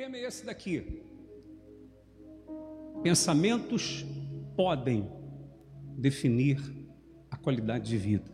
tema 0.00 0.16
é 0.16 0.22
esse 0.22 0.46
daqui. 0.46 1.02
Pensamentos 3.02 4.02
podem 4.56 5.06
definir 5.98 6.58
a 7.30 7.36
qualidade 7.36 7.90
de 7.90 7.98
vida. 7.98 8.24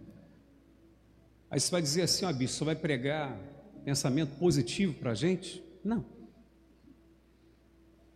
Aí 1.50 1.58
você 1.58 1.68
vai 1.72 1.82
dizer 1.82 2.02
assim, 2.02 2.24
ó, 2.24 2.32
bicho, 2.32 2.54
você 2.54 2.64
vai 2.64 2.76
pregar 2.76 3.36
pensamento 3.84 4.38
positivo 4.38 4.94
para 4.94 5.10
a 5.10 5.14
gente? 5.14 5.60
Não. 5.82 6.06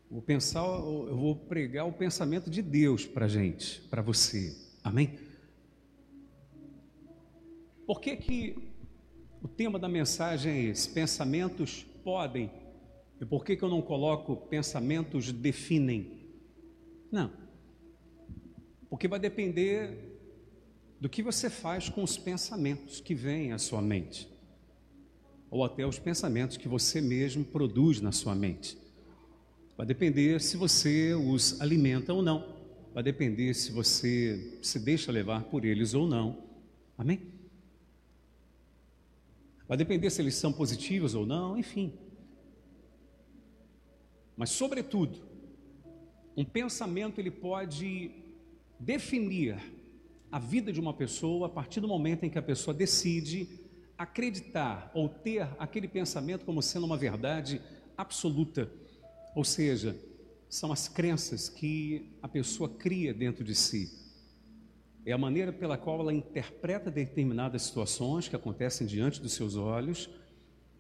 Vou 0.09 0.23
pensar, 0.23 0.61
eu 0.61 1.17
vou 1.17 1.35
pregar 1.35 1.89
o 1.89 1.93
pensamento 1.93 2.49
de 2.49 2.63
Deus 2.63 3.05
para 3.05 3.25
a 3.25 3.29
gente, 3.29 3.81
para 3.91 4.01
você. 4.01 4.57
Amém? 4.85 5.19
Por 7.85 8.01
que 8.01 8.17
que 8.17 8.73
o 9.43 9.49
tema 9.49 9.77
da 9.77 9.89
mensagem 9.89 10.53
é 10.53 10.61
esse? 10.67 10.89
Pensamentos 10.89 11.85
podem. 12.05 12.60
E 13.21 13.27
por 13.27 13.45
que 13.45 13.55
que 13.55 13.63
eu 13.63 13.69
não 13.69 13.83
coloco 13.83 14.35
pensamentos 14.35 15.31
definem? 15.31 16.27
Não. 17.13 17.31
Porque 18.89 19.07
vai 19.07 19.21
depender 19.21 20.19
do 20.99 21.09
que 21.09 21.23
você 21.23 21.51
faz 21.51 21.89
com 21.89 22.03
os 22.03 22.17
pensamentos 22.17 23.01
que 23.01 23.15
vêm 23.15 23.53
à 23.53 23.59
sua 23.59 23.83
mente, 23.83 24.29
ou 25.51 25.65
até 25.65 25.87
os 25.87 25.99
pensamentos 25.99 26.57
que 26.57 26.69
você 26.69 27.01
mesmo 27.01 27.45
produz 27.45 28.01
na 28.01 28.13
sua 28.13 28.35
mente. 28.35 28.79
Vai 29.77 29.87
depender 29.87 30.41
se 30.41 30.57
você 30.57 31.15
os 31.15 31.61
alimenta 31.61 32.13
ou 32.13 32.23
não, 32.23 32.57
vai 32.93 33.03
depender 33.03 33.55
se 33.55 33.71
você 33.71 34.59
se 34.63 34.79
deixa 34.79 35.13
levar 35.13 35.45
por 35.45 35.65
eles 35.65 35.95
ou 35.95 36.07
não. 36.07 36.45
Amém? 36.97 37.33
Vai 39.67 39.79
depender 39.79 40.11
se 40.11 40.21
eles 40.21 40.35
são 40.35 40.53
positivos 40.53 41.15
ou 41.15 41.25
não, 41.25 41.57
enfim. 41.57 41.95
Mas, 44.41 44.49
sobretudo, 44.49 45.19
um 46.35 46.47
pensamento 46.47 47.21
ele 47.21 47.31
pode 47.31 48.11
definir 48.79 49.59
a 50.33 50.39
vida 50.39 50.73
de 50.73 50.81
uma 50.81 50.95
pessoa 50.95 51.47
a 51.47 51.51
partir 51.51 51.79
do 51.79 51.87
momento 51.87 52.25
em 52.25 52.31
que 52.31 52.39
a 52.39 52.43
pessoa 52.43 52.73
decide 52.73 53.47
acreditar 53.99 54.91
ou 54.95 55.11
ter 55.11 55.47
aquele 55.59 55.87
pensamento 55.87 56.47
como 56.47 56.63
sendo 56.63 56.87
uma 56.87 56.97
verdade 56.97 57.61
absoluta. 57.99 58.73
Ou 59.37 59.45
seja, 59.45 59.95
são 60.49 60.73
as 60.73 60.89
crenças 60.89 61.51
que 61.51 62.11
a 62.23 62.27
pessoa 62.27 62.67
cria 62.67 63.13
dentro 63.13 63.45
de 63.45 63.55
si. 63.55 63.93
É 65.05 65.13
a 65.13 65.19
maneira 65.19 65.53
pela 65.53 65.77
qual 65.77 66.01
ela 66.01 66.15
interpreta 66.15 66.91
determinadas 66.91 67.61
situações 67.61 68.27
que 68.27 68.37
acontecem 68.37 68.87
diante 68.87 69.21
dos 69.21 69.35
seus 69.35 69.55
olhos 69.55 70.09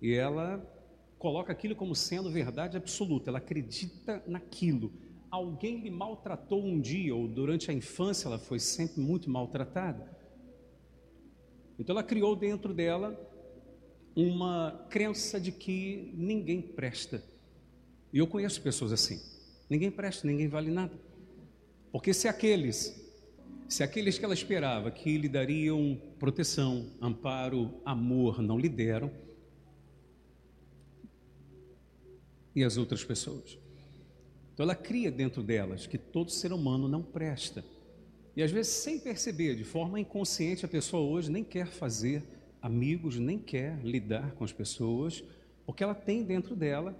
e 0.00 0.14
ela 0.14 0.79
coloca 1.20 1.52
aquilo 1.52 1.76
como 1.76 1.94
sendo 1.94 2.28
verdade 2.28 2.76
absoluta, 2.76 3.30
ela 3.30 3.38
acredita 3.38 4.20
naquilo 4.26 4.92
alguém 5.30 5.78
lhe 5.80 5.90
maltratou 5.90 6.64
um 6.64 6.80
dia, 6.80 7.14
ou 7.14 7.28
durante 7.28 7.70
a 7.70 7.74
infância 7.74 8.26
ela 8.26 8.38
foi 8.38 8.58
sempre 8.58 9.00
muito 9.00 9.30
maltratada. 9.30 10.10
Então 11.78 11.94
ela 11.94 12.02
criou 12.02 12.34
dentro 12.34 12.74
dela 12.74 13.18
uma 14.14 14.86
crença 14.90 15.40
de 15.40 15.52
que 15.52 16.12
ninguém 16.16 16.60
presta. 16.60 17.22
E 18.12 18.18
eu 18.18 18.26
conheço 18.26 18.60
pessoas 18.60 18.92
assim. 18.92 19.20
Ninguém 19.68 19.90
presta, 19.90 20.26
ninguém 20.26 20.48
vale 20.48 20.70
nada. 20.70 20.98
Porque 21.92 22.12
se 22.12 22.26
aqueles, 22.26 23.00
se 23.68 23.84
aqueles 23.84 24.18
que 24.18 24.24
ela 24.24 24.34
esperava 24.34 24.90
que 24.90 25.16
lhe 25.16 25.28
dariam 25.28 25.96
proteção, 26.18 26.90
amparo, 27.00 27.80
amor, 27.84 28.42
não 28.42 28.58
lhe 28.58 28.68
deram, 28.68 29.12
e 32.60 32.64
as 32.64 32.76
outras 32.76 33.02
pessoas? 33.02 33.58
Então 34.52 34.64
ela 34.64 34.74
cria 34.74 35.10
dentro 35.10 35.42
delas 35.42 35.86
que 35.86 35.98
todo 35.98 36.30
ser 36.30 36.52
humano 36.52 36.86
não 36.86 37.02
presta. 37.02 37.64
E 38.36 38.42
às 38.42 38.50
vezes, 38.50 38.72
sem 38.72 38.98
perceber, 38.98 39.56
de 39.56 39.64
forma 39.64 39.98
inconsciente, 39.98 40.64
a 40.64 40.68
pessoa 40.68 41.02
hoje 41.02 41.30
nem 41.30 41.42
quer 41.42 41.66
fazer 41.66 42.22
amigos, 42.62 43.18
nem 43.18 43.38
quer 43.38 43.80
lidar 43.82 44.32
com 44.32 44.44
as 44.44 44.52
pessoas, 44.52 45.24
porque 45.66 45.82
ela 45.82 45.94
tem 45.94 46.22
dentro 46.22 46.54
dela, 46.54 46.96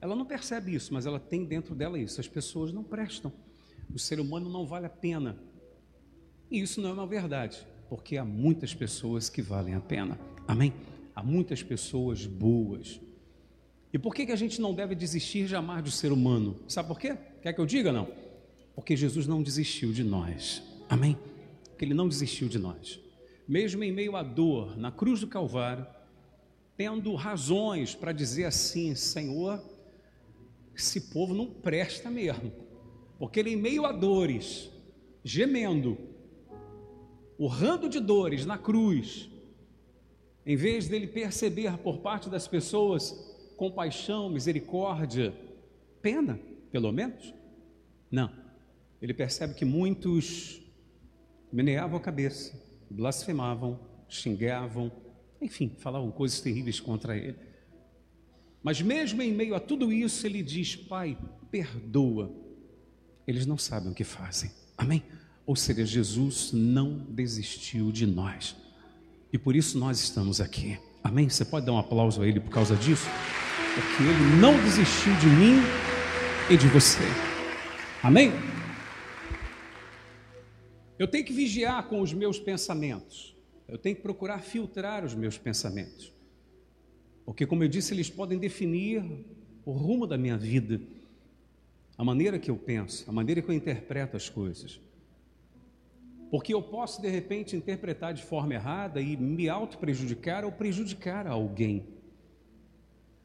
ela 0.00 0.16
não 0.16 0.24
percebe 0.24 0.74
isso, 0.74 0.92
mas 0.92 1.06
ela 1.06 1.20
tem 1.20 1.44
dentro 1.44 1.74
dela 1.74 1.98
isso. 1.98 2.20
As 2.20 2.28
pessoas 2.28 2.72
não 2.72 2.82
prestam. 2.82 3.32
O 3.94 3.98
ser 3.98 4.18
humano 4.18 4.48
não 4.48 4.66
vale 4.66 4.86
a 4.86 4.90
pena. 4.90 5.38
E 6.50 6.60
isso 6.60 6.80
não 6.80 6.90
é 6.90 6.92
uma 6.92 7.06
verdade, 7.06 7.64
porque 7.88 8.16
há 8.16 8.24
muitas 8.24 8.74
pessoas 8.74 9.28
que 9.28 9.42
valem 9.42 9.74
a 9.74 9.80
pena. 9.80 10.18
Amém? 10.48 10.72
Há 11.14 11.22
muitas 11.22 11.62
pessoas 11.62 12.26
boas, 12.26 13.00
e 13.92 13.98
por 13.98 14.14
que, 14.14 14.24
que 14.24 14.32
a 14.32 14.36
gente 14.36 14.60
não 14.60 14.74
deve 14.74 14.94
desistir 14.94 15.46
jamais 15.46 15.84
do 15.84 15.90
ser 15.90 16.12
humano? 16.12 16.56
Sabe 16.66 16.88
por 16.88 16.98
quê? 16.98 17.16
Quer 17.42 17.52
que 17.52 17.60
eu 17.60 17.66
diga 17.66 17.92
não? 17.92 18.08
Porque 18.74 18.96
Jesus 18.96 19.26
não 19.26 19.42
desistiu 19.42 19.92
de 19.92 20.02
nós. 20.02 20.62
Amém? 20.88 21.18
Porque 21.64 21.84
Ele 21.84 21.92
não 21.92 22.08
desistiu 22.08 22.48
de 22.48 22.58
nós. 22.58 22.98
Mesmo 23.46 23.84
em 23.84 23.92
meio 23.92 24.16
à 24.16 24.22
dor, 24.22 24.78
na 24.78 24.90
cruz 24.90 25.20
do 25.20 25.26
Calvário, 25.26 25.86
tendo 26.74 27.14
razões 27.14 27.94
para 27.94 28.12
dizer 28.12 28.44
assim: 28.44 28.94
Senhor, 28.94 29.62
esse 30.74 31.12
povo 31.12 31.34
não 31.34 31.46
presta 31.46 32.10
mesmo. 32.10 32.50
Porque 33.18 33.40
Ele, 33.40 33.50
em 33.50 33.56
meio 33.56 33.84
a 33.84 33.92
dores, 33.92 34.70
gemendo, 35.22 35.98
urrando 37.38 37.90
de 37.90 38.00
dores 38.00 38.46
na 38.46 38.56
cruz, 38.56 39.28
em 40.46 40.56
vez 40.56 40.88
dele 40.88 41.06
perceber 41.06 41.76
por 41.78 41.98
parte 41.98 42.30
das 42.30 42.48
pessoas 42.48 43.31
compaixão, 43.56 44.28
misericórdia, 44.28 45.34
pena, 46.00 46.38
pelo 46.70 46.90
menos? 46.92 47.34
Não. 48.10 48.30
Ele 49.00 49.14
percebe 49.14 49.54
que 49.54 49.64
muitos 49.64 50.62
meneavam 51.52 51.98
a 51.98 52.00
cabeça, 52.00 52.60
blasfemavam, 52.90 53.78
xingavam, 54.08 54.92
enfim, 55.40 55.74
falavam 55.78 56.10
coisas 56.10 56.40
terríveis 56.40 56.78
contra 56.78 57.16
ele. 57.16 57.36
Mas 58.62 58.80
mesmo 58.80 59.20
em 59.22 59.32
meio 59.32 59.54
a 59.54 59.60
tudo 59.60 59.92
isso, 59.92 60.24
ele 60.26 60.42
diz: 60.42 60.76
Pai, 60.76 61.18
perdoa. 61.50 62.32
Eles 63.26 63.44
não 63.44 63.58
sabem 63.58 63.90
o 63.90 63.94
que 63.94 64.04
fazem. 64.04 64.50
Amém? 64.76 65.02
Ou 65.44 65.56
seja, 65.56 65.84
Jesus 65.84 66.52
não 66.52 66.98
desistiu 67.08 67.90
de 67.90 68.06
nós. 68.06 68.56
E 69.32 69.38
por 69.38 69.56
isso 69.56 69.78
nós 69.78 69.98
estamos 70.00 70.40
aqui. 70.40 70.78
Amém? 71.02 71.28
Você 71.28 71.44
pode 71.44 71.66
dar 71.66 71.72
um 71.72 71.78
aplauso 71.78 72.22
a 72.22 72.26
ele 72.26 72.40
por 72.40 72.50
causa 72.50 72.76
disso? 72.76 73.08
porque 73.74 74.02
Ele 74.02 74.40
não 74.40 74.54
desistiu 74.64 75.14
de 75.16 75.26
mim 75.26 75.56
e 76.50 76.56
de 76.56 76.68
você. 76.68 77.02
Amém? 78.02 78.32
Eu 80.98 81.08
tenho 81.08 81.24
que 81.24 81.32
vigiar 81.32 81.88
com 81.88 82.00
os 82.00 82.12
meus 82.12 82.38
pensamentos. 82.38 83.34
Eu 83.66 83.78
tenho 83.78 83.96
que 83.96 84.02
procurar 84.02 84.40
filtrar 84.40 85.04
os 85.04 85.14
meus 85.14 85.38
pensamentos. 85.38 86.12
Porque, 87.24 87.46
como 87.46 87.64
eu 87.64 87.68
disse, 87.68 87.94
eles 87.94 88.10
podem 88.10 88.38
definir 88.38 89.02
o 89.64 89.72
rumo 89.72 90.06
da 90.06 90.18
minha 90.18 90.36
vida, 90.36 90.80
a 91.96 92.04
maneira 92.04 92.38
que 92.38 92.50
eu 92.50 92.56
penso, 92.56 93.08
a 93.08 93.12
maneira 93.12 93.40
que 93.40 93.48
eu 93.48 93.54
interpreto 93.54 94.16
as 94.16 94.28
coisas. 94.28 94.80
Porque 96.32 96.54
eu 96.54 96.62
posso, 96.62 97.02
de 97.02 97.10
repente, 97.10 97.54
interpretar 97.54 98.14
de 98.14 98.22
forma 98.22 98.54
errada 98.54 99.02
e 99.02 99.18
me 99.18 99.50
auto-prejudicar 99.50 100.46
ou 100.46 100.50
prejudicar 100.50 101.26
alguém 101.26 101.86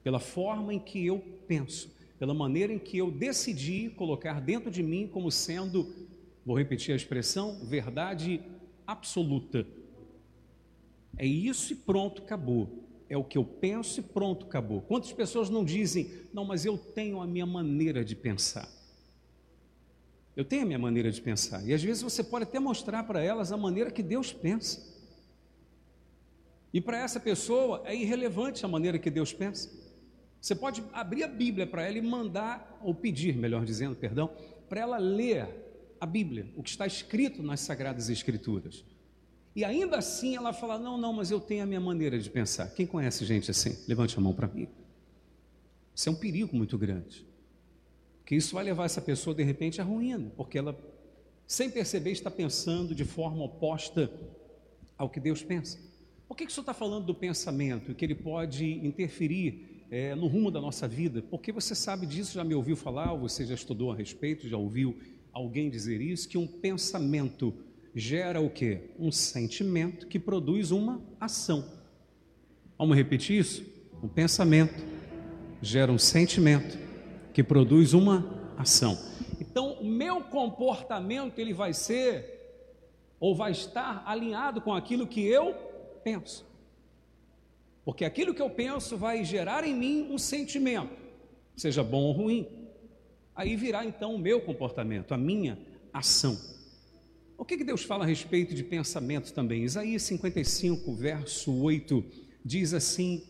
pela 0.03 0.19
forma 0.19 0.73
em 0.73 0.79
que 0.79 1.05
eu 1.05 1.19
penso, 1.47 1.89
pela 2.19 2.33
maneira 2.33 2.73
em 2.73 2.77
que 2.77 2.97
eu 2.97 3.09
decidi 3.09 3.89
colocar 3.91 4.41
dentro 4.41 4.69
de 4.69 4.83
mim 4.83 5.07
como 5.07 5.31
sendo, 5.31 5.89
vou 6.45 6.57
repetir 6.57 6.91
a 6.91 6.97
expressão, 6.97 7.65
verdade 7.65 8.41
absoluta. 8.85 9.65
É 11.17 11.25
isso 11.25 11.71
e 11.71 11.75
pronto, 11.77 12.21
acabou. 12.21 12.83
É 13.09 13.15
o 13.15 13.23
que 13.23 13.37
eu 13.37 13.45
penso 13.45 14.01
e 14.01 14.03
pronto, 14.03 14.47
acabou. 14.47 14.81
Quantas 14.81 15.13
pessoas 15.13 15.49
não 15.49 15.63
dizem, 15.63 16.11
não, 16.33 16.43
mas 16.43 16.65
eu 16.65 16.77
tenho 16.77 17.21
a 17.21 17.25
minha 17.25 17.45
maneira 17.45 18.03
de 18.03 18.17
pensar. 18.17 18.76
Eu 20.37 20.45
tenho 20.45 20.61
a 20.61 20.65
minha 20.67 20.77
maneira 20.77 21.09
de 21.11 21.19
pensar. 21.19 21.67
E 21.67 21.73
às 21.73 21.81
vezes 21.81 22.03
você 22.03 22.23
pode 22.23 22.43
até 22.43 22.59
mostrar 22.59 23.01
para 23.05 23.19
elas 23.19 23.51
a 23.51 23.57
maneira 23.57 23.89
que 23.89 24.03
Deus 24.03 24.31
pensa. 24.31 24.95
E 26.71 26.79
para 26.79 26.99
essa 26.99 27.19
pessoa 27.19 27.81
é 27.85 27.95
irrelevante 27.95 28.63
a 28.63 28.67
maneira 28.67 28.99
que 28.99 29.09
Deus 29.09 29.33
pensa. 29.33 29.67
Você 30.39 30.53
pode 30.53 30.83
abrir 30.93 31.23
a 31.23 31.27
Bíblia 31.27 31.65
para 31.65 31.81
ela 31.81 31.97
e 31.97 32.01
mandar, 32.03 32.79
ou 32.83 32.93
pedir, 32.93 33.35
melhor 33.35 33.65
dizendo, 33.65 33.95
perdão, 33.95 34.29
para 34.69 34.79
ela 34.79 34.99
ler 34.99 35.49
a 35.99 36.05
Bíblia, 36.05 36.45
o 36.55 36.61
que 36.61 36.69
está 36.69 36.85
escrito 36.85 37.41
nas 37.41 37.61
Sagradas 37.61 38.07
Escrituras. 38.07 38.85
E 39.55 39.65
ainda 39.65 39.97
assim 39.97 40.35
ela 40.35 40.53
fala: 40.53 40.77
Não, 40.77 40.99
não, 40.99 41.13
mas 41.13 41.31
eu 41.31 41.39
tenho 41.39 41.63
a 41.63 41.65
minha 41.65 41.81
maneira 41.81 42.19
de 42.19 42.29
pensar. 42.29 42.67
Quem 42.75 42.85
conhece 42.85 43.25
gente 43.25 43.49
assim? 43.49 43.75
Levante 43.87 44.15
a 44.15 44.21
mão 44.21 44.33
para 44.33 44.47
mim. 44.47 44.67
Isso 45.95 46.07
é 46.07 46.11
um 46.11 46.15
perigo 46.15 46.55
muito 46.55 46.77
grande. 46.77 47.25
Que 48.27 48.35
isso 48.35 48.55
vai 48.55 48.65
levar 48.65 48.83
essa 48.83 48.99
pessoa, 48.99 49.33
de 49.33 49.41
repente, 49.41 49.79
à 49.79 49.85
ruína, 49.85 50.29
porque 50.35 50.57
ela, 50.57 50.77
sem 51.47 51.69
perceber, 51.69 52.11
está 52.11 52.29
pensando 52.29 52.93
de 52.93 53.05
forma 53.05 53.41
oposta 53.41 54.11
ao 54.97 55.09
que 55.09 55.17
Deus 55.17 55.41
pensa. 55.41 55.79
Por 56.27 56.35
que, 56.35 56.45
que 56.45 56.51
o 56.51 56.53
senhor 56.53 56.63
está 56.63 56.73
falando 56.73 57.05
do 57.05 57.15
pensamento, 57.15 57.95
que 57.95 58.03
ele 58.03 58.15
pode 58.15 58.65
interferir 58.85 59.85
é, 59.89 60.13
no 60.13 60.27
rumo 60.27 60.51
da 60.51 60.59
nossa 60.59 60.89
vida, 60.89 61.21
porque 61.21 61.53
você 61.53 61.73
sabe 61.73 62.05
disso, 62.05 62.33
já 62.33 62.43
me 62.43 62.53
ouviu 62.53 62.75
falar, 62.75 63.13
ou 63.13 63.19
você 63.19 63.45
já 63.45 63.55
estudou 63.55 63.93
a 63.93 63.95
respeito, 63.95 64.45
já 64.45 64.57
ouviu 64.57 64.97
alguém 65.31 65.69
dizer 65.69 66.01
isso, 66.01 66.27
que 66.27 66.37
um 66.37 66.45
pensamento 66.45 67.53
gera 67.95 68.41
o 68.41 68.49
quê? 68.49 68.89
Um 68.99 69.09
sentimento 69.09 70.05
que 70.05 70.19
produz 70.19 70.71
uma 70.71 71.01
ação. 71.17 71.63
Vamos 72.77 72.97
repetir 72.97 73.39
isso? 73.39 73.65
Um 74.03 74.09
pensamento 74.09 74.83
gera 75.61 75.89
um 75.89 75.97
sentimento 75.97 76.86
que 77.37 77.43
produz 77.43 77.93
uma 77.93 78.25
ação. 78.57 78.97
Então, 79.39 79.73
o 79.73 79.85
meu 79.85 80.21
comportamento 80.21 81.37
ele 81.37 81.53
vai 81.53 81.71
ser 81.71 82.65
ou 83.19 83.35
vai 83.35 83.51
estar 83.51 84.01
alinhado 84.07 84.59
com 84.59 84.73
aquilo 84.73 85.05
que 85.05 85.23
eu 85.23 85.53
penso. 86.03 86.43
Porque 87.85 88.03
aquilo 88.03 88.33
que 88.33 88.41
eu 88.41 88.49
penso 88.49 88.97
vai 88.97 89.23
gerar 89.23 89.63
em 89.63 89.75
mim 89.75 90.07
um 90.09 90.17
sentimento, 90.17 90.97
seja 91.55 91.83
bom 91.83 92.05
ou 92.05 92.11
ruim. 92.11 92.47
Aí 93.35 93.55
virá 93.55 93.85
então 93.85 94.15
o 94.15 94.19
meu 94.19 94.41
comportamento, 94.41 95.13
a 95.13 95.17
minha 95.17 95.59
ação. 95.93 96.35
O 97.37 97.45
que, 97.45 97.55
que 97.55 97.63
Deus 97.63 97.83
fala 97.83 98.03
a 98.03 98.07
respeito 98.07 98.55
de 98.55 98.63
pensamento 98.63 99.31
também? 99.31 99.61
Isaías 99.63 100.01
55, 100.01 100.91
verso 100.95 101.53
8, 101.53 102.03
diz 102.43 102.73
assim: 102.73 103.23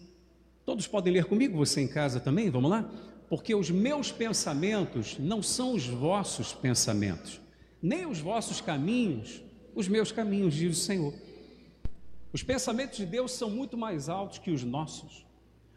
todos 0.66 0.88
podem 0.88 1.12
ler 1.12 1.26
comigo, 1.26 1.58
você 1.58 1.82
em 1.82 1.90
casa 1.90 2.22
também? 2.22 2.50
Vamos 2.50 2.72
lá? 2.72 2.90
Porque 3.30 3.54
os 3.54 3.70
meus 3.70 4.12
pensamentos 4.12 5.18
não 5.20 5.44
são 5.44 5.74
os 5.74 5.86
vossos 5.86 6.54
pensamentos, 6.54 7.42
nem 7.82 8.06
os 8.06 8.20
vossos 8.20 8.62
caminhos, 8.62 9.42
os 9.76 9.88
meus 9.88 10.12
caminhos, 10.12 10.54
diz 10.54 10.78
o 10.78 10.82
Senhor. 10.82 11.14
Os 12.34 12.44
pensamentos 12.44 12.98
de 12.98 13.06
Deus 13.06 13.32
são 13.32 13.50
muito 13.50 13.78
mais 13.78 14.10
altos 14.10 14.40
que 14.40 14.52
os 14.52 14.64
nossos. 14.64 15.26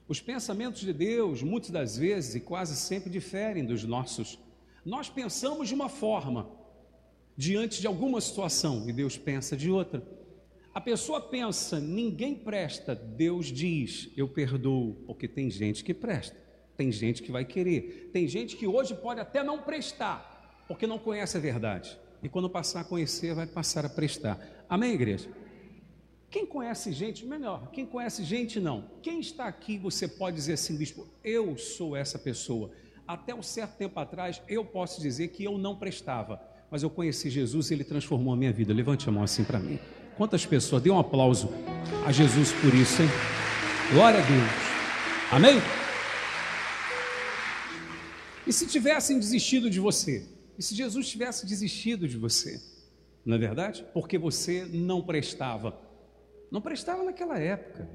Os 0.09 0.21
pensamentos 0.21 0.81
de 0.81 0.93
Deus, 0.93 1.43
muitas 1.43 1.71
das 1.71 1.97
vezes 1.97 2.35
e 2.35 2.41
quase 2.41 2.77
sempre, 2.77 3.11
diferem 3.11 3.65
dos 3.65 3.85
nossos. 3.85 4.39
Nós 4.85 5.09
pensamos 5.09 5.69
de 5.69 5.75
uma 5.75 5.89
forma, 5.89 6.51
diante 7.37 7.81
de 7.81 7.87
alguma 7.87 8.21
situação, 8.21 8.89
e 8.89 8.93
Deus 8.93 9.17
pensa 9.17 9.57
de 9.57 9.71
outra. 9.71 10.03
A 10.73 10.81
pessoa 10.81 11.21
pensa, 11.21 11.79
ninguém 11.79 12.35
presta, 12.35 12.95
Deus 12.95 13.47
diz, 13.47 14.09
eu 14.17 14.29
perdoo, 14.29 14.97
porque 15.07 15.29
tem 15.29 15.51
gente 15.51 15.85
que 15.85 15.93
presta, 15.93 16.37
tem 16.81 16.91
gente 16.91 17.23
que 17.23 17.31
vai 17.31 17.45
querer, 17.45 18.09
tem 18.11 18.27
gente 18.27 18.57
que 18.57 18.67
hoje 18.67 18.95
pode 18.95 19.21
até 19.21 19.43
não 19.43 19.59
prestar, 19.59 20.65
porque 20.67 20.87
não 20.87 20.99
conhece 20.99 21.37
a 21.37 21.41
verdade, 21.41 21.99
e 22.23 22.29
quando 22.29 22.49
passar 22.49 22.81
a 22.81 22.85
conhecer, 22.85 23.35
vai 23.35 23.47
passar 23.47 23.85
a 23.85 23.89
prestar. 23.91 24.41
Amém, 24.67 24.95
igreja? 24.95 25.29
Quem 26.31 26.47
conhece 26.47 26.91
gente, 26.91 27.27
melhor, 27.27 27.69
quem 27.71 27.85
conhece 27.85 28.25
gente 28.25 28.59
não. 28.59 28.87
Quem 29.03 29.21
está 29.21 29.45
aqui, 29.45 29.77
você 29.77 30.09
pode 30.09 30.37
dizer 30.37 30.55
assim, 30.55 30.75
bispo, 30.75 31.07
eu 31.23 31.59
sou 31.59 31.95
essa 31.95 32.19
pessoa. 32.19 32.71
Até 33.07 33.35
um 33.35 33.43
certo 33.43 33.77
tempo 33.77 34.01
atrás, 34.01 34.41
eu 34.49 34.65
posso 34.65 35.03
dizer 35.03 35.29
que 35.29 35.45
eu 35.45 35.59
não 35.59 35.77
prestava, 35.77 36.41
mas 36.71 36.83
eu 36.83 36.89
conheci 36.89 37.29
Jesus 37.29 37.71
e 37.71 37.75
ele 37.75 37.85
transformou 37.85 38.33
a 38.33 38.37
minha 38.39 38.53
vida. 38.53 38.73
Levante 38.73 39.07
a 39.07 39.13
mão 39.13 39.23
assim 39.23 39.45
para 39.45 39.59
mim. 39.59 39.79
Quantas 40.17 40.47
pessoas, 40.47 40.83
dê 40.83 40.89
um 40.89 40.99
aplauso 40.99 41.51
a 42.07 42.11
Jesus 42.11 42.53
por 42.53 42.73
isso, 42.75 43.03
hein? 43.03 43.09
Glória 43.93 44.21
a 44.21 44.23
Deus. 44.23 44.51
Amém? 45.31 45.80
E 48.51 48.53
se 48.53 48.67
tivessem 48.67 49.17
desistido 49.17 49.71
de 49.71 49.79
você? 49.79 50.29
E 50.59 50.63
se 50.63 50.75
Jesus 50.75 51.09
tivesse 51.09 51.47
desistido 51.47 52.09
de 52.09 52.19
você? 52.19 52.61
Não 53.25 53.37
é 53.37 53.39
verdade? 53.39 53.87
Porque 53.95 54.19
você 54.19 54.65
não 54.65 55.01
prestava 55.01 55.89
não 56.51 56.61
prestava 56.61 57.05
naquela 57.05 57.39
época, 57.39 57.89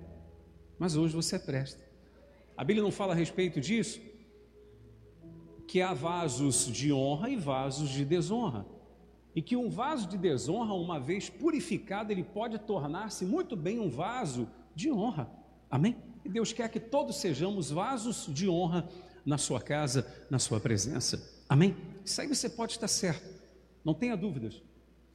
mas 0.80 0.96
hoje 0.96 1.14
você 1.14 1.38
presta. 1.38 1.84
A 2.56 2.64
Bíblia 2.64 2.82
não 2.82 2.92
fala 2.92 3.12
a 3.12 3.16
respeito 3.16 3.60
disso? 3.60 4.00
Que 5.68 5.82
há 5.82 5.94
vasos 5.94 6.68
de 6.72 6.94
honra 6.94 7.30
e 7.30 7.36
vasos 7.36 7.90
de 7.90 8.06
desonra. 8.06 8.66
E 9.36 9.42
que 9.42 9.58
um 9.58 9.70
vaso 9.70 10.08
de 10.08 10.18
desonra, 10.18 10.74
uma 10.74 11.02
vez 11.02 11.30
purificado, 11.30 12.14
ele 12.14 12.24
pode 12.24 12.58
tornar-se 12.60 13.26
muito 13.26 13.58
bem 13.58 13.78
um 13.78 13.90
vaso 13.90 14.48
de 14.74 14.90
honra. 14.90 15.30
Amém? 15.70 15.98
E 16.24 16.30
Deus 16.30 16.54
quer 16.54 16.70
que 16.70 16.80
todos 16.80 17.18
sejamos 17.18 17.70
vasos 17.70 18.34
de 18.34 18.48
honra 18.48 18.88
na 19.26 19.38
sua 19.38 19.60
casa, 19.60 20.06
na 20.30 20.40
sua 20.40 20.60
presença. 20.60 21.22
Amém? 21.50 21.76
Isso 22.04 22.22
aí 22.22 22.28
você 22.28 22.50
pode 22.50 22.74
estar 22.74 22.88
certo, 22.88 23.28
não 23.84 23.94
tenha 23.94 24.16
dúvidas. 24.16 24.62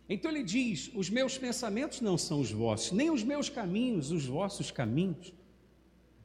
Então 0.09 0.31
ele 0.31 0.43
diz: 0.43 0.91
Os 0.95 1.09
meus 1.09 1.39
pensamentos 1.39 2.01
não 2.01 2.19
são 2.19 2.41
os 2.41 2.51
vossos, 2.51 2.93
nem 2.93 3.11
os 3.11 3.23
meus 3.23 3.49
caminhos, 3.49 4.11
os 4.11 4.27
vossos 4.27 4.71
caminhos. 4.71 5.33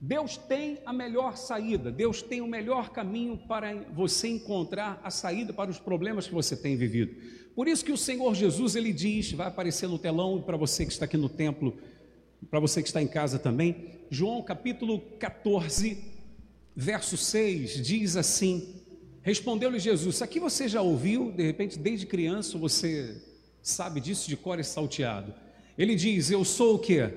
Deus 0.01 0.37
tem 0.37 0.79
a 0.85 0.91
melhor 0.91 1.37
saída, 1.37 1.91
Deus 1.91 2.21
tem 2.21 2.41
o 2.41 2.47
melhor 2.47 2.89
caminho 2.89 3.37
para 3.37 3.73
você 3.93 4.27
encontrar 4.27 4.99
a 5.03 5.09
saída 5.09 5.53
para 5.53 5.71
os 5.71 5.79
problemas 5.79 6.27
que 6.27 6.33
você 6.33 6.55
tem 6.55 6.75
vivido. 6.75 7.15
Por 7.55 7.67
isso 7.67 7.85
que 7.85 7.91
o 7.91 7.97
Senhor 7.97 8.35
Jesus 8.35 8.75
ele 8.75 8.91
diz, 8.91 9.31
vai 9.31 9.47
aparecer 9.47 9.87
no 9.87 9.97
telão 9.97 10.41
para 10.41 10.57
você 10.57 10.85
que 10.85 10.91
está 10.91 11.05
aqui 11.05 11.15
no 11.15 11.29
templo, 11.29 11.77
para 12.49 12.59
você 12.59 12.81
que 12.81 12.89
está 12.89 13.01
em 13.01 13.07
casa 13.07 13.39
também, 13.39 13.95
João 14.09 14.43
capítulo 14.43 14.99
14, 15.17 16.14
verso 16.75 17.15
6 17.15 17.81
diz 17.81 18.17
assim: 18.17 18.75
Respondeu-lhe 19.21 19.79
Jesus: 19.79 20.21
Aqui 20.21 20.39
você 20.39 20.67
já 20.67 20.81
ouviu, 20.81 21.31
de 21.31 21.43
repente 21.43 21.79
desde 21.79 22.05
criança 22.05 22.57
você 22.57 23.21
sabe 23.61 23.99
disso 23.99 24.27
de 24.27 24.35
cor 24.35 24.59
e 24.59 24.63
salteado. 24.63 25.33
Ele 25.77 25.95
diz: 25.95 26.29
Eu 26.29 26.43
sou 26.43 26.75
o 26.75 26.79
que? 26.79 27.09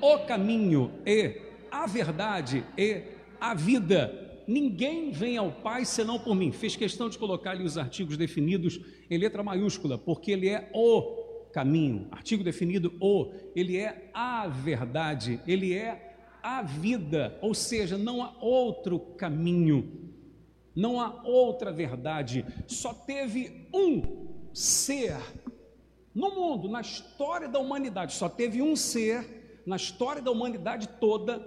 O 0.00 0.20
caminho 0.20 0.92
e 1.04 1.40
a 1.70 1.86
verdade 1.86 2.64
e 2.78 3.02
a 3.40 3.54
vida. 3.54 4.28
Ninguém 4.46 5.12
vem 5.12 5.36
ao 5.36 5.52
Pai 5.52 5.84
senão 5.84 6.18
por 6.18 6.34
mim. 6.34 6.50
Fez 6.50 6.74
questão 6.74 7.08
de 7.08 7.18
colocar 7.18 7.52
ali 7.52 7.62
os 7.62 7.78
artigos 7.78 8.16
definidos 8.16 8.80
em 9.08 9.18
letra 9.18 9.42
maiúscula, 9.42 9.96
porque 9.96 10.32
ele 10.32 10.48
é 10.48 10.70
o 10.74 11.48
caminho. 11.52 12.08
Artigo 12.10 12.42
definido 12.42 12.94
o, 13.00 13.32
ele 13.54 13.76
é 13.76 14.10
a 14.14 14.48
verdade, 14.48 15.40
ele 15.46 15.74
é 15.74 16.09
a 16.42 16.62
vida, 16.62 17.38
ou 17.40 17.54
seja, 17.54 17.96
não 17.96 18.22
há 18.22 18.32
outro 18.40 18.98
caminho, 18.98 20.12
não 20.74 21.00
há 21.00 21.22
outra 21.24 21.72
verdade, 21.72 22.44
só 22.66 22.94
teve 22.94 23.68
um 23.72 24.48
ser 24.52 25.16
no 26.14 26.34
mundo, 26.34 26.68
na 26.68 26.80
história 26.80 27.48
da 27.48 27.58
humanidade, 27.58 28.14
só 28.14 28.28
teve 28.28 28.60
um 28.60 28.74
ser, 28.74 29.62
na 29.64 29.76
história 29.76 30.20
da 30.20 30.30
humanidade 30.30 30.88
toda, 31.00 31.46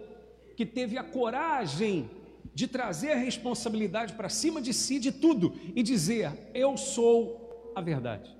que 0.55 0.65
teve 0.65 0.97
a 0.97 1.03
coragem 1.03 2.09
de 2.53 2.67
trazer 2.67 3.11
a 3.11 3.17
responsabilidade 3.17 4.13
para 4.13 4.29
cima 4.29 4.61
de 4.61 4.73
si 4.73 4.99
de 4.99 5.11
tudo 5.11 5.53
e 5.75 5.81
dizer: 5.81 6.31
Eu 6.53 6.77
sou 6.77 7.71
a 7.75 7.81
verdade, 7.81 8.35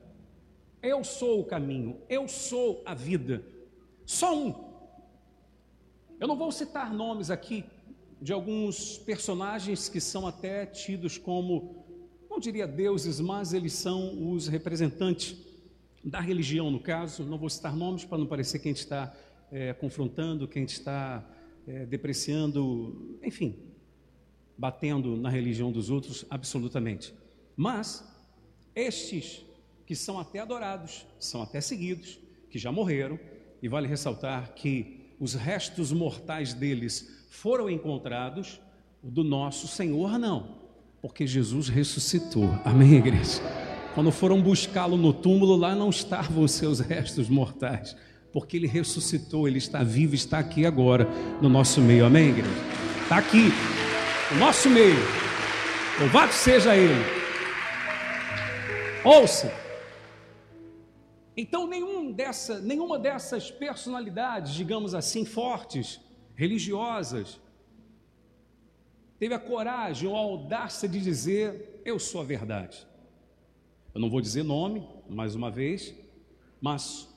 eu 0.81 1.03
sou 1.03 1.41
o 1.41 1.45
caminho, 1.45 1.97
eu 2.07 2.27
sou 2.27 2.81
a 2.85 2.93
vida. 2.93 3.43
Só 4.05 4.35
um. 4.35 4.72
Eu 6.23 6.27
não 6.29 6.37
vou 6.37 6.53
citar 6.53 6.93
nomes 6.93 7.29
aqui 7.29 7.65
de 8.21 8.31
alguns 8.31 8.97
personagens 8.97 9.89
que 9.89 9.99
são 9.99 10.25
até 10.25 10.65
tidos 10.65 11.17
como, 11.17 11.85
não 12.29 12.39
diria 12.39 12.65
deuses, 12.65 13.19
mas 13.19 13.51
eles 13.51 13.73
são 13.73 14.31
os 14.31 14.47
representantes 14.47 15.35
da 16.01 16.21
religião, 16.21 16.71
no 16.71 16.79
caso, 16.79 17.25
não 17.25 17.37
vou 17.37 17.49
citar 17.49 17.75
nomes 17.75 18.05
para 18.05 18.17
não 18.17 18.25
parecer 18.25 18.59
que 18.59 18.69
a 18.69 18.71
gente 18.71 18.79
está 18.79 19.13
é, 19.51 19.73
confrontando, 19.73 20.47
que 20.47 20.57
a 20.57 20.61
gente 20.61 20.75
está 20.75 21.29
é, 21.67 21.85
depreciando, 21.85 23.19
enfim, 23.21 23.59
batendo 24.57 25.17
na 25.17 25.29
religião 25.29 25.73
dos 25.73 25.89
outros, 25.89 26.25
absolutamente. 26.29 27.13
Mas 27.53 28.01
estes 28.73 29.45
que 29.85 29.93
são 29.93 30.17
até 30.17 30.39
adorados, 30.39 31.05
são 31.19 31.41
até 31.41 31.59
seguidos, 31.59 32.17
que 32.49 32.57
já 32.57 32.71
morreram, 32.71 33.19
e 33.61 33.67
vale 33.67 33.89
ressaltar 33.89 34.53
que 34.53 35.02
os 35.19 35.33
restos 35.33 35.91
mortais 35.91 36.53
deles 36.53 37.09
foram 37.29 37.69
encontrados, 37.69 38.59
do 39.01 39.23
nosso 39.23 39.67
Senhor 39.67 40.17
não, 40.17 40.55
porque 41.01 41.27
Jesus 41.27 41.67
ressuscitou. 41.67 42.49
Amém, 42.63 42.95
igreja? 42.95 43.41
Quando 43.93 44.11
foram 44.11 44.41
buscá-lo 44.41 44.95
no 44.95 45.11
túmulo, 45.11 45.55
lá 45.55 45.75
não 45.75 45.89
estavam 45.89 46.43
os 46.43 46.51
seus 46.53 46.79
restos 46.79 47.27
mortais, 47.27 47.95
porque 48.31 48.57
ele 48.57 48.67
ressuscitou, 48.67 49.47
ele 49.47 49.57
está 49.57 49.83
vivo, 49.83 50.15
está 50.15 50.39
aqui 50.39 50.65
agora 50.65 51.07
no 51.41 51.49
nosso 51.49 51.81
meio. 51.81 52.05
Amém, 52.05 52.29
igreja? 52.29 52.49
Está 53.03 53.17
aqui, 53.17 53.51
no 54.31 54.39
nosso 54.39 54.69
meio. 54.69 54.97
Louvado 55.99 56.31
seja 56.31 56.75
ele. 56.75 57.05
Ouça. 59.03 59.62
Então, 61.35 61.67
nenhum 61.67 62.11
dessa, 62.11 62.59
nenhuma 62.59 62.99
dessas 62.99 63.49
personalidades, 63.49 64.53
digamos 64.53 64.93
assim, 64.93 65.25
fortes, 65.25 65.99
religiosas, 66.35 67.39
teve 69.17 69.33
a 69.33 69.39
coragem 69.39 70.07
ou 70.07 70.15
a 70.15 70.19
audácia 70.19 70.87
de 70.87 70.99
dizer: 70.99 71.81
Eu 71.83 71.97
sou 71.97 72.21
a 72.21 72.23
verdade. 72.23 72.85
Eu 73.93 74.01
não 74.01 74.09
vou 74.09 74.21
dizer 74.21 74.43
nome, 74.43 74.87
mais 75.09 75.35
uma 75.35 75.49
vez, 75.49 75.93
mas 76.61 77.07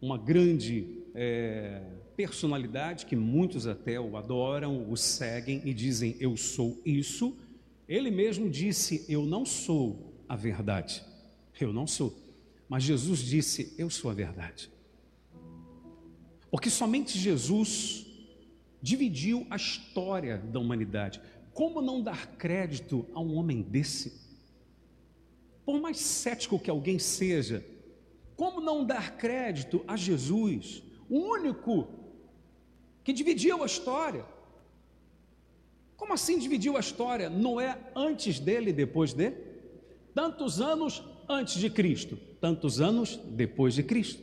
uma 0.00 0.18
grande 0.18 1.02
é, 1.14 1.82
personalidade, 2.16 3.06
que 3.06 3.16
muitos 3.16 3.66
até 3.66 4.00
o 4.00 4.16
adoram, 4.16 4.90
o 4.90 4.96
seguem 4.96 5.62
e 5.64 5.72
dizem: 5.72 6.16
Eu 6.20 6.36
sou 6.36 6.80
isso. 6.84 7.36
Ele 7.88 8.10
mesmo 8.10 8.50
disse: 8.50 9.04
Eu 9.08 9.24
não 9.24 9.46
sou 9.46 10.12
a 10.28 10.36
verdade. 10.36 11.02
Eu 11.60 11.72
não 11.72 11.86
sou. 11.86 12.21
Mas 12.72 12.84
Jesus 12.84 13.18
disse: 13.18 13.74
Eu 13.76 13.90
sou 13.90 14.10
a 14.10 14.14
verdade. 14.14 14.72
Porque 16.50 16.70
somente 16.70 17.18
Jesus 17.18 18.06
dividiu 18.80 19.46
a 19.50 19.56
história 19.56 20.38
da 20.38 20.58
humanidade. 20.58 21.20
Como 21.52 21.82
não 21.82 22.02
dar 22.02 22.28
crédito 22.38 23.06
a 23.12 23.20
um 23.20 23.36
homem 23.36 23.60
desse? 23.60 24.18
Por 25.66 25.82
mais 25.82 25.98
cético 25.98 26.58
que 26.58 26.70
alguém 26.70 26.98
seja, 26.98 27.62
como 28.36 28.58
não 28.58 28.86
dar 28.86 29.18
crédito 29.18 29.84
a 29.86 29.94
Jesus, 29.94 30.82
o 31.10 31.18
único 31.18 31.86
que 33.04 33.12
dividiu 33.12 33.62
a 33.62 33.66
história? 33.66 34.24
Como 35.94 36.14
assim 36.14 36.38
dividiu 36.38 36.78
a 36.78 36.80
história? 36.80 37.28
Noé 37.28 37.78
antes 37.94 38.40
dele 38.40 38.70
e 38.70 38.72
depois 38.72 39.12
dele? 39.12 39.36
Tantos 40.14 40.58
anos 40.58 41.11
antes 41.28 41.58
de 41.58 41.70
Cristo, 41.70 42.18
tantos 42.40 42.80
anos 42.80 43.16
depois 43.16 43.74
de 43.74 43.82
Cristo. 43.82 44.22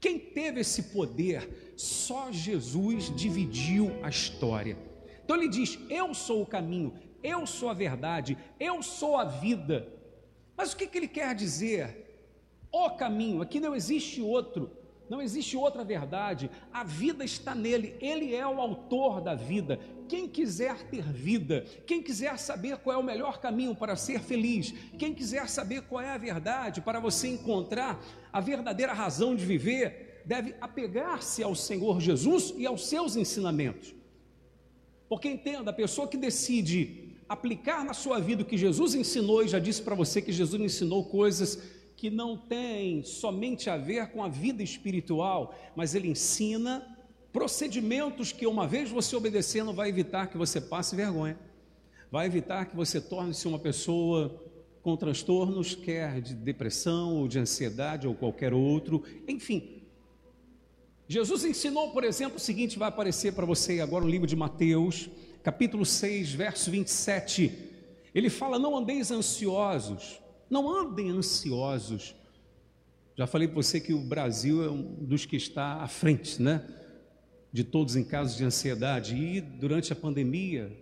Quem 0.00 0.18
teve 0.18 0.60
esse 0.60 0.84
poder? 0.84 1.74
Só 1.76 2.30
Jesus 2.32 3.14
dividiu 3.14 3.92
a 4.02 4.08
história. 4.08 4.76
Então 5.24 5.36
ele 5.36 5.48
diz: 5.48 5.78
Eu 5.88 6.14
sou 6.14 6.42
o 6.42 6.46
caminho, 6.46 6.94
eu 7.22 7.46
sou 7.46 7.68
a 7.68 7.74
verdade, 7.74 8.36
eu 8.58 8.82
sou 8.82 9.16
a 9.16 9.24
vida. 9.24 9.86
Mas 10.56 10.72
o 10.72 10.76
que, 10.76 10.86
que 10.86 10.98
ele 10.98 11.08
quer 11.08 11.34
dizer? 11.34 12.06
O 12.72 12.90
caminho, 12.90 13.42
aqui 13.42 13.58
não 13.58 13.74
existe 13.74 14.20
outro, 14.20 14.70
não 15.10 15.20
existe 15.20 15.56
outra 15.56 15.82
verdade, 15.82 16.48
a 16.72 16.84
vida 16.84 17.24
está 17.24 17.52
nele, 17.52 17.96
ele 18.00 18.32
é 18.32 18.46
o 18.46 18.60
autor 18.60 19.20
da 19.20 19.34
vida. 19.34 19.80
Quem 20.08 20.28
quiser 20.28 20.84
ter 20.84 21.02
vida, 21.02 21.64
quem 21.84 22.00
quiser 22.00 22.38
saber 22.38 22.76
qual 22.78 22.94
é 22.94 22.98
o 22.98 23.02
melhor 23.02 23.40
caminho 23.40 23.74
para 23.74 23.96
ser 23.96 24.20
feliz, 24.20 24.72
quem 24.96 25.12
quiser 25.12 25.48
saber 25.48 25.82
qual 25.82 26.00
é 26.00 26.10
a 26.10 26.16
verdade 26.16 26.80
para 26.80 27.00
você 27.00 27.26
encontrar 27.26 28.00
a 28.32 28.40
verdadeira 28.40 28.92
razão 28.92 29.34
de 29.34 29.44
viver, 29.44 30.22
deve 30.24 30.54
apegar-se 30.60 31.42
ao 31.42 31.56
Senhor 31.56 32.00
Jesus 32.00 32.54
e 32.56 32.64
aos 32.64 32.86
seus 32.86 33.16
ensinamentos. 33.16 33.92
Porque 35.08 35.28
entenda, 35.28 35.72
a 35.72 35.74
pessoa 35.74 36.06
que 36.06 36.16
decide 36.16 37.16
aplicar 37.28 37.84
na 37.84 37.94
sua 37.94 38.20
vida 38.20 38.42
o 38.42 38.46
que 38.46 38.56
Jesus 38.56 38.94
ensinou, 38.94 39.42
e 39.42 39.48
já 39.48 39.58
disse 39.58 39.82
para 39.82 39.96
você 39.96 40.22
que 40.22 40.30
Jesus 40.30 40.62
ensinou 40.62 41.04
coisas 41.06 41.79
que 42.00 42.08
não 42.08 42.34
têm 42.34 43.04
somente 43.04 43.68
a 43.68 43.76
ver 43.76 44.08
com 44.08 44.24
a 44.24 44.28
vida 44.28 44.62
espiritual, 44.62 45.54
mas 45.76 45.94
ele 45.94 46.08
ensina 46.08 46.96
procedimentos 47.30 48.32
que, 48.32 48.46
uma 48.46 48.66
vez 48.66 48.90
você 48.90 49.14
obedecendo, 49.14 49.70
vai 49.70 49.90
evitar 49.90 50.28
que 50.28 50.38
você 50.38 50.62
passe 50.62 50.96
vergonha, 50.96 51.38
vai 52.10 52.24
evitar 52.24 52.64
que 52.64 52.74
você 52.74 53.02
torne-se 53.02 53.46
uma 53.46 53.58
pessoa 53.58 54.42
com 54.80 54.96
transtornos, 54.96 55.74
quer 55.74 56.22
de 56.22 56.34
depressão 56.34 57.16
ou 57.16 57.28
de 57.28 57.38
ansiedade 57.38 58.08
ou 58.08 58.14
qualquer 58.14 58.54
outro, 58.54 59.04
enfim, 59.28 59.82
Jesus 61.06 61.44
ensinou, 61.44 61.90
por 61.90 62.02
exemplo, 62.02 62.38
o 62.38 62.40
seguinte: 62.40 62.78
vai 62.78 62.88
aparecer 62.88 63.34
para 63.34 63.44
você 63.44 63.80
agora 63.80 64.06
no 64.06 64.10
livro 64.10 64.26
de 64.26 64.36
Mateus, 64.36 65.10
capítulo 65.42 65.84
6, 65.84 66.32
verso 66.32 66.70
27. 66.70 67.52
Ele 68.14 68.30
fala: 68.30 68.58
Não 68.58 68.74
andeis 68.74 69.10
ansiosos, 69.10 70.20
não 70.50 70.68
andem 70.68 71.10
ansiosos. 71.10 72.14
Já 73.16 73.26
falei 73.26 73.46
para 73.46 73.54
você 73.54 73.80
que 73.80 73.94
o 73.94 74.00
Brasil 74.00 74.64
é 74.64 74.70
um 74.70 74.82
dos 74.82 75.24
que 75.24 75.36
está 75.36 75.74
à 75.76 75.86
frente, 75.86 76.42
né? 76.42 76.66
De 77.52 77.62
todos 77.62 77.94
em 77.94 78.02
casos 78.02 78.36
de 78.36 78.44
ansiedade. 78.44 79.14
E 79.14 79.40
durante 79.40 79.92
a 79.92 79.96
pandemia, 79.96 80.76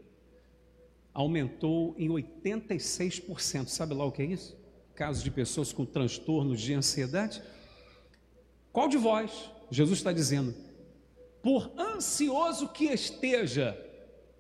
aumentou 1.13 1.95
em 1.99 2.09
86%. 2.09 3.69
Sabe 3.69 3.95
lá 3.95 4.05
o 4.05 4.13
que 4.13 4.23
é 4.23 4.27
isso? 4.27 4.57
Casos 4.95 5.23
de 5.23 5.31
pessoas 5.31 5.73
com 5.73 5.85
transtornos 5.85 6.61
de 6.61 6.73
ansiedade. 6.75 7.43
Qual 8.73 8.89
de 8.89 8.97
vós? 8.97 9.51
Jesus 9.71 9.99
está 9.99 10.13
dizendo: 10.13 10.55
por 11.43 11.71
ansioso 11.79 12.69
que 12.69 12.85
esteja, 12.85 13.77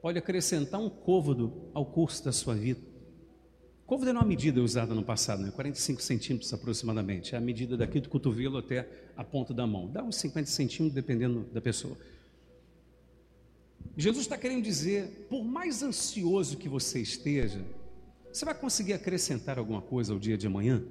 pode 0.00 0.18
acrescentar 0.18 0.80
um 0.80 0.88
côvado 0.88 1.70
ao 1.74 1.84
curso 1.84 2.24
da 2.24 2.32
sua 2.32 2.54
vida. 2.54 2.87
Côvado 3.88 4.10
é 4.10 4.12
uma 4.12 4.22
medida 4.22 4.62
usada 4.62 4.94
no 4.94 5.02
passado, 5.02 5.42
né? 5.42 5.50
45 5.50 6.02
centímetros 6.02 6.52
aproximadamente. 6.52 7.34
É 7.34 7.38
a 7.38 7.40
medida 7.40 7.74
daqui 7.74 7.98
do 8.00 8.10
cotovelo 8.10 8.58
até 8.58 8.86
a 9.16 9.24
ponta 9.24 9.54
da 9.54 9.66
mão. 9.66 9.88
Dá 9.88 10.04
uns 10.04 10.16
50 10.16 10.50
centímetros 10.50 10.94
dependendo 10.94 11.48
da 11.54 11.60
pessoa. 11.62 11.96
Jesus 13.96 14.26
está 14.26 14.36
querendo 14.36 14.62
dizer: 14.62 15.26
por 15.30 15.42
mais 15.42 15.82
ansioso 15.82 16.58
que 16.58 16.68
você 16.68 17.00
esteja, 17.00 17.64
você 18.30 18.44
vai 18.44 18.52
conseguir 18.52 18.92
acrescentar 18.92 19.58
alguma 19.58 19.80
coisa 19.80 20.12
ao 20.12 20.18
dia 20.18 20.36
de 20.36 20.46
amanhã? 20.46 20.84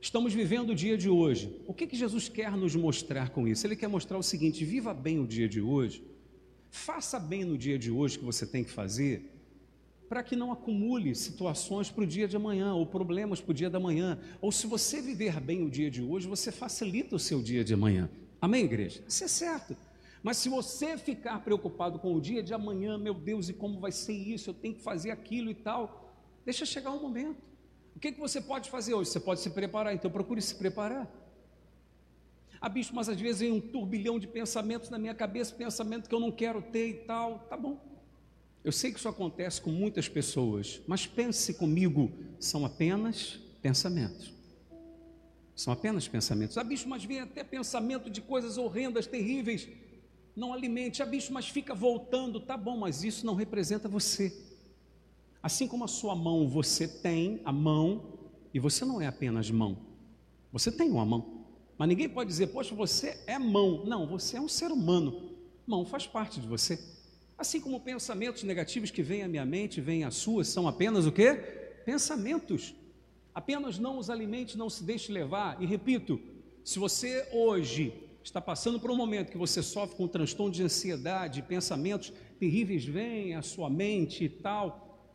Estamos 0.00 0.32
vivendo 0.32 0.70
o 0.70 0.74
dia 0.74 0.96
de 0.96 1.10
hoje. 1.10 1.54
O 1.66 1.74
que, 1.74 1.86
que 1.86 1.98
Jesus 1.98 2.30
quer 2.30 2.50
nos 2.52 2.74
mostrar 2.74 3.28
com 3.28 3.46
isso? 3.46 3.66
Ele 3.66 3.76
quer 3.76 3.88
mostrar 3.88 4.16
o 4.16 4.22
seguinte: 4.22 4.64
viva 4.64 4.94
bem 4.94 5.20
o 5.20 5.26
dia 5.26 5.46
de 5.46 5.60
hoje, 5.60 6.02
faça 6.70 7.20
bem 7.20 7.44
no 7.44 7.58
dia 7.58 7.78
de 7.78 7.90
hoje 7.90 8.18
que 8.18 8.24
você 8.24 8.46
tem 8.46 8.64
que 8.64 8.70
fazer, 8.70 9.30
para 10.10 10.24
que 10.24 10.34
não 10.34 10.50
acumule 10.50 11.14
situações 11.14 11.88
para 11.88 12.02
o 12.02 12.06
dia 12.06 12.26
de 12.26 12.34
amanhã, 12.34 12.74
ou 12.74 12.84
problemas 12.84 13.40
para 13.40 13.52
o 13.52 13.54
dia 13.54 13.70
da 13.70 13.78
manhã. 13.78 14.18
Ou 14.40 14.50
se 14.50 14.66
você 14.66 15.00
viver 15.00 15.38
bem 15.38 15.64
o 15.64 15.70
dia 15.70 15.88
de 15.88 16.02
hoje, 16.02 16.26
você 16.26 16.50
facilita 16.50 17.14
o 17.14 17.18
seu 17.18 17.40
dia 17.40 17.62
de 17.62 17.74
amanhã. 17.74 18.10
Amém, 18.40 18.64
igreja? 18.64 19.04
Isso 19.06 19.22
é 19.22 19.28
certo. 19.28 19.76
Mas 20.20 20.38
se 20.38 20.48
você 20.48 20.98
ficar 20.98 21.38
preocupado 21.44 22.00
com 22.00 22.12
o 22.12 22.20
dia 22.20 22.42
de 22.42 22.52
amanhã, 22.52 22.98
meu 22.98 23.14
Deus, 23.14 23.48
e 23.48 23.52
como 23.52 23.78
vai 23.78 23.92
ser 23.92 24.12
isso, 24.12 24.50
eu 24.50 24.54
tenho 24.54 24.74
que 24.74 24.82
fazer 24.82 25.12
aquilo 25.12 25.48
e 25.48 25.54
tal, 25.54 26.12
deixa 26.44 26.66
chegar 26.66 26.90
um 26.90 27.00
momento. 27.00 27.40
O 27.94 28.00
que, 28.00 28.10
que 28.10 28.18
você 28.18 28.40
pode 28.40 28.68
fazer 28.68 28.94
hoje? 28.94 29.10
Você 29.10 29.20
pode 29.20 29.38
se 29.38 29.50
preparar, 29.50 29.94
então 29.94 30.10
procure 30.10 30.42
se 30.42 30.56
preparar. 30.56 31.08
Ah, 32.60 32.68
bicho, 32.68 32.92
mas 32.96 33.08
às 33.08 33.20
vezes 33.20 33.42
vem 33.42 33.52
um 33.52 33.60
turbilhão 33.60 34.18
de 34.18 34.26
pensamentos 34.26 34.90
na 34.90 34.98
minha 34.98 35.14
cabeça, 35.14 35.54
pensamento 35.54 36.08
que 36.08 36.14
eu 36.16 36.20
não 36.20 36.32
quero 36.32 36.60
ter 36.60 36.88
e 36.88 36.94
tal. 36.94 37.46
Tá 37.48 37.56
bom. 37.56 37.89
Eu 38.62 38.72
sei 38.72 38.92
que 38.92 38.98
isso 38.98 39.08
acontece 39.08 39.60
com 39.60 39.70
muitas 39.70 40.08
pessoas, 40.08 40.80
mas 40.86 41.06
pense 41.06 41.54
comigo, 41.54 42.12
são 42.38 42.64
apenas 42.64 43.40
pensamentos. 43.62 44.32
São 45.54 45.72
apenas 45.72 46.06
pensamentos. 46.08 46.56
Ah, 46.56 46.64
bicho, 46.64 46.88
mas 46.88 47.04
vem 47.04 47.20
até 47.20 47.44
pensamento 47.44 48.08
de 48.08 48.20
coisas 48.20 48.56
horrendas, 48.56 49.06
terríveis. 49.06 49.68
Não 50.34 50.52
alimente. 50.52 51.02
Ah, 51.02 51.06
bicho, 51.06 51.32
mas 51.32 51.48
fica 51.48 51.74
voltando. 51.74 52.40
Tá 52.40 52.56
bom, 52.56 52.76
mas 52.78 53.04
isso 53.04 53.26
não 53.26 53.34
representa 53.34 53.88
você. 53.88 54.34
Assim 55.42 55.66
como 55.66 55.84
a 55.84 55.88
sua 55.88 56.14
mão, 56.14 56.48
você 56.48 56.86
tem 56.86 57.40
a 57.44 57.52
mão, 57.52 58.18
e 58.52 58.58
você 58.58 58.84
não 58.84 59.00
é 59.00 59.06
apenas 59.06 59.50
mão, 59.50 59.78
você 60.52 60.70
tem 60.70 60.90
uma 60.90 61.04
mão. 61.04 61.46
Mas 61.78 61.88
ninguém 61.88 62.08
pode 62.08 62.28
dizer, 62.28 62.48
poxa, 62.48 62.74
você 62.74 63.22
é 63.26 63.38
mão. 63.38 63.84
Não, 63.86 64.06
você 64.06 64.36
é 64.36 64.40
um 64.40 64.48
ser 64.48 64.70
humano. 64.70 65.30
Mão 65.66 65.86
faz 65.86 66.06
parte 66.06 66.40
de 66.40 66.46
você. 66.46 66.78
Assim 67.40 67.58
como 67.58 67.80
pensamentos 67.80 68.42
negativos 68.42 68.90
que 68.90 69.02
vêm 69.02 69.22
à 69.22 69.28
minha 69.28 69.46
mente, 69.46 69.80
vêm 69.80 70.04
à 70.04 70.10
sua, 70.10 70.44
são 70.44 70.68
apenas 70.68 71.06
o 71.06 71.10
quê? 71.10 71.36
Pensamentos. 71.86 72.74
Apenas 73.34 73.78
não 73.78 73.96
os 73.96 74.10
alimente, 74.10 74.58
não 74.58 74.68
se 74.68 74.84
deixe 74.84 75.10
levar. 75.10 75.56
E 75.58 75.64
repito, 75.64 76.20
se 76.62 76.78
você 76.78 77.26
hoje 77.32 77.94
está 78.22 78.42
passando 78.42 78.78
por 78.78 78.90
um 78.90 78.94
momento 78.94 79.32
que 79.32 79.38
você 79.38 79.62
sofre 79.62 79.96
com 79.96 80.04
um 80.04 80.08
transtorno 80.08 80.52
de 80.52 80.62
ansiedade, 80.62 81.40
pensamentos 81.40 82.12
terríveis 82.38 82.84
vêm 82.84 83.34
à 83.34 83.40
sua 83.40 83.70
mente 83.70 84.22
e 84.22 84.28
tal, 84.28 85.08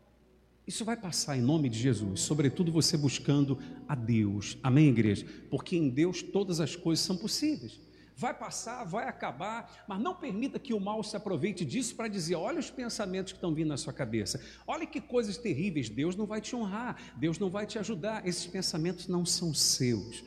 isso 0.66 0.84
vai 0.84 0.98
passar 0.98 1.38
em 1.38 1.42
nome 1.42 1.70
de 1.70 1.78
Jesus, 1.78 2.22
sobretudo 2.22 2.72
você 2.72 2.98
buscando 2.98 3.60
a 3.88 3.94
Deus. 3.94 4.58
Amém, 4.64 4.88
igreja? 4.88 5.28
Porque 5.52 5.78
em 5.78 5.90
Deus 5.90 6.24
todas 6.24 6.60
as 6.60 6.76
coisas 6.76 7.06
são 7.06 7.16
possíveis. 7.16 7.85
Vai 8.18 8.34
passar, 8.34 8.86
vai 8.86 9.10
acabar, 9.10 9.84
mas 9.88 10.00
não 10.00 10.16
permita 10.16 10.58
que 10.58 10.74
o 10.74 10.80
mal 10.80 11.04
se 11.04 11.18
aproveite 11.18 11.66
disso 11.66 11.96
para 11.96 12.08
dizer: 12.08 12.36
olha 12.36 12.60
os 12.60 12.72
pensamentos 12.72 13.34
que 13.34 13.38
estão 13.38 13.54
vindo 13.54 13.68
na 13.68 13.78
sua 13.78 13.92
cabeça, 13.92 14.42
olha 14.66 14.86
que 14.86 15.02
coisas 15.02 15.38
terríveis. 15.38 15.90
Deus 15.90 16.16
não 16.16 16.26
vai 16.26 16.40
te 16.40 16.56
honrar, 16.56 16.96
Deus 17.18 17.38
não 17.38 17.50
vai 17.50 17.66
te 17.66 17.78
ajudar. 17.78 18.26
Esses 18.26 18.48
pensamentos 18.48 19.08
não 19.08 19.26
são 19.26 19.54
seus. 19.54 20.24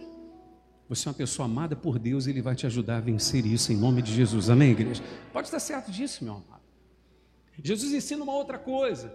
Você 0.87 1.09
é 1.09 1.11
uma 1.11 1.17
pessoa 1.17 1.47
amada 1.47 1.75
por 1.75 1.99
Deus 1.99 2.27
e 2.27 2.31
Ele 2.31 2.43
vai 2.43 2.55
te 2.55 2.67
ajudar 2.67 2.99
a 2.99 3.01
vencer 3.01 3.47
isso 3.47 3.73
em 3.73 3.77
nome 3.77 4.03
de 4.03 4.13
Jesus. 4.13 4.51
Amém, 4.51 4.73
igreja? 4.73 5.03
Pode 5.33 5.47
estar 5.47 5.61
certo 5.61 5.91
disso, 5.91 6.25
meu 6.25 6.35
amado. 6.35 6.63
Jesus 7.63 7.93
ensina 7.93 8.23
uma 8.23 8.35
outra 8.35 8.59
coisa 8.59 9.13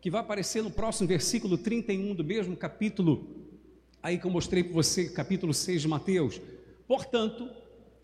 que 0.00 0.10
vai 0.10 0.22
aparecer 0.22 0.62
no 0.62 0.70
próximo 0.70 1.06
versículo 1.06 1.58
31 1.58 2.14
do 2.14 2.24
mesmo 2.24 2.56
capítulo, 2.56 3.46
aí 4.02 4.18
que 4.18 4.26
eu 4.26 4.30
mostrei 4.30 4.64
para 4.64 4.72
você, 4.72 5.08
capítulo 5.10 5.52
6 5.52 5.82
de 5.82 5.88
Mateus. 5.88 6.40
Portanto, 6.88 7.48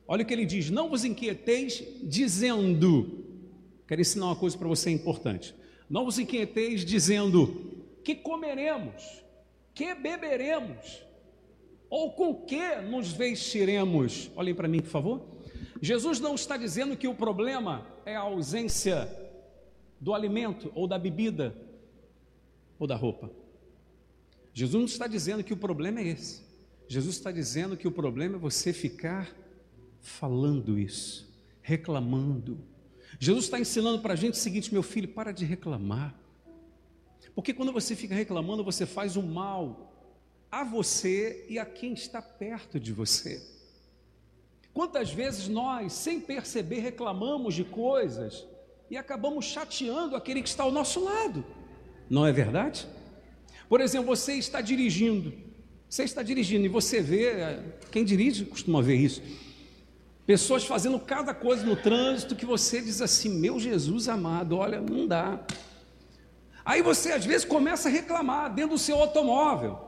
olha 0.06 0.22
o 0.22 0.26
que 0.26 0.32
ele 0.32 0.46
diz: 0.46 0.70
Não 0.70 0.88
vos 0.88 1.04
inquieteis 1.04 1.82
dizendo, 2.02 3.25
quero 3.86 4.00
ensinar 4.00 4.26
uma 4.26 4.36
coisa 4.36 4.56
para 4.56 4.68
você 4.68 4.90
importante. 4.90 5.54
Não 5.88 6.04
vos 6.04 6.18
inquieteis 6.18 6.84
dizendo 6.84 7.84
que 8.02 8.14
comeremos, 8.14 9.22
que 9.75 9.94
beberemos, 9.94 11.02
Ou 11.88 12.12
com 12.12 12.34
que 12.34 12.76
nos 12.76 13.12
vestiremos? 13.12 14.30
Olhem 14.34 14.54
para 14.54 14.66
mim, 14.66 14.80
por 14.80 14.90
favor. 14.90 15.22
Jesus 15.80 16.18
não 16.20 16.34
está 16.34 16.56
dizendo 16.56 16.96
que 16.96 17.06
o 17.06 17.14
problema 17.14 17.86
é 18.04 18.16
a 18.16 18.20
ausência 18.20 19.08
do 20.00 20.14
alimento 20.14 20.72
ou 20.75 20.86
da 20.88 20.98
bebida 20.98 21.54
ou 22.78 22.86
da 22.86 22.96
roupa. 22.96 23.30
Jesus 24.52 24.75
não 24.75 24.86
está 24.86 25.06
dizendo 25.06 25.44
que 25.44 25.52
o 25.52 25.56
problema 25.56 26.00
é 26.00 26.08
esse. 26.08 26.42
Jesus 26.88 27.16
está 27.16 27.30
dizendo 27.30 27.76
que 27.76 27.86
o 27.86 27.92
problema 27.92 28.36
é 28.36 28.38
você 28.38 28.72
ficar 28.72 29.34
falando 30.06 30.78
isso, 30.78 31.28
reclamando. 31.60 32.58
Jesus 33.18 33.44
está 33.44 33.58
ensinando 33.58 34.00
para 34.00 34.14
a 34.14 34.16
gente 34.16 34.34
o 34.34 34.36
seguinte, 34.36 34.72
meu 34.72 34.82
filho, 34.82 35.08
para 35.08 35.32
de 35.32 35.44
reclamar. 35.44 36.14
Porque 37.34 37.52
quando 37.52 37.72
você 37.72 37.94
fica 37.94 38.14
reclamando, 38.14 38.64
você 38.64 38.86
faz 38.86 39.16
o 39.16 39.20
um 39.20 39.26
mal 39.26 39.92
a 40.50 40.64
você 40.64 41.44
e 41.48 41.58
a 41.58 41.66
quem 41.66 41.92
está 41.92 42.22
perto 42.22 42.78
de 42.80 42.92
você. 42.92 43.42
Quantas 44.72 45.10
vezes 45.10 45.48
nós, 45.48 45.92
sem 45.92 46.20
perceber, 46.20 46.80
reclamamos 46.80 47.54
de 47.54 47.64
coisas 47.64 48.46
e 48.90 48.96
acabamos 48.96 49.44
chateando 49.44 50.14
aquele 50.14 50.42
que 50.42 50.48
está 50.48 50.62
ao 50.62 50.70
nosso 50.70 51.02
lado, 51.02 51.44
não 52.08 52.26
é 52.26 52.32
verdade? 52.32 52.86
Por 53.68 53.80
exemplo, 53.80 54.06
você 54.06 54.34
está 54.34 54.60
dirigindo, 54.60 55.32
você 55.88 56.04
está 56.04 56.22
dirigindo 56.22 56.64
e 56.64 56.68
você 56.68 57.00
vê, 57.00 57.58
quem 57.90 58.04
dirige 58.04 58.44
costuma 58.44 58.80
ver 58.80 58.96
isso, 58.96 59.22
pessoas 60.26 60.64
fazendo 60.64 60.99
cada 60.99 61.33
coisa 61.33 61.64
no 61.64 61.76
trânsito 61.76 62.35
que 62.35 62.45
você 62.45 62.80
diz 62.80 63.00
assim: 63.00 63.28
Meu 63.28 63.61
Jesus 63.61 64.09
amado, 64.09 64.56
olha, 64.56 64.80
não 64.80 65.06
dá. 65.06 65.40
Aí 66.64 66.83
você 66.83 67.12
às 67.12 67.25
vezes 67.25 67.45
começa 67.45 67.88
a 67.88 67.92
reclamar 67.92 68.52
dentro 68.52 68.73
do 68.73 68.78
seu 68.78 68.97
automóvel 68.97 69.78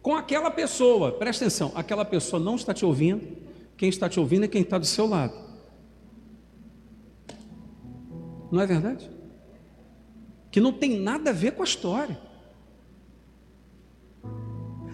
com 0.00 0.14
aquela 0.14 0.52
pessoa. 0.52 1.10
Presta 1.10 1.44
atenção, 1.44 1.72
aquela 1.74 2.04
pessoa 2.04 2.40
não 2.40 2.54
está 2.54 2.72
te 2.72 2.84
ouvindo. 2.86 3.44
Quem 3.76 3.88
está 3.88 4.08
te 4.08 4.20
ouvindo 4.20 4.44
é 4.44 4.48
quem 4.48 4.62
está 4.62 4.78
do 4.78 4.86
seu 4.86 5.06
lado. 5.06 5.34
Não 8.50 8.60
é 8.60 8.66
verdade? 8.66 9.10
Que 10.50 10.60
não 10.60 10.72
tem 10.72 10.98
nada 11.00 11.30
a 11.30 11.32
ver 11.32 11.52
com 11.52 11.62
a 11.62 11.64
história. 11.64 12.18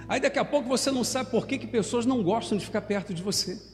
Aí 0.09 0.19
daqui 0.19 0.39
a 0.39 0.45
pouco 0.45 0.69
você 0.69 0.91
não 0.91 1.05
sabe 1.05 1.31
por 1.31 1.47
que, 1.47 1.59
que 1.59 1.67
pessoas 1.67 2.05
não 2.07 2.23
gostam 2.23 2.57
de 2.57 2.65
ficar 2.65 2.81
perto 2.81 3.15
de 3.15 3.23
você. 3.23 3.72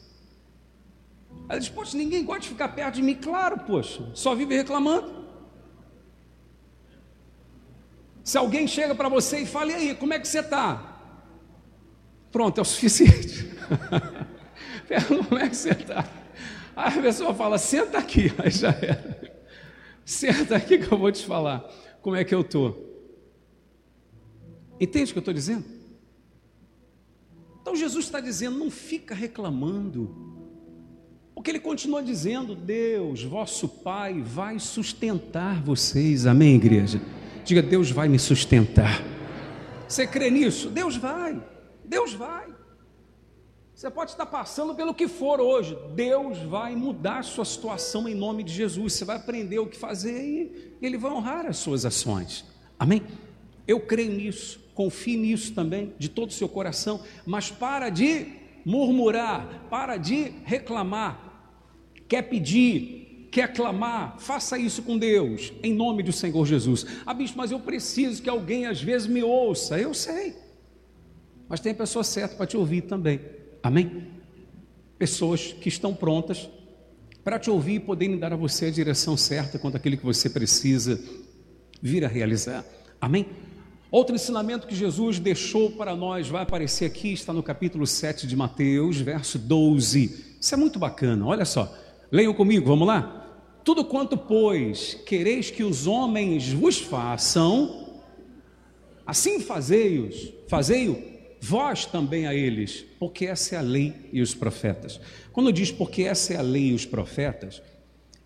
Aí 1.48 1.58
diz, 1.58 1.68
poxa, 1.68 1.96
ninguém 1.96 2.24
gosta 2.24 2.42
de 2.42 2.48
ficar 2.48 2.68
perto 2.68 2.96
de 2.96 3.02
mim. 3.02 3.14
Claro, 3.14 3.58
poxa, 3.60 4.10
só 4.14 4.34
vive 4.34 4.56
reclamando. 4.56 5.26
Se 8.22 8.36
alguém 8.36 8.66
chega 8.66 8.94
para 8.94 9.08
você 9.08 9.40
e 9.40 9.46
fala, 9.46 9.72
e 9.72 9.74
aí, 9.74 9.94
como 9.94 10.12
é 10.12 10.18
que 10.18 10.28
você 10.28 10.40
está? 10.40 10.98
Pronto, 12.30 12.58
é 12.58 12.62
o 12.62 12.64
suficiente. 12.64 13.50
como 15.28 15.40
é 15.40 15.48
que 15.48 15.56
você 15.56 15.70
está? 15.70 16.06
Aí 16.76 16.98
a 16.98 17.02
pessoa 17.02 17.34
fala, 17.34 17.56
senta 17.56 17.98
aqui, 17.98 18.32
aí 18.38 18.50
já 18.50 18.68
era. 18.68 19.38
Senta 20.04 20.56
aqui 20.56 20.78
que 20.78 20.92
eu 20.92 20.98
vou 20.98 21.10
te 21.10 21.24
falar 21.24 21.68
como 22.02 22.16
é 22.16 22.24
que 22.24 22.34
eu 22.34 22.42
estou. 22.42 22.86
Entende 24.80 25.10
o 25.10 25.14
que 25.14 25.18
eu 25.18 25.20
estou 25.20 25.34
dizendo? 25.34 25.64
Então 27.60 27.74
Jesus 27.74 28.04
está 28.04 28.20
dizendo, 28.20 28.58
não 28.58 28.70
fica 28.70 29.14
reclamando. 29.14 30.37
Porque 31.38 31.52
ele 31.52 31.60
continua 31.60 32.02
dizendo, 32.02 32.56
Deus, 32.56 33.22
vosso 33.22 33.68
Pai, 33.68 34.20
vai 34.20 34.58
sustentar 34.58 35.62
vocês. 35.62 36.26
Amém, 36.26 36.56
igreja? 36.56 37.00
Diga, 37.44 37.62
Deus 37.62 37.92
vai 37.92 38.08
me 38.08 38.18
sustentar. 38.18 39.00
Você 39.86 40.04
crê 40.04 40.32
nisso? 40.32 40.68
Deus 40.68 40.96
vai. 40.96 41.40
Deus 41.84 42.12
vai. 42.12 42.48
Você 43.72 43.88
pode 43.88 44.10
estar 44.10 44.26
passando 44.26 44.74
pelo 44.74 44.92
que 44.92 45.06
for 45.06 45.40
hoje, 45.40 45.78
Deus 45.94 46.38
vai 46.38 46.74
mudar 46.74 47.20
a 47.20 47.22
sua 47.22 47.44
situação 47.44 48.08
em 48.08 48.16
nome 48.16 48.42
de 48.42 48.52
Jesus. 48.52 48.94
Você 48.94 49.04
vai 49.04 49.14
aprender 49.14 49.60
o 49.60 49.68
que 49.68 49.78
fazer 49.78 50.20
e 50.20 50.76
Ele 50.82 50.98
vai 50.98 51.12
honrar 51.12 51.46
as 51.46 51.58
suas 51.58 51.86
ações. 51.86 52.44
Amém? 52.76 53.00
Eu 53.64 53.78
creio 53.78 54.10
nisso, 54.10 54.58
confie 54.74 55.16
nisso 55.16 55.54
também, 55.54 55.94
de 56.00 56.08
todo 56.08 56.30
o 56.30 56.34
seu 56.34 56.48
coração, 56.48 57.00
mas 57.24 57.48
para 57.48 57.90
de 57.90 58.26
murmurar, 58.64 59.66
para 59.70 59.96
de 59.96 60.32
reclamar, 60.44 61.27
quer 62.08 62.22
pedir, 62.22 63.28
quer 63.30 63.52
clamar, 63.52 64.18
faça 64.18 64.58
isso 64.58 64.82
com 64.82 64.98
Deus, 64.98 65.52
em 65.62 65.74
nome 65.74 66.02
do 66.02 66.12
Senhor 66.12 66.46
Jesus. 66.46 66.86
Ah, 67.04 67.14
bicho, 67.14 67.34
mas 67.36 67.50
eu 67.50 67.60
preciso 67.60 68.22
que 68.22 68.30
alguém 68.30 68.66
às 68.66 68.82
vezes 68.82 69.06
me 69.06 69.22
ouça, 69.22 69.78
eu 69.78 69.92
sei 69.92 70.34
mas 71.48 71.60
tem 71.60 71.72
a 71.72 71.74
pessoa 71.74 72.04
certa 72.04 72.36
para 72.36 72.46
te 72.46 72.56
ouvir 72.56 72.82
também. 72.82 73.20
Amém? 73.62 74.06
Pessoas 74.98 75.52
que 75.52 75.68
estão 75.68 75.94
prontas 75.94 76.48
para 77.24 77.38
te 77.38 77.50
ouvir 77.50 77.76
e 77.76 77.80
poderem 77.80 78.18
dar 78.18 78.32
a 78.32 78.36
você 78.36 78.66
a 78.66 78.70
direção 78.70 79.16
certa 79.16 79.58
quanto 79.58 79.76
aquilo 79.76 79.96
que 79.96 80.04
você 80.04 80.28
precisa 80.28 81.00
vir 81.80 82.04
a 82.04 82.08
realizar. 82.08 82.64
Amém? 83.00 83.26
Outro 83.90 84.14
ensinamento 84.14 84.66
que 84.66 84.74
Jesus 84.74 85.18
deixou 85.18 85.70
para 85.70 85.96
nós 85.96 86.28
vai 86.28 86.42
aparecer 86.42 86.84
aqui, 86.84 87.12
está 87.12 87.32
no 87.32 87.42
capítulo 87.42 87.86
7 87.86 88.26
de 88.26 88.36
Mateus, 88.36 89.00
verso 89.00 89.38
12. 89.38 90.36
Isso 90.38 90.54
é 90.54 90.56
muito 90.58 90.78
bacana, 90.78 91.24
olha 91.24 91.46
só. 91.46 91.74
Leiam 92.10 92.32
comigo, 92.32 92.66
vamos 92.66 92.86
lá? 92.86 93.14
Tudo 93.64 93.84
quanto, 93.84 94.16
pois, 94.16 94.94
quereis 95.06 95.50
que 95.50 95.62
os 95.62 95.86
homens 95.86 96.52
vos 96.52 96.78
façam, 96.78 98.00
assim 99.06 99.40
fazei-os, 99.40 100.32
fazei-o 100.48 101.18
vós 101.40 101.86
também 101.86 102.26
a 102.26 102.34
eles, 102.34 102.84
porque 102.98 103.26
essa 103.26 103.54
é 103.54 103.58
a 103.58 103.62
lei 103.62 103.94
e 104.12 104.20
os 104.20 104.34
profetas. 104.34 105.00
Quando 105.32 105.52
diz 105.52 105.70
porque 105.70 106.02
essa 106.02 106.34
é 106.34 106.36
a 106.36 106.42
lei 106.42 106.68
e 106.68 106.74
os 106.74 106.84
profetas, 106.84 107.62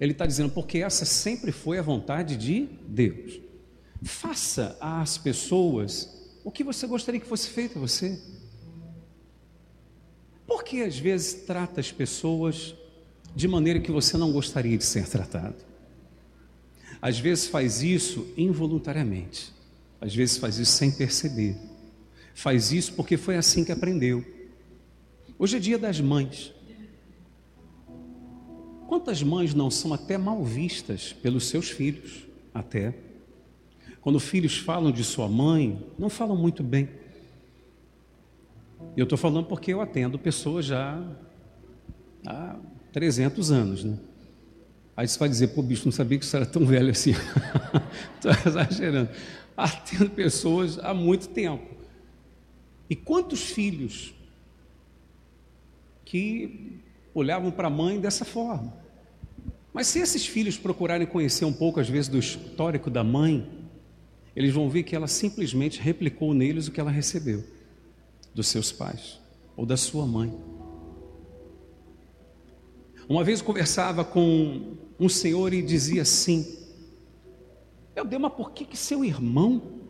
ele 0.01 0.13
está 0.13 0.27
dizendo 0.27 0.51
porque 0.51 0.79
essa 0.79 1.05
sempre 1.05 1.53
foi 1.53 1.79
a 1.79 1.83
vontade 1.83 2.37
de 2.37 2.69
Deus. 2.87 3.41
Faça 4.03 4.77
às 4.81 5.19
pessoas 5.19 6.41
o 6.45 6.51
que 6.51 6.65
você 6.65 6.87
gostaria 6.87 7.21
que 7.21 7.27
fosse 7.27 7.49
feito 7.49 7.79
a 7.79 7.81
você. 7.81 8.19
Por 10.47 10.65
que 10.65 10.83
às 10.83 10.99
vezes 10.99 11.35
trata 11.35 11.81
as 11.81 11.93
pessoas 11.93 12.75
de 13.35 13.49
maneira 13.49 13.81
que 13.81 13.91
você 13.91 14.17
não 14.17 14.33
gostaria 14.33 14.77
de 14.77 14.85
ser 14.85 15.09
tratado? 15.09 15.57
Às 17.01 17.19
vezes 17.19 17.49
faz 17.49 17.83
isso 17.83 18.33
involuntariamente, 18.37 19.53
às 20.01 20.15
vezes 20.15 20.37
faz 20.37 20.59
isso 20.59 20.73
sem 20.73 20.91
perceber. 20.91 21.57
Faz 22.35 22.73
isso 22.73 22.95
porque 22.95 23.17
foi 23.17 23.37
assim 23.37 23.65
que 23.65 23.73
aprendeu. 23.73 24.25
Hoje 25.39 25.57
é 25.57 25.61
dia 25.61 25.79
das 25.79 26.01
mães. 26.01 26.53
Quantas 28.87 29.23
mães 29.23 29.55
não 29.55 29.71
são 29.71 29.93
até 29.93 30.17
mal 30.17 30.45
vistas 30.45 31.13
pelos 31.13 31.47
seus 31.47 31.71
filhos? 31.71 32.27
Até. 32.55 32.95
Quando 34.01 34.21
filhos 34.21 34.59
falam 34.59 34.93
de 34.93 35.03
sua 35.03 35.29
mãe, 35.29 35.85
não 35.99 36.11
falam 36.11 36.37
muito 36.37 36.63
bem. 36.63 36.89
Eu 38.97 39.05
estou 39.05 39.17
falando 39.17 39.47
porque 39.47 39.73
eu 39.73 39.81
atendo 39.81 40.19
pessoas 40.19 40.67
já 40.67 41.03
há 42.27 42.57
300 42.93 43.51
anos, 43.51 43.85
né? 43.85 43.99
Aí 44.97 45.09
você 45.09 45.19
vai 45.19 45.29
dizer, 45.29 45.49
pô, 45.49 45.63
bicho, 45.63 45.87
não 45.87 45.93
sabia 45.93 46.19
que 46.19 46.27
você 46.27 46.37
era 46.37 46.47
tão 46.47 46.67
velho 46.67 46.91
assim. 46.91 47.13
Estou 48.15 48.33
exagerando. 48.47 49.11
Atendo 49.57 50.11
pessoas 50.11 50.79
há 50.79 50.93
muito 50.93 51.29
tempo. 51.29 51.75
E 52.89 52.95
quantos 52.95 53.43
filhos 53.43 54.13
que 56.05 56.79
olhavam 57.15 57.51
para 57.51 57.69
a 57.69 57.71
mãe 57.71 57.99
dessa 57.99 58.25
forma? 58.25 58.75
Mas 59.73 59.87
se 59.87 59.99
esses 59.99 60.27
filhos 60.27 60.59
procurarem 60.59 61.07
conhecer 61.07 61.47
um 61.47 61.53
pouco, 61.53 61.81
às 61.81 61.89
vezes, 61.89 62.09
do 62.09 62.19
histórico 62.19 62.91
da 62.91 63.03
mãe, 63.03 63.49
eles 64.37 64.53
vão 64.53 64.69
ver 64.69 64.83
que 64.83 64.95
ela 64.95 65.07
simplesmente 65.07 65.81
replicou 65.81 66.35
neles 66.35 66.69
o 66.69 66.73
que 66.73 66.81
ela 66.81 66.91
recebeu 66.91 67.43
dos 68.35 68.49
seus 68.49 68.71
pais 68.71 69.19
ou 69.57 69.65
da 69.65 69.77
sua 69.77 70.07
mãe. 70.07 70.33
Uma 73.09 73.25
vez 73.25 73.41
eu 73.41 73.47
conversava 73.47 74.05
com 74.05 74.77
um 74.99 75.09
senhor 75.09 75.53
e 75.53 75.63
dizia 75.63 76.03
assim: 76.03 76.59
Meu 77.95 78.05
Deus, 78.05 78.23
mas 78.23 78.33
por 78.33 78.53
que, 78.53 78.65
que 78.65 78.77
seu 78.77 79.05
irmão 79.05 79.81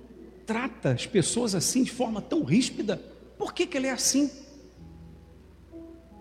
trata 0.46 0.92
as 0.92 1.06
pessoas 1.06 1.54
assim 1.54 1.82
de 1.82 1.90
forma 1.90 2.20
tão 2.20 2.42
ríspida? 2.42 2.96
Por 3.36 3.52
que, 3.52 3.66
que 3.66 3.76
ele 3.76 3.86
é 3.86 3.92
assim? 3.92 4.30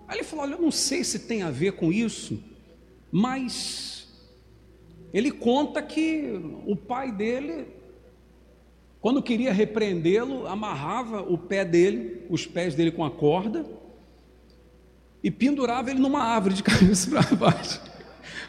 Aí 0.07 0.17
ele 0.17 0.23
falou: 0.23 0.45
Olha, 0.45 0.55
eu 0.55 0.61
não 0.61 0.71
sei 0.71 1.03
se 1.03 1.19
tem 1.19 1.41
a 1.41 1.49
ver 1.49 1.73
com 1.73 1.91
isso, 1.91 2.43
mas 3.11 4.07
ele 5.13 5.31
conta 5.31 5.81
que 5.81 6.31
o 6.65 6.75
pai 6.75 7.11
dele, 7.11 7.67
quando 8.99 9.23
queria 9.23 9.53
repreendê-lo, 9.53 10.47
amarrava 10.47 11.21
o 11.21 11.37
pé 11.37 11.63
dele, 11.63 12.25
os 12.29 12.45
pés 12.45 12.75
dele 12.75 12.91
com 12.91 13.05
a 13.05 13.11
corda, 13.11 13.65
e 15.23 15.29
pendurava 15.29 15.91
ele 15.91 15.99
numa 15.99 16.23
árvore 16.23 16.55
de 16.55 16.63
cabeça 16.63 17.09
para 17.09 17.35
baixo. 17.35 17.81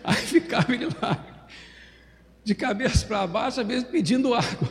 Aí 0.02 0.16
ficava 0.16 0.72
ele 0.74 0.88
lá, 1.00 1.46
de 2.42 2.54
cabeça 2.54 3.06
para 3.06 3.26
baixo, 3.26 3.60
às 3.60 3.66
vezes 3.66 3.84
pedindo 3.84 4.34
água. 4.34 4.68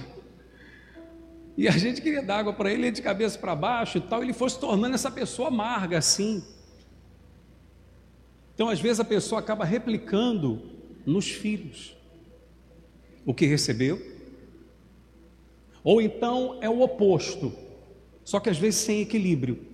E 1.57 1.67
a 1.67 1.71
gente 1.71 2.01
queria 2.01 2.23
dar 2.23 2.39
água 2.39 2.53
para 2.53 2.71
ele, 2.71 2.83
ele 2.83 2.91
de 2.91 3.01
cabeça 3.01 3.37
para 3.37 3.55
baixo 3.55 3.97
e 3.97 4.01
tal, 4.01 4.23
ele 4.23 4.33
foi 4.33 4.49
se 4.49 4.59
tornando 4.59 4.95
essa 4.95 5.11
pessoa 5.11 5.49
amarga 5.49 5.97
assim. 5.97 6.43
Então, 8.53 8.69
às 8.69 8.79
vezes, 8.79 8.99
a 8.99 9.05
pessoa 9.05 9.39
acaba 9.39 9.65
replicando 9.65 10.61
nos 11.05 11.29
filhos 11.29 11.95
o 13.25 13.33
que 13.33 13.45
recebeu, 13.45 14.01
ou 15.83 16.01
então 16.01 16.57
é 16.61 16.69
o 16.69 16.81
oposto, 16.81 17.53
só 18.23 18.39
que 18.39 18.49
às 18.49 18.57
vezes 18.57 18.81
sem 18.81 19.01
equilíbrio. 19.01 19.70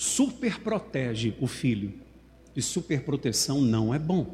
Super 0.00 0.60
protege 0.60 1.34
o 1.40 1.48
filho, 1.48 1.92
e 2.54 2.62
superproteção 2.62 3.60
não 3.60 3.92
é 3.92 3.98
bom, 3.98 4.32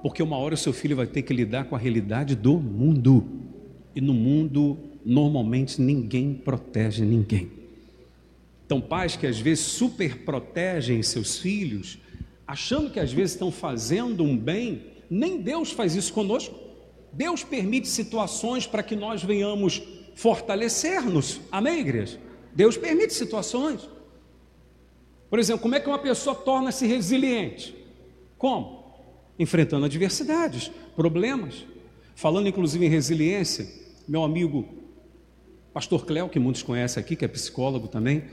porque 0.00 0.22
uma 0.22 0.36
hora 0.36 0.54
o 0.54 0.56
seu 0.56 0.72
filho 0.72 0.94
vai 0.94 1.08
ter 1.08 1.22
que 1.22 1.34
lidar 1.34 1.64
com 1.64 1.74
a 1.74 1.78
realidade 1.78 2.36
do 2.36 2.56
mundo, 2.56 3.26
e 3.96 4.00
no 4.00 4.14
mundo, 4.14 4.78
normalmente, 5.04 5.82
ninguém 5.82 6.34
protege 6.34 7.04
ninguém. 7.04 7.50
Então, 8.64 8.80
pais 8.80 9.16
que 9.16 9.26
às 9.26 9.40
vezes 9.40 9.64
super 9.64 10.18
protegem 10.18 11.02
seus 11.02 11.38
filhos, 11.38 11.98
achando 12.46 12.90
que 12.90 13.00
às 13.00 13.12
vezes 13.12 13.32
estão 13.32 13.50
fazendo 13.50 14.22
um 14.22 14.38
bem, 14.38 14.84
nem 15.10 15.42
Deus 15.42 15.72
faz 15.72 15.96
isso 15.96 16.12
conosco. 16.12 16.54
Deus 17.12 17.42
permite 17.42 17.88
situações 17.88 18.68
para 18.68 18.84
que 18.84 18.94
nós 18.94 19.24
venhamos 19.24 19.82
fortalecer-nos. 20.14 21.40
Amém, 21.50 21.80
igreja? 21.80 22.20
Deus 22.54 22.76
permite 22.76 23.12
situações. 23.12 23.95
Por 25.28 25.38
exemplo, 25.38 25.62
como 25.62 25.74
é 25.74 25.80
que 25.80 25.88
uma 25.88 25.98
pessoa 25.98 26.34
torna-se 26.34 26.86
resiliente? 26.86 27.74
Como? 28.38 28.84
Enfrentando 29.38 29.84
adversidades, 29.84 30.70
problemas. 30.94 31.64
Falando 32.14 32.48
inclusive 32.48 32.86
em 32.86 32.88
resiliência, 32.88 33.66
meu 34.08 34.24
amigo 34.24 34.66
Pastor 35.74 36.06
Cléo, 36.06 36.28
que 36.28 36.38
muitos 36.38 36.62
conhecem 36.62 37.00
aqui, 37.00 37.16
que 37.16 37.24
é 37.24 37.28
psicólogo 37.28 37.88
também, 37.88 38.24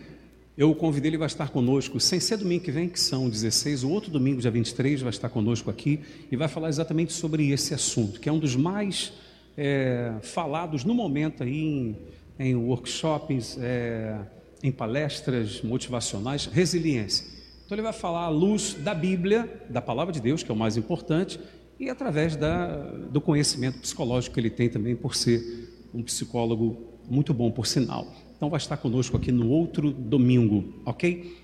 eu 0.55 0.69
o 0.69 0.75
convidei, 0.75 1.09
ele 1.09 1.17
vai 1.17 1.25
estar 1.25 1.49
conosco, 1.49 1.99
sem 1.99 2.19
ser 2.19 2.37
domingo 2.37 2.63
que 2.63 2.71
vem, 2.71 2.87
que 2.87 2.99
são 2.99 3.27
16, 3.27 3.83
o 3.83 3.89
outro 3.89 4.11
domingo, 4.11 4.39
dia 4.39 4.51
23, 4.51 5.01
vai 5.01 5.09
estar 5.09 5.27
conosco 5.27 5.69
aqui 5.69 5.99
e 6.31 6.35
vai 6.35 6.47
falar 6.47 6.69
exatamente 6.69 7.11
sobre 7.11 7.49
esse 7.49 7.73
assunto, 7.73 8.19
que 8.19 8.29
é 8.29 8.31
um 8.31 8.37
dos 8.37 8.55
mais 8.55 9.11
é, 9.57 10.13
falados 10.21 10.85
no 10.85 10.93
momento 10.93 11.41
aí 11.41 11.57
em, 11.57 11.97
em 12.39 12.55
workshops, 12.55 13.57
é, 13.59 14.15
em 14.63 14.71
palestras 14.71 15.61
motivacionais, 15.61 16.45
resiliência. 16.45 17.27
Então 17.65 17.75
ele 17.75 17.81
vai 17.81 17.91
falar 17.91 18.23
à 18.23 18.29
luz 18.29 18.73
da 18.73 18.93
Bíblia, 18.93 19.61
da 19.69 19.81
palavra 19.81 20.13
de 20.13 20.21
Deus, 20.21 20.41
que 20.41 20.49
é 20.49 20.53
o 20.53 20.57
mais 20.57 20.77
importante, 20.77 21.37
e 21.77 21.89
através 21.89 22.37
da, 22.37 22.77
do 23.11 23.19
conhecimento 23.19 23.79
psicológico 23.79 24.33
que 24.33 24.39
ele 24.39 24.49
tem 24.49 24.69
também 24.69 24.95
por 24.95 25.15
ser 25.15 25.89
um 25.93 26.01
psicólogo 26.01 26.81
muito 27.09 27.33
bom, 27.33 27.51
por 27.51 27.67
sinal. 27.67 28.07
Então 28.37 28.49
vai 28.49 28.57
estar 28.57 28.77
conosco 28.77 29.17
aqui 29.17 29.31
no 29.31 29.49
outro 29.49 29.91
domingo, 29.91 30.73
ok? 30.85 31.37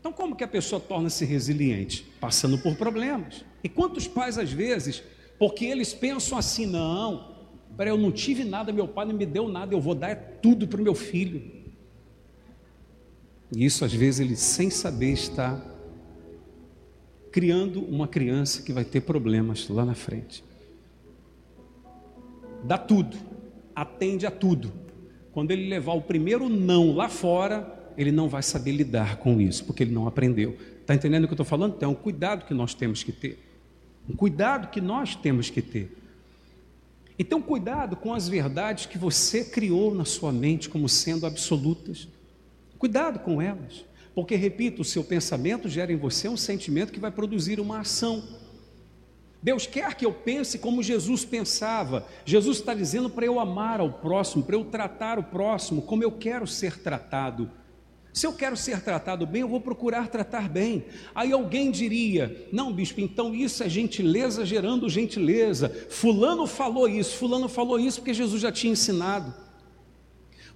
Então 0.00 0.12
como 0.12 0.34
que 0.34 0.42
a 0.42 0.48
pessoa 0.48 0.80
torna-se 0.80 1.24
resiliente? 1.24 2.06
Passando 2.20 2.58
por 2.58 2.74
problemas. 2.76 3.44
E 3.62 3.68
quantos 3.68 4.08
pais 4.08 4.38
às 4.38 4.50
vezes, 4.50 5.02
porque 5.38 5.66
eles 5.66 5.92
pensam 5.92 6.38
assim, 6.38 6.66
não, 6.66 7.32
para 7.76 7.90
eu 7.90 7.98
não 7.98 8.10
tive 8.10 8.44
nada, 8.44 8.72
meu 8.72 8.88
pai 8.88 9.06
não 9.06 9.14
me 9.14 9.26
deu 9.26 9.48
nada, 9.48 9.74
eu 9.74 9.80
vou 9.80 9.94
dar 9.94 10.16
tudo 10.42 10.66
para 10.66 10.80
o 10.80 10.84
meu 10.84 10.94
filho. 10.94 11.61
E 13.54 13.64
isso 13.64 13.84
às 13.84 13.92
vezes 13.92 14.20
ele 14.20 14.34
sem 14.34 14.70
saber 14.70 15.12
está 15.12 15.60
criando 17.30 17.82
uma 17.84 18.08
criança 18.08 18.62
que 18.62 18.72
vai 18.72 18.84
ter 18.84 19.02
problemas 19.02 19.68
lá 19.68 19.84
na 19.84 19.94
frente. 19.94 20.42
Dá 22.64 22.78
tudo, 22.78 23.16
atende 23.74 24.26
a 24.26 24.30
tudo, 24.30 24.72
quando 25.32 25.50
ele 25.50 25.68
levar 25.68 25.94
o 25.94 26.02
primeiro 26.02 26.48
não 26.48 26.94
lá 26.94 27.08
fora, 27.08 27.90
ele 27.96 28.12
não 28.12 28.28
vai 28.28 28.42
saber 28.42 28.72
lidar 28.72 29.16
com 29.16 29.40
isso, 29.40 29.64
porque 29.64 29.82
ele 29.82 29.92
não 29.92 30.06
aprendeu. 30.06 30.56
Está 30.80 30.94
entendendo 30.94 31.24
o 31.24 31.26
que 31.26 31.32
eu 31.32 31.36
estou 31.36 31.46
falando? 31.46 31.74
Então, 31.76 31.90
é 31.90 31.92
um 31.92 31.96
cuidado 31.96 32.44
que 32.44 32.54
nós 32.54 32.74
temos 32.74 33.02
que 33.02 33.12
ter. 33.12 33.38
Um 34.08 34.14
cuidado 34.14 34.68
que 34.68 34.80
nós 34.80 35.14
temos 35.16 35.48
que 35.48 35.62
ter. 35.62 35.96
Então, 37.18 37.40
cuidado 37.40 37.96
com 37.96 38.12
as 38.12 38.28
verdades 38.28 38.86
que 38.86 38.98
você 38.98 39.44
criou 39.44 39.94
na 39.94 40.04
sua 40.04 40.32
mente 40.32 40.68
como 40.68 40.88
sendo 40.88 41.26
absolutas. 41.26 42.08
Cuidado 42.82 43.20
com 43.20 43.40
elas. 43.40 43.84
Porque, 44.12 44.34
repito, 44.34 44.82
o 44.82 44.84
seu 44.84 45.04
pensamento 45.04 45.68
gera 45.68 45.92
em 45.92 45.96
você 45.96 46.28
um 46.28 46.36
sentimento 46.36 46.92
que 46.92 46.98
vai 46.98 47.12
produzir 47.12 47.60
uma 47.60 47.78
ação. 47.78 48.24
Deus 49.40 49.68
quer 49.68 49.94
que 49.94 50.04
eu 50.04 50.12
pense 50.12 50.58
como 50.58 50.82
Jesus 50.82 51.24
pensava. 51.24 52.04
Jesus 52.24 52.58
está 52.58 52.74
dizendo 52.74 53.08
para 53.08 53.24
eu 53.24 53.38
amar 53.38 53.78
ao 53.78 53.92
próximo, 53.92 54.42
para 54.42 54.56
eu 54.56 54.64
tratar 54.64 55.16
o 55.16 55.22
próximo 55.22 55.82
como 55.82 56.02
eu 56.02 56.10
quero 56.10 56.44
ser 56.44 56.80
tratado. 56.80 57.48
Se 58.12 58.26
eu 58.26 58.32
quero 58.32 58.56
ser 58.56 58.80
tratado 58.82 59.28
bem, 59.28 59.42
eu 59.42 59.48
vou 59.48 59.60
procurar 59.60 60.08
tratar 60.08 60.48
bem. 60.48 60.84
Aí 61.14 61.30
alguém 61.30 61.70
diria: 61.70 62.48
Não, 62.50 62.72
bispo, 62.72 63.00
então 63.00 63.32
isso 63.32 63.62
é 63.62 63.68
gentileza 63.68 64.44
gerando 64.44 64.88
gentileza. 64.88 65.68
Fulano 65.88 66.48
falou 66.48 66.88
isso, 66.88 67.16
Fulano 67.16 67.48
falou 67.48 67.78
isso 67.78 68.00
porque 68.00 68.12
Jesus 68.12 68.42
já 68.42 68.50
tinha 68.50 68.72
ensinado. 68.72 69.32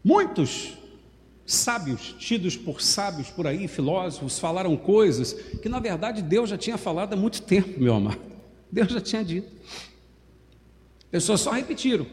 Muitos 0.03 0.77
sábios, 1.47 2.17
tidos 2.19 2.57
por 2.57 2.83
sábios 2.83 3.31
por 3.31 3.47
aí, 3.47 3.69
filósofos, 3.69 4.39
falaram 4.39 4.77
coisas 4.77 5.33
que 5.63 5.69
na 5.69 5.79
verdade 5.79 6.21
Deus 6.21 6.51
já 6.51 6.59
tinha 6.59 6.77
falado 6.77 7.13
há 7.13 7.17
muito 7.17 7.41
tempo, 7.43 7.81
meu 7.81 7.95
amado. 7.95 8.21
Deus 8.71 8.93
já 8.93 9.01
tinha 9.01 9.25
dito. 9.25 9.49
Pessoas 11.11 11.41
só 11.41 11.53
repetiram 11.53 12.07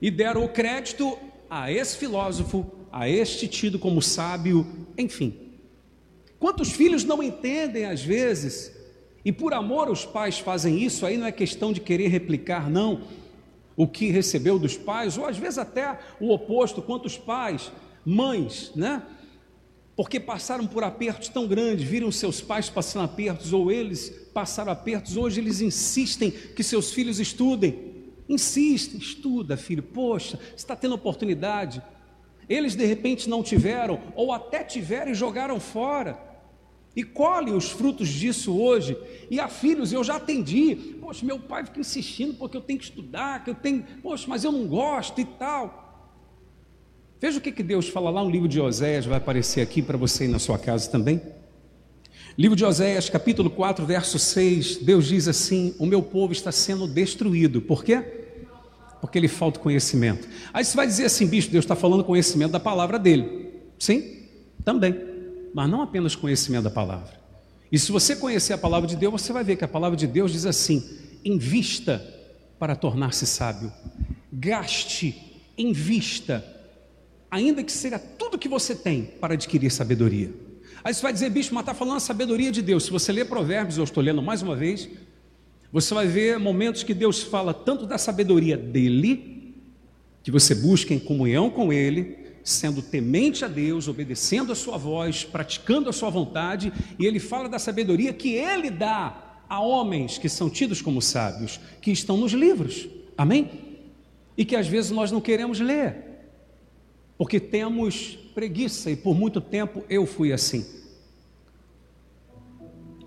e 0.00 0.10
deram 0.10 0.44
o 0.44 0.48
crédito 0.48 1.18
a 1.50 1.72
esse 1.72 1.96
filósofo, 1.96 2.70
a 2.92 3.08
este 3.08 3.48
tido 3.48 3.78
como 3.78 4.00
sábio, 4.00 4.66
enfim. 4.96 5.34
Quantos 6.38 6.70
filhos 6.70 7.02
não 7.02 7.20
entendem 7.20 7.84
às 7.84 8.00
vezes, 8.00 8.72
e 9.24 9.32
por 9.32 9.52
amor 9.52 9.90
os 9.90 10.04
pais 10.04 10.38
fazem 10.38 10.80
isso, 10.80 11.04
aí 11.04 11.16
não 11.16 11.26
é 11.26 11.32
questão 11.32 11.72
de 11.72 11.80
querer 11.80 12.08
replicar, 12.08 12.70
não, 12.70 13.02
o 13.76 13.86
que 13.86 14.10
recebeu 14.10 14.58
dos 14.58 14.76
pais, 14.76 15.18
ou 15.18 15.26
às 15.26 15.36
vezes 15.36 15.58
até 15.58 15.98
o 16.20 16.32
oposto, 16.32 16.80
quantos 16.80 17.18
pais, 17.18 17.72
mães, 18.04 18.72
né? 18.74 19.02
porque 19.98 20.20
passaram 20.20 20.64
por 20.64 20.84
apertos 20.84 21.28
tão 21.28 21.48
grandes, 21.48 21.84
viram 21.84 22.12
seus 22.12 22.40
pais 22.40 22.70
passando 22.70 23.06
apertos, 23.06 23.52
ou 23.52 23.68
eles 23.68 24.10
passaram 24.32 24.70
apertos, 24.70 25.16
hoje 25.16 25.40
eles 25.40 25.60
insistem 25.60 26.30
que 26.30 26.62
seus 26.62 26.92
filhos 26.92 27.18
estudem. 27.18 27.96
Insistem, 28.28 29.00
estuda, 29.00 29.56
filho, 29.56 29.82
poxa, 29.82 30.38
está 30.56 30.76
tendo 30.76 30.94
oportunidade. 30.94 31.82
Eles 32.48 32.76
de 32.76 32.86
repente 32.86 33.28
não 33.28 33.42
tiveram, 33.42 34.00
ou 34.14 34.32
até 34.32 34.62
tiveram 34.62 35.10
e 35.10 35.16
jogaram 35.16 35.58
fora. 35.58 36.16
E 36.94 37.02
colhem 37.02 37.56
os 37.56 37.68
frutos 37.68 38.08
disso 38.08 38.56
hoje. 38.56 38.96
E 39.28 39.40
há 39.40 39.48
filhos, 39.48 39.92
eu 39.92 40.04
já 40.04 40.14
atendi. 40.14 40.76
Poxa, 41.00 41.26
meu 41.26 41.40
pai 41.40 41.64
fica 41.64 41.80
insistindo 41.80 42.34
porque 42.34 42.56
eu 42.56 42.60
tenho 42.60 42.78
que 42.78 42.84
estudar, 42.84 43.42
que 43.42 43.50
eu 43.50 43.54
tenho, 43.56 43.84
poxa, 44.00 44.26
mas 44.28 44.44
eu 44.44 44.52
não 44.52 44.64
gosto 44.68 45.20
e 45.20 45.24
tal. 45.24 45.87
Veja 47.20 47.38
o 47.38 47.40
que, 47.40 47.50
que 47.50 47.64
Deus 47.64 47.88
fala 47.88 48.10
lá 48.10 48.22
no 48.22 48.30
livro 48.30 48.46
de 48.46 48.60
Oséias, 48.60 49.04
vai 49.04 49.18
aparecer 49.18 49.60
aqui 49.60 49.82
para 49.82 49.98
você 49.98 50.26
ir 50.26 50.28
na 50.28 50.38
sua 50.38 50.56
casa 50.56 50.88
também. 50.88 51.20
Livro 52.36 52.54
de 52.54 52.64
Oséias, 52.64 53.10
capítulo 53.10 53.50
4, 53.50 53.84
verso 53.84 54.20
6, 54.20 54.76
Deus 54.76 55.08
diz 55.08 55.26
assim: 55.26 55.74
O 55.80 55.86
meu 55.86 56.00
povo 56.00 56.32
está 56.32 56.52
sendo 56.52 56.86
destruído. 56.86 57.60
Por 57.60 57.82
quê? 57.82 58.00
Porque 59.00 59.18
ele 59.18 59.26
falta 59.26 59.58
conhecimento. 59.58 60.28
Aí 60.52 60.64
você 60.64 60.76
vai 60.76 60.86
dizer 60.86 61.06
assim, 61.06 61.26
bicho, 61.26 61.50
Deus 61.50 61.64
está 61.64 61.74
falando 61.74 62.04
conhecimento 62.04 62.52
da 62.52 62.60
palavra 62.60 63.00
dele. 63.00 63.52
Sim, 63.78 64.22
também. 64.64 64.96
Mas 65.52 65.68
não 65.68 65.82
apenas 65.82 66.14
conhecimento 66.14 66.64
da 66.64 66.70
palavra. 66.70 67.18
E 67.70 67.78
se 67.78 67.90
você 67.90 68.14
conhecer 68.14 68.52
a 68.52 68.58
palavra 68.58 68.88
de 68.88 68.94
Deus, 68.94 69.20
você 69.20 69.32
vai 69.32 69.42
ver 69.42 69.56
que 69.56 69.64
a 69.64 69.68
palavra 69.68 69.96
de 69.96 70.06
Deus 70.06 70.30
diz 70.30 70.46
assim: 70.46 70.88
invista 71.24 72.00
para 72.60 72.76
tornar-se 72.76 73.26
sábio, 73.26 73.72
gaste, 74.32 75.20
invista 75.56 76.44
ainda 77.30 77.62
que 77.62 77.72
seja 77.72 77.98
tudo 77.98 78.38
que 78.38 78.48
você 78.48 78.74
tem 78.74 79.04
para 79.20 79.34
adquirir 79.34 79.70
sabedoria. 79.70 80.30
Aí 80.82 80.94
você 80.94 81.02
vai 81.02 81.12
dizer, 81.12 81.30
bicho, 81.30 81.52
mas 81.54 81.62
está 81.62 81.74
falando 81.74 81.96
a 81.96 82.00
sabedoria 82.00 82.50
de 82.50 82.62
Deus. 82.62 82.84
Se 82.84 82.90
você 82.90 83.12
ler 83.12 83.26
Provérbios, 83.26 83.76
eu 83.76 83.84
estou 83.84 84.02
lendo 84.02 84.22
mais 84.22 84.42
uma 84.42 84.56
vez, 84.56 84.88
você 85.72 85.92
vai 85.92 86.06
ver 86.06 86.38
momentos 86.38 86.82
que 86.82 86.94
Deus 86.94 87.22
fala 87.22 87.52
tanto 87.52 87.84
da 87.86 87.98
sabedoria 87.98 88.56
dele, 88.56 89.54
que 90.22 90.30
você 90.30 90.54
busca 90.54 90.94
em 90.94 90.98
comunhão 90.98 91.50
com 91.50 91.72
ele, 91.72 92.16
sendo 92.42 92.80
temente 92.80 93.44
a 93.44 93.48
Deus, 93.48 93.88
obedecendo 93.88 94.52
a 94.52 94.54
sua 94.54 94.78
voz, 94.78 95.24
praticando 95.24 95.90
a 95.90 95.92
sua 95.92 96.08
vontade, 96.08 96.72
e 96.98 97.04
ele 97.04 97.18
fala 97.18 97.48
da 97.48 97.58
sabedoria 97.58 98.12
que 98.12 98.34
ele 98.34 98.70
dá 98.70 99.42
a 99.48 99.60
homens 99.60 100.16
que 100.16 100.28
são 100.28 100.48
tidos 100.48 100.80
como 100.80 101.02
sábios, 101.02 101.60
que 101.82 101.90
estão 101.90 102.16
nos 102.16 102.32
livros. 102.32 102.88
Amém? 103.16 103.50
E 104.36 104.44
que 104.44 104.56
às 104.56 104.66
vezes 104.66 104.90
nós 104.90 105.10
não 105.10 105.20
queremos 105.20 105.60
ler 105.60 106.07
porque 107.18 107.40
temos 107.40 108.16
preguiça 108.32 108.92
e 108.92 108.96
por 108.96 109.14
muito 109.14 109.40
tempo 109.40 109.84
eu 109.90 110.06
fui 110.06 110.32
assim. 110.32 110.64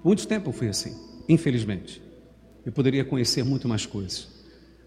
Muito 0.03 0.27
tempo 0.27 0.49
eu 0.49 0.53
fui 0.53 0.67
assim, 0.67 0.93
infelizmente. 1.29 2.01
Eu 2.65 2.73
poderia 2.73 3.05
conhecer 3.05 3.43
muito 3.43 3.67
mais 3.67 3.85
coisas. 3.85 4.27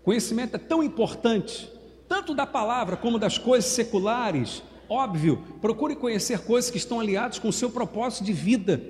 Conhecimento 0.02 0.56
é 0.56 0.58
tão 0.58 0.82
importante, 0.82 1.68
tanto 2.06 2.34
da 2.34 2.46
palavra 2.46 2.96
como 2.96 3.18
das 3.18 3.38
coisas 3.38 3.70
seculares. 3.70 4.62
Óbvio, 4.88 5.42
procure 5.62 5.96
conhecer 5.96 6.40
coisas 6.40 6.70
que 6.70 6.76
estão 6.76 7.00
aliadas 7.00 7.38
com 7.38 7.48
o 7.48 7.52
seu 7.52 7.70
propósito 7.70 8.22
de 8.24 8.32
vida. 8.34 8.80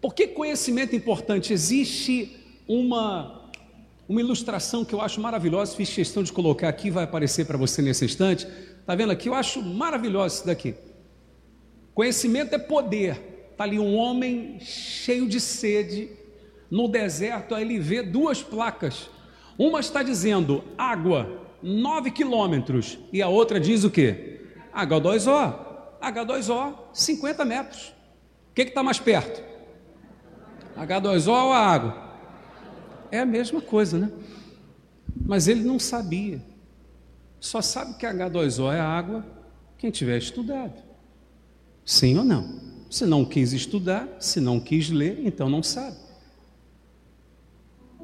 Por 0.00 0.14
que 0.14 0.28
conhecimento 0.28 0.92
é 0.92 0.96
importante? 0.96 1.52
Existe 1.52 2.36
uma, 2.68 3.39
uma 4.10 4.20
ilustração 4.20 4.84
que 4.84 4.92
eu 4.92 5.00
acho 5.00 5.20
maravilhosa, 5.20 5.76
fiz 5.76 5.94
questão 5.94 6.24
de 6.24 6.32
colocar 6.32 6.68
aqui, 6.68 6.90
vai 6.90 7.04
aparecer 7.04 7.46
para 7.46 7.56
você 7.56 7.80
nesse 7.80 8.04
instante. 8.04 8.44
Está 8.80 8.92
vendo 8.96 9.12
aqui? 9.12 9.28
Eu 9.28 9.34
acho 9.34 9.62
maravilhoso 9.62 10.34
isso 10.38 10.46
daqui. 10.46 10.74
Conhecimento 11.94 12.52
é 12.52 12.58
poder. 12.58 13.46
Está 13.52 13.62
ali 13.62 13.78
um 13.78 13.94
homem 13.94 14.58
cheio 14.58 15.28
de 15.28 15.38
sede, 15.40 16.10
no 16.68 16.88
deserto, 16.88 17.54
aí 17.54 17.62
ele 17.62 17.78
vê 17.78 18.02
duas 18.02 18.42
placas. 18.42 19.08
Uma 19.56 19.78
está 19.78 20.02
dizendo 20.02 20.64
água, 20.76 21.46
9 21.62 22.10
quilômetros, 22.10 22.98
e 23.12 23.22
a 23.22 23.28
outra 23.28 23.60
diz 23.60 23.84
o 23.84 23.90
que? 23.92 24.40
H2O. 24.74 25.54
H2O, 26.02 26.74
50 26.92 27.44
metros. 27.44 27.94
O 28.50 28.54
que 28.56 28.62
está 28.62 28.82
mais 28.82 28.98
perto? 28.98 29.40
H2O 30.76 31.28
ou 31.28 31.52
a 31.52 31.58
água? 31.58 32.09
É 33.10 33.20
a 33.20 33.26
mesma 33.26 33.60
coisa, 33.60 33.98
né? 33.98 34.10
Mas 35.26 35.48
ele 35.48 35.62
não 35.62 35.78
sabia. 35.78 36.42
Só 37.38 37.60
sabe 37.62 37.94
que 37.94 38.06
H2O 38.06 38.72
é 38.72 38.80
água 38.80 39.24
quem 39.78 39.90
tiver 39.90 40.18
estudado. 40.18 40.74
Sim 41.84 42.18
ou 42.18 42.24
não? 42.24 42.60
Se 42.90 43.06
não 43.06 43.24
quis 43.24 43.52
estudar, 43.52 44.08
se 44.18 44.40
não 44.40 44.60
quis 44.60 44.90
ler, 44.90 45.20
então 45.24 45.48
não 45.48 45.62
sabe. 45.62 45.96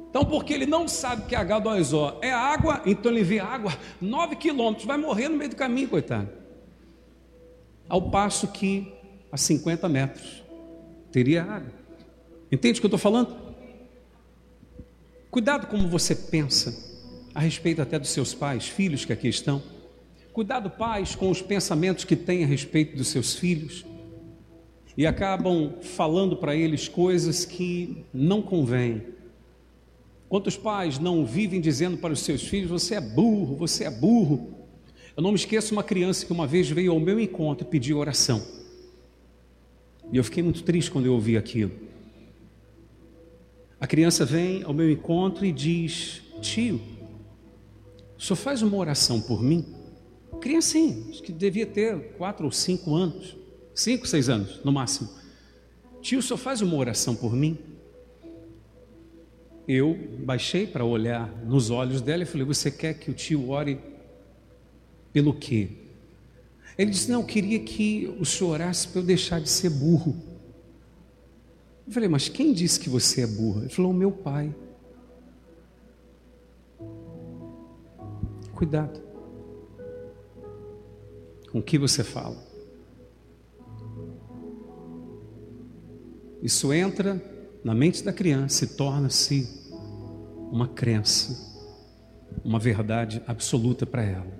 Então, 0.09 0.25
porque 0.25 0.53
ele 0.53 0.65
não 0.65 0.87
sabe 0.87 1.27
que 1.27 1.35
H2O 1.35 2.17
é 2.21 2.31
água, 2.31 2.81
então 2.85 3.11
ele 3.11 3.23
vê 3.23 3.39
água 3.39 3.71
9 4.01 4.35
quilômetros, 4.37 4.87
vai 4.87 4.97
morrer 4.97 5.29
no 5.29 5.37
meio 5.37 5.49
do 5.49 5.55
caminho, 5.55 5.89
coitado. 5.89 6.29
Ao 7.87 8.01
passo 8.09 8.47
que 8.47 8.91
a 9.31 9.37
50 9.37 9.87
metros 9.87 10.43
teria 11.11 11.43
água. 11.43 11.71
Entende 12.51 12.79
o 12.79 12.81
que 12.81 12.85
eu 12.85 12.89
estou 12.89 12.99
falando? 12.99 13.46
Cuidado 15.37 15.67
como 15.67 15.87
você 15.87 16.15
pensa 16.15 16.75
a 17.35 17.39
respeito 17.39 17.79
até 17.79 17.99
dos 17.99 18.09
seus 18.09 18.33
pais, 18.33 18.67
filhos 18.67 19.05
que 19.05 19.13
aqui 19.13 19.27
estão. 19.27 19.61
Cuidado, 20.33 20.67
pais, 20.67 21.13
com 21.13 21.29
os 21.29 21.43
pensamentos 21.43 22.05
que 22.05 22.15
têm 22.15 22.43
a 22.43 22.47
respeito 22.47 22.97
dos 22.97 23.09
seus 23.09 23.35
filhos 23.35 23.85
e 24.97 25.05
acabam 25.05 25.75
falando 25.79 26.35
para 26.37 26.55
eles 26.55 26.87
coisas 26.87 27.45
que 27.45 28.03
não 28.11 28.41
convêm. 28.41 29.03
Quantos 30.27 30.57
pais 30.57 30.97
não 30.97 31.23
vivem 31.23 31.61
dizendo 31.61 31.99
para 31.99 32.13
os 32.13 32.21
seus 32.21 32.41
filhos: 32.41 32.71
você 32.71 32.95
é 32.95 33.01
burro, 33.01 33.57
você 33.57 33.83
é 33.83 33.91
burro? 33.91 34.55
Eu 35.15 35.21
não 35.21 35.29
me 35.29 35.37
esqueço 35.37 35.71
uma 35.71 35.83
criança 35.83 36.25
que 36.25 36.33
uma 36.33 36.47
vez 36.47 36.67
veio 36.67 36.93
ao 36.93 36.99
meu 36.99 37.19
encontro 37.19 37.63
e 37.63 37.69
pediu 37.69 37.99
oração. 37.99 38.43
E 40.11 40.17
eu 40.17 40.23
fiquei 40.23 40.41
muito 40.41 40.63
triste 40.63 40.89
quando 40.89 41.05
eu 41.05 41.13
ouvi 41.13 41.37
aquilo. 41.37 41.86
A 43.79 43.85
criança 43.85 44.25
vem 44.25 44.63
ao 44.63 44.73
meu 44.73 44.89
encontro 44.89 45.45
e 45.45 45.51
diz: 45.51 46.21
Tio, 46.41 46.81
senhor 48.17 48.35
faz 48.35 48.61
uma 48.61 48.75
oração 48.75 49.21
por 49.21 49.41
mim? 49.41 49.65
Criancinha, 50.41 51.09
acho 51.09 51.21
que 51.21 51.31
devia 51.31 51.65
ter 51.65 52.13
quatro 52.17 52.45
ou 52.45 52.51
cinco 52.51 52.95
anos, 52.95 53.35
cinco, 53.73 54.07
seis 54.07 54.29
anos 54.29 54.63
no 54.63 54.71
máximo. 54.71 55.09
Tio, 56.01 56.21
senhor 56.21 56.37
faz 56.37 56.61
uma 56.61 56.75
oração 56.75 57.15
por 57.15 57.33
mim? 57.35 57.57
Eu 59.67 59.97
baixei 60.19 60.65
para 60.65 60.85
olhar 60.85 61.29
nos 61.45 61.69
olhos 61.69 62.01
dela 62.01 62.23
e 62.23 62.25
falei: 62.25 62.47
Você 62.47 62.71
quer 62.71 62.95
que 62.95 63.11
o 63.11 63.13
tio 63.13 63.49
ore 63.49 63.79
pelo 65.13 65.33
quê? 65.33 65.69
Ele 66.77 66.89
disse: 66.89 67.11
Não, 67.11 67.21
eu 67.21 67.27
queria 67.27 67.59
que 67.59 68.15
o 68.19 68.25
senhor 68.25 68.51
orasse 68.51 68.87
para 68.87 69.01
eu 69.01 69.05
deixar 69.05 69.39
de 69.39 69.49
ser 69.49 69.69
burro. 69.69 70.15
Eu 71.87 71.93
falei, 71.93 72.09
mas 72.09 72.29
quem 72.29 72.53
disse 72.53 72.79
que 72.79 72.89
você 72.89 73.21
é 73.21 73.27
burra? 73.27 73.61
Ele 73.61 73.69
falou, 73.69 73.93
meu 73.93 74.11
pai. 74.11 74.53
Cuidado 78.53 79.07
com 81.51 81.59
o 81.59 81.63
que 81.63 81.77
você 81.77 82.03
fala. 82.03 82.37
Isso 86.41 86.71
entra 86.71 87.21
na 87.63 87.73
mente 87.73 88.03
da 88.03 88.13
criança 88.13 88.65
e 88.65 88.67
torna-se 88.67 89.49
uma 90.51 90.67
crença, 90.67 91.35
uma 92.43 92.59
verdade 92.59 93.21
absoluta 93.25 93.85
para 93.85 94.03
ela. 94.03 94.39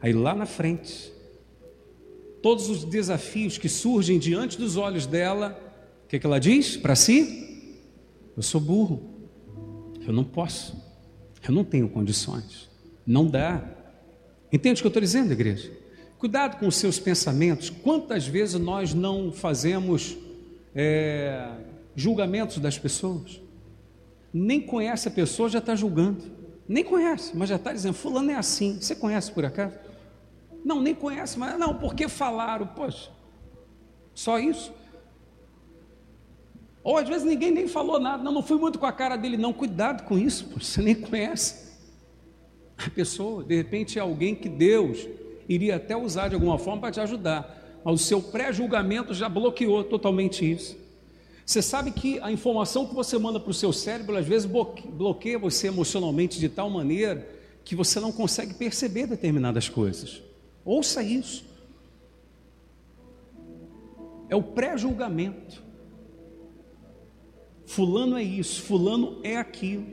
Aí 0.00 0.12
lá 0.12 0.34
na 0.34 0.44
frente, 0.44 1.12
todos 2.42 2.68
os 2.68 2.84
desafios 2.84 3.56
que 3.56 3.68
surgem 3.68 4.18
diante 4.18 4.58
dos 4.58 4.76
olhos 4.76 5.06
dela, 5.06 5.58
o 6.04 6.06
que, 6.06 6.18
que 6.18 6.26
ela 6.26 6.38
diz 6.38 6.76
para 6.76 6.94
si? 6.94 7.72
Eu 8.36 8.42
sou 8.42 8.60
burro, 8.60 9.02
eu 10.06 10.12
não 10.12 10.24
posso, 10.24 10.76
eu 11.46 11.54
não 11.54 11.64
tenho 11.64 11.88
condições, 11.88 12.68
não 13.06 13.26
dá. 13.26 13.62
Entende 14.52 14.80
o 14.80 14.82
que 14.82 14.86
eu 14.86 14.90
estou 14.90 15.00
dizendo, 15.00 15.32
igreja? 15.32 15.70
Cuidado 16.18 16.58
com 16.58 16.66
os 16.66 16.76
seus 16.76 16.98
pensamentos. 16.98 17.70
Quantas 17.70 18.26
vezes 18.26 18.58
nós 18.60 18.94
não 18.94 19.32
fazemos 19.32 20.16
é, 20.74 21.50
julgamentos 21.94 22.58
das 22.58 22.78
pessoas? 22.78 23.40
Nem 24.32 24.60
conhece 24.60 25.08
a 25.08 25.10
pessoa, 25.10 25.48
já 25.48 25.58
está 25.58 25.74
julgando. 25.74 26.24
Nem 26.66 26.82
conhece, 26.82 27.36
mas 27.36 27.48
já 27.48 27.56
está 27.56 27.72
dizendo: 27.72 27.94
Fulano 27.94 28.30
é 28.30 28.36
assim. 28.36 28.80
Você 28.80 28.94
conhece 28.94 29.30
por 29.32 29.44
acaso? 29.44 29.74
Não, 30.64 30.80
nem 30.80 30.94
conhece, 30.94 31.38
mas 31.38 31.58
não, 31.58 31.74
porque 31.78 32.08
falaram, 32.08 32.66
poxa, 32.68 33.10
só 34.14 34.38
isso. 34.38 34.72
Ou 36.84 36.98
às 36.98 37.08
vezes 37.08 37.24
ninguém 37.24 37.50
nem 37.50 37.66
falou 37.66 37.98
nada, 37.98 38.22
não, 38.22 38.30
não 38.30 38.42
fui 38.42 38.58
muito 38.58 38.78
com 38.78 38.84
a 38.84 38.92
cara 38.92 39.16
dele, 39.16 39.38
não. 39.38 39.54
Cuidado 39.54 40.04
com 40.04 40.18
isso, 40.18 40.50
você 40.54 40.82
nem 40.82 40.94
conhece 40.94 41.72
a 42.76 42.90
pessoa. 42.90 43.42
De 43.42 43.56
repente 43.56 43.98
é 43.98 44.02
alguém 44.02 44.34
que 44.34 44.50
Deus 44.50 45.08
iria 45.48 45.76
até 45.76 45.96
usar 45.96 46.28
de 46.28 46.34
alguma 46.34 46.58
forma 46.58 46.82
para 46.82 46.90
te 46.92 47.00
ajudar, 47.00 47.80
mas 47.82 47.94
o 47.94 48.04
seu 48.04 48.20
pré-julgamento 48.20 49.14
já 49.14 49.30
bloqueou 49.30 49.82
totalmente 49.82 50.48
isso. 50.48 50.76
Você 51.46 51.62
sabe 51.62 51.90
que 51.90 52.18
a 52.20 52.30
informação 52.30 52.86
que 52.86 52.94
você 52.94 53.18
manda 53.18 53.40
para 53.40 53.50
o 53.50 53.54
seu 53.54 53.72
cérebro 53.72 54.16
às 54.16 54.26
vezes 54.26 54.46
bloqueia 54.46 55.38
você 55.38 55.68
emocionalmente 55.68 56.38
de 56.38 56.48
tal 56.50 56.68
maneira 56.68 57.26
que 57.64 57.74
você 57.74 57.98
não 57.98 58.12
consegue 58.12 58.52
perceber 58.54 59.06
determinadas 59.06 59.70
coisas. 59.70 60.22
Ouça 60.64 61.02
isso. 61.02 61.44
É 64.28 64.36
o 64.36 64.42
pré-julgamento. 64.42 65.63
Fulano 67.74 68.16
é 68.16 68.22
isso, 68.22 68.62
Fulano 68.62 69.18
é 69.24 69.36
aquilo. 69.36 69.84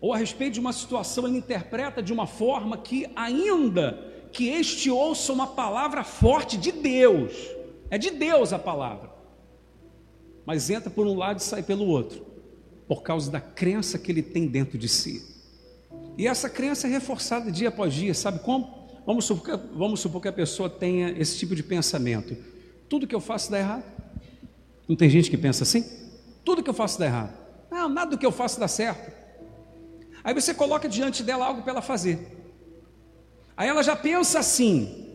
Ou 0.00 0.12
a 0.12 0.16
respeito 0.16 0.54
de 0.54 0.60
uma 0.60 0.72
situação, 0.72 1.26
ele 1.26 1.38
interpreta 1.38 2.00
de 2.00 2.12
uma 2.12 2.24
forma 2.24 2.78
que, 2.78 3.10
ainda 3.16 4.28
que 4.32 4.48
este 4.48 4.88
ouça 4.88 5.32
uma 5.32 5.48
palavra 5.48 6.04
forte 6.04 6.56
de 6.56 6.70
Deus, 6.70 7.32
é 7.90 7.98
de 7.98 8.10
Deus 8.10 8.52
a 8.52 8.60
palavra, 8.60 9.10
mas 10.44 10.70
entra 10.70 10.88
por 10.88 11.04
um 11.04 11.16
lado 11.16 11.40
e 11.40 11.42
sai 11.42 11.64
pelo 11.64 11.86
outro, 11.86 12.24
por 12.86 13.02
causa 13.02 13.28
da 13.28 13.40
crença 13.40 13.98
que 13.98 14.12
ele 14.12 14.22
tem 14.22 14.46
dentro 14.46 14.78
de 14.78 14.88
si. 14.88 15.20
E 16.16 16.28
essa 16.28 16.48
crença 16.48 16.86
é 16.86 16.90
reforçada 16.90 17.50
dia 17.50 17.70
após 17.70 17.92
dia, 17.92 18.14
sabe 18.14 18.38
como? 18.38 18.86
Vamos 19.04 19.24
supor, 19.24 19.60
vamos 19.74 19.98
supor 19.98 20.22
que 20.22 20.28
a 20.28 20.32
pessoa 20.32 20.70
tenha 20.70 21.10
esse 21.10 21.36
tipo 21.36 21.56
de 21.56 21.64
pensamento: 21.64 22.36
tudo 22.88 23.04
que 23.04 23.14
eu 23.14 23.20
faço 23.20 23.50
dá 23.50 23.58
errado. 23.58 23.95
Não 24.88 24.94
tem 24.94 25.10
gente 25.10 25.30
que 25.30 25.36
pensa 25.36 25.64
assim? 25.64 25.84
Tudo 26.44 26.62
que 26.62 26.70
eu 26.70 26.74
faço 26.74 26.98
dá 26.98 27.06
errado. 27.06 27.36
Não, 27.70 27.88
nada 27.88 28.12
do 28.12 28.18
que 28.18 28.24
eu 28.24 28.32
faço 28.32 28.60
dá 28.60 28.68
certo. 28.68 29.12
Aí 30.22 30.32
você 30.34 30.54
coloca 30.54 30.88
diante 30.88 31.22
dela 31.22 31.46
algo 31.46 31.62
para 31.62 31.72
ela 31.72 31.82
fazer. 31.82 32.18
Aí 33.56 33.68
ela 33.68 33.82
já 33.82 33.96
pensa 33.96 34.38
assim: 34.38 35.06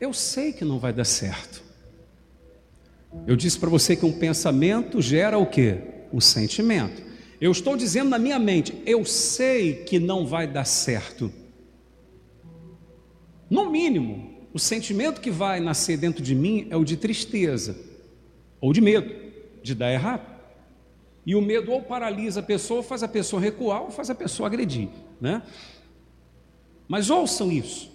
eu 0.00 0.12
sei 0.12 0.52
que 0.52 0.64
não 0.64 0.78
vai 0.78 0.92
dar 0.92 1.04
certo. 1.04 1.62
Eu 3.26 3.36
disse 3.36 3.58
para 3.58 3.70
você 3.70 3.96
que 3.96 4.04
um 4.04 4.12
pensamento 4.12 5.00
gera 5.00 5.38
o 5.38 5.46
que? 5.46 5.78
Um 6.12 6.20
sentimento. 6.20 7.02
Eu 7.40 7.50
estou 7.52 7.76
dizendo 7.76 8.10
na 8.10 8.18
minha 8.18 8.38
mente: 8.38 8.82
eu 8.86 9.04
sei 9.04 9.84
que 9.84 9.98
não 9.98 10.26
vai 10.26 10.46
dar 10.46 10.64
certo. 10.64 11.32
No 13.50 13.70
mínimo, 13.70 14.48
o 14.52 14.58
sentimento 14.58 15.20
que 15.20 15.30
vai 15.30 15.60
nascer 15.60 15.96
dentro 15.96 16.22
de 16.22 16.34
mim 16.34 16.66
é 16.70 16.76
o 16.76 16.84
de 16.84 16.96
tristeza 16.96 17.76
ou 18.60 18.72
de 18.72 18.80
medo 18.80 19.17
de 19.68 19.74
dar 19.74 19.92
errado. 19.92 20.26
E 21.24 21.36
o 21.36 21.42
medo 21.42 21.70
ou 21.70 21.82
paralisa 21.82 22.40
a 22.40 22.42
pessoa, 22.42 22.82
faz 22.82 23.02
a 23.02 23.08
pessoa 23.08 23.40
recuar, 23.40 23.82
ou 23.82 23.90
faz 23.90 24.08
a 24.08 24.14
pessoa 24.14 24.46
agredir, 24.46 24.88
né? 25.20 25.42
Mas 26.88 27.10
ouçam 27.10 27.52
isso. 27.52 27.92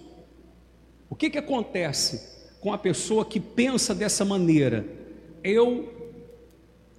O 1.10 1.16
que, 1.16 1.28
que 1.28 1.38
acontece 1.38 2.32
com 2.60 2.72
a 2.72 2.78
pessoa 2.78 3.24
que 3.24 3.40
pensa 3.40 3.94
dessa 3.94 4.24
maneira? 4.24 4.86
Eu 5.42 5.92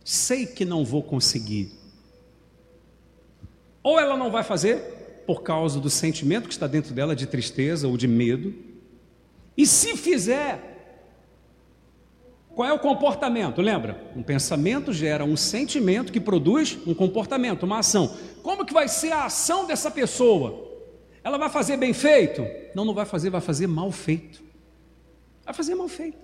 sei 0.03 0.45
que 0.45 0.65
não 0.65 0.83
vou 0.83 1.01
conseguir. 1.01 1.71
Ou 3.81 3.97
ela 3.97 4.17
não 4.17 4.29
vai 4.29 4.43
fazer, 4.43 5.23
por 5.25 5.41
causa 5.41 5.79
do 5.79 5.89
sentimento 5.89 6.47
que 6.47 6.53
está 6.53 6.67
dentro 6.67 6.93
dela 6.93 7.15
de 7.15 7.25
tristeza 7.25 7.87
ou 7.87 7.95
de 7.95 8.07
medo. 8.07 8.53
E 9.57 9.65
se 9.65 9.95
fizer, 9.95 10.74
qual 12.55 12.69
é 12.69 12.71
o 12.71 12.79
comportamento? 12.79 13.61
Lembra? 13.61 14.01
Um 14.15 14.23
pensamento 14.23 14.93
gera 14.93 15.25
um 15.25 15.35
sentimento 15.35 16.11
que 16.11 16.21
produz 16.21 16.77
um 16.87 16.93
comportamento, 16.93 17.63
uma 17.63 17.79
ação. 17.79 18.15
Como 18.41 18.65
que 18.65 18.73
vai 18.73 18.87
ser 18.87 19.11
a 19.11 19.25
ação 19.25 19.67
dessa 19.67 19.91
pessoa? 19.91 20.63
Ela 21.21 21.37
vai 21.37 21.49
fazer 21.49 21.75
bem 21.75 21.91
feito? 21.91 22.45
Não, 22.73 22.85
não 22.85 22.93
vai 22.93 23.05
fazer, 23.05 23.29
vai 23.29 23.41
fazer 23.41 23.67
mal 23.67 23.91
feito. 23.91 24.41
Vai 25.43 25.53
fazer 25.53 25.75
mal 25.75 25.89
feito. 25.89 26.17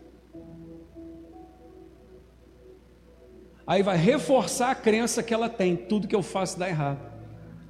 Aí 3.67 3.84
vai 3.84 3.98
reforçar 3.98 4.72
a 4.72 4.76
crença 4.76 5.22
que 5.22 5.34
ela 5.34 5.50
tem: 5.50 5.76
tudo 5.76 6.08
que 6.08 6.15
eu 6.15 6.24
faço 6.24 6.58
dá 6.58 6.70
errado. 6.70 7.12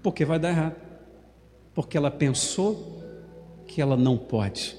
Por 0.04 0.14
que 0.14 0.24
vai 0.24 0.38
dar 0.38 0.50
errado? 0.50 0.76
Porque 1.74 1.98
ela 1.98 2.12
pensou 2.12 3.02
que 3.66 3.82
ela 3.82 3.98
não 3.98 4.18
pode. 4.18 4.78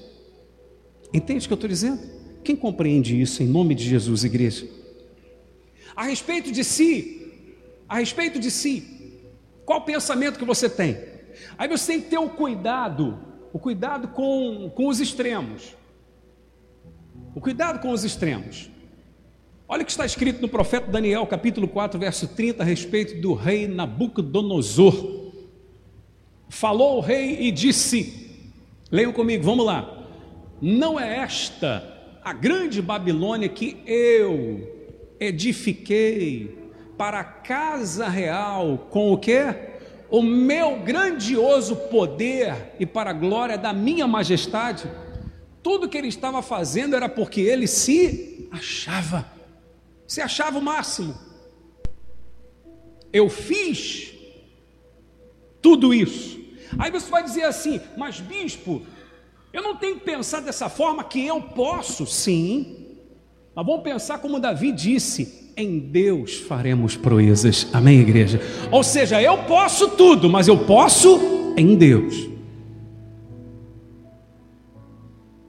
Entende 1.13 1.45
o 1.45 1.49
que 1.49 1.53
eu 1.53 1.55
estou 1.55 1.69
dizendo? 1.69 2.22
Quem 2.43 2.55
compreende 2.55 3.19
isso 3.19 3.41
em 3.41 3.47
nome 3.47 3.73
de 3.73 3.83
Jesus, 3.85 4.23
igreja? 4.23 4.67
A 5.95 6.03
respeito 6.03 6.51
de 6.51 6.63
si, 6.63 7.31
a 7.87 7.99
respeito 7.99 8.39
de 8.39 8.51
si, 8.51 9.21
qual 9.65 9.81
pensamento 9.81 10.37
que 10.37 10.45
você 10.45 10.69
tem? 10.69 10.97
Aí 11.57 11.67
você 11.67 11.93
tem 11.93 12.01
que 12.01 12.09
ter 12.09 12.17
o 12.17 12.29
cuidado, 12.29 13.19
o 13.53 13.59
cuidado 13.59 14.09
com, 14.09 14.69
com 14.75 14.87
os 14.87 14.99
extremos. 14.99 15.75
O 17.33 17.39
cuidado 17.39 17.79
com 17.79 17.91
os 17.91 18.03
extremos. 18.03 18.69
Olha 19.67 19.83
o 19.83 19.85
que 19.85 19.91
está 19.91 20.05
escrito 20.05 20.41
no 20.41 20.49
profeta 20.49 20.91
Daniel, 20.91 21.25
capítulo 21.25 21.67
4, 21.67 21.99
verso 21.99 22.27
30, 22.27 22.61
a 22.61 22.65
respeito 22.65 23.21
do 23.21 23.33
rei 23.33 23.67
Nabucodonosor. 23.67 25.31
Falou 26.49 26.97
o 26.97 27.01
rei 27.01 27.41
e 27.41 27.51
disse: 27.51 28.29
Leiam 28.91 29.13
comigo, 29.13 29.43
vamos 29.43 29.65
lá. 29.65 30.07
Não 30.61 30.99
é 30.99 31.17
esta 31.19 31.92
a 32.23 32.31
grande 32.31 32.81
Babilônia 32.81 33.49
que 33.49 33.81
eu 33.85 35.15
edifiquei 35.19 36.71
para 36.97 37.19
a 37.19 37.23
casa 37.23 38.07
real 38.07 38.87
com 38.89 39.11
o 39.11 39.17
que? 39.17 39.41
O 40.09 40.21
meu 40.21 40.79
grandioso 40.79 41.75
poder 41.75 42.75
e 42.79 42.85
para 42.85 43.09
a 43.09 43.13
glória 43.13 43.57
da 43.57 43.73
minha 43.73 44.07
majestade. 44.07 44.89
Tudo 45.61 45.89
que 45.89 45.97
ele 45.97 46.07
estava 46.07 46.41
fazendo 46.41 46.95
era 46.95 47.09
porque 47.09 47.41
ele 47.41 47.67
se 47.67 48.47
achava, 48.51 49.25
se 50.07 50.21
achava 50.21 50.59
o 50.59 50.61
máximo. 50.61 51.17
Eu 53.11 53.29
fiz 53.29 54.13
tudo 55.61 55.93
isso. 55.93 56.39
Aí 56.77 56.89
você 56.89 57.09
vai 57.09 57.23
dizer 57.23 57.43
assim, 57.43 57.81
mas 57.97 58.19
bispo, 58.19 58.81
eu 59.53 59.61
não 59.61 59.77
tenho 59.77 59.99
que 59.99 60.05
pensar 60.05 60.41
dessa 60.41 60.67
forma 60.67 61.03
que 61.03 61.25
eu 61.25 61.39
posso, 61.39 62.07
sim. 62.07 62.97
Mas 63.55 63.65
vamos 63.65 63.83
pensar 63.83 64.17
como 64.17 64.39
Davi 64.39 64.71
disse: 64.71 65.53
em 65.55 65.77
Deus 65.79 66.37
faremos 66.39 66.97
proezas. 66.97 67.67
Amém, 67.71 67.99
igreja? 67.99 68.41
Ou 68.71 68.83
seja, 68.83 69.21
eu 69.21 69.43
posso 69.43 69.89
tudo, 69.89 70.27
mas 70.27 70.47
eu 70.47 70.65
posso 70.65 71.53
em 71.55 71.75
Deus. 71.75 72.29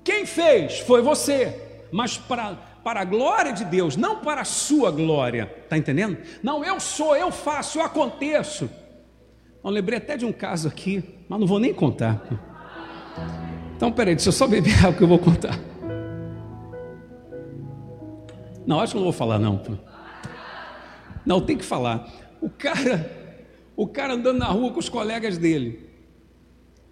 Quem 0.04 0.26
fez 0.26 0.80
foi 0.80 1.00
você, 1.00 1.86
mas 1.90 2.18
para, 2.18 2.54
para 2.84 3.00
a 3.00 3.04
glória 3.04 3.54
de 3.54 3.64
Deus, 3.64 3.96
não 3.96 4.16
para 4.16 4.42
a 4.42 4.44
sua 4.44 4.90
glória, 4.90 5.50
está 5.62 5.78
entendendo? 5.78 6.18
Não, 6.42 6.62
eu 6.62 6.78
sou, 6.78 7.16
eu 7.16 7.32
faço, 7.32 7.78
eu 7.78 7.82
aconteço. 7.82 8.68
Eu 9.64 9.70
lembrei 9.70 9.96
até 9.96 10.14
de 10.18 10.26
um 10.26 10.32
caso 10.32 10.68
aqui, 10.68 11.02
mas 11.26 11.40
não 11.40 11.46
vou 11.46 11.58
nem 11.58 11.72
contar. 11.72 12.22
Então, 13.76 13.90
peraí, 13.90 14.14
deixa 14.14 14.28
eu 14.28 14.32
só 14.32 14.46
beber 14.46 14.78
água 14.84 14.94
que 14.94 15.02
eu 15.02 15.08
vou 15.08 15.18
contar. 15.18 15.58
Não, 18.66 18.80
acho 18.80 18.92
que 18.92 18.96
não 18.96 19.04
vou 19.04 19.12
falar, 19.12 19.38
não. 19.38 19.60
Não, 21.26 21.40
tem 21.40 21.56
que 21.56 21.64
falar. 21.64 22.10
O 22.40 22.48
cara, 22.48 23.10
o 23.76 23.86
cara 23.86 24.14
andando 24.14 24.38
na 24.38 24.46
rua 24.46 24.72
com 24.72 24.78
os 24.78 24.88
colegas 24.88 25.36
dele. 25.36 25.90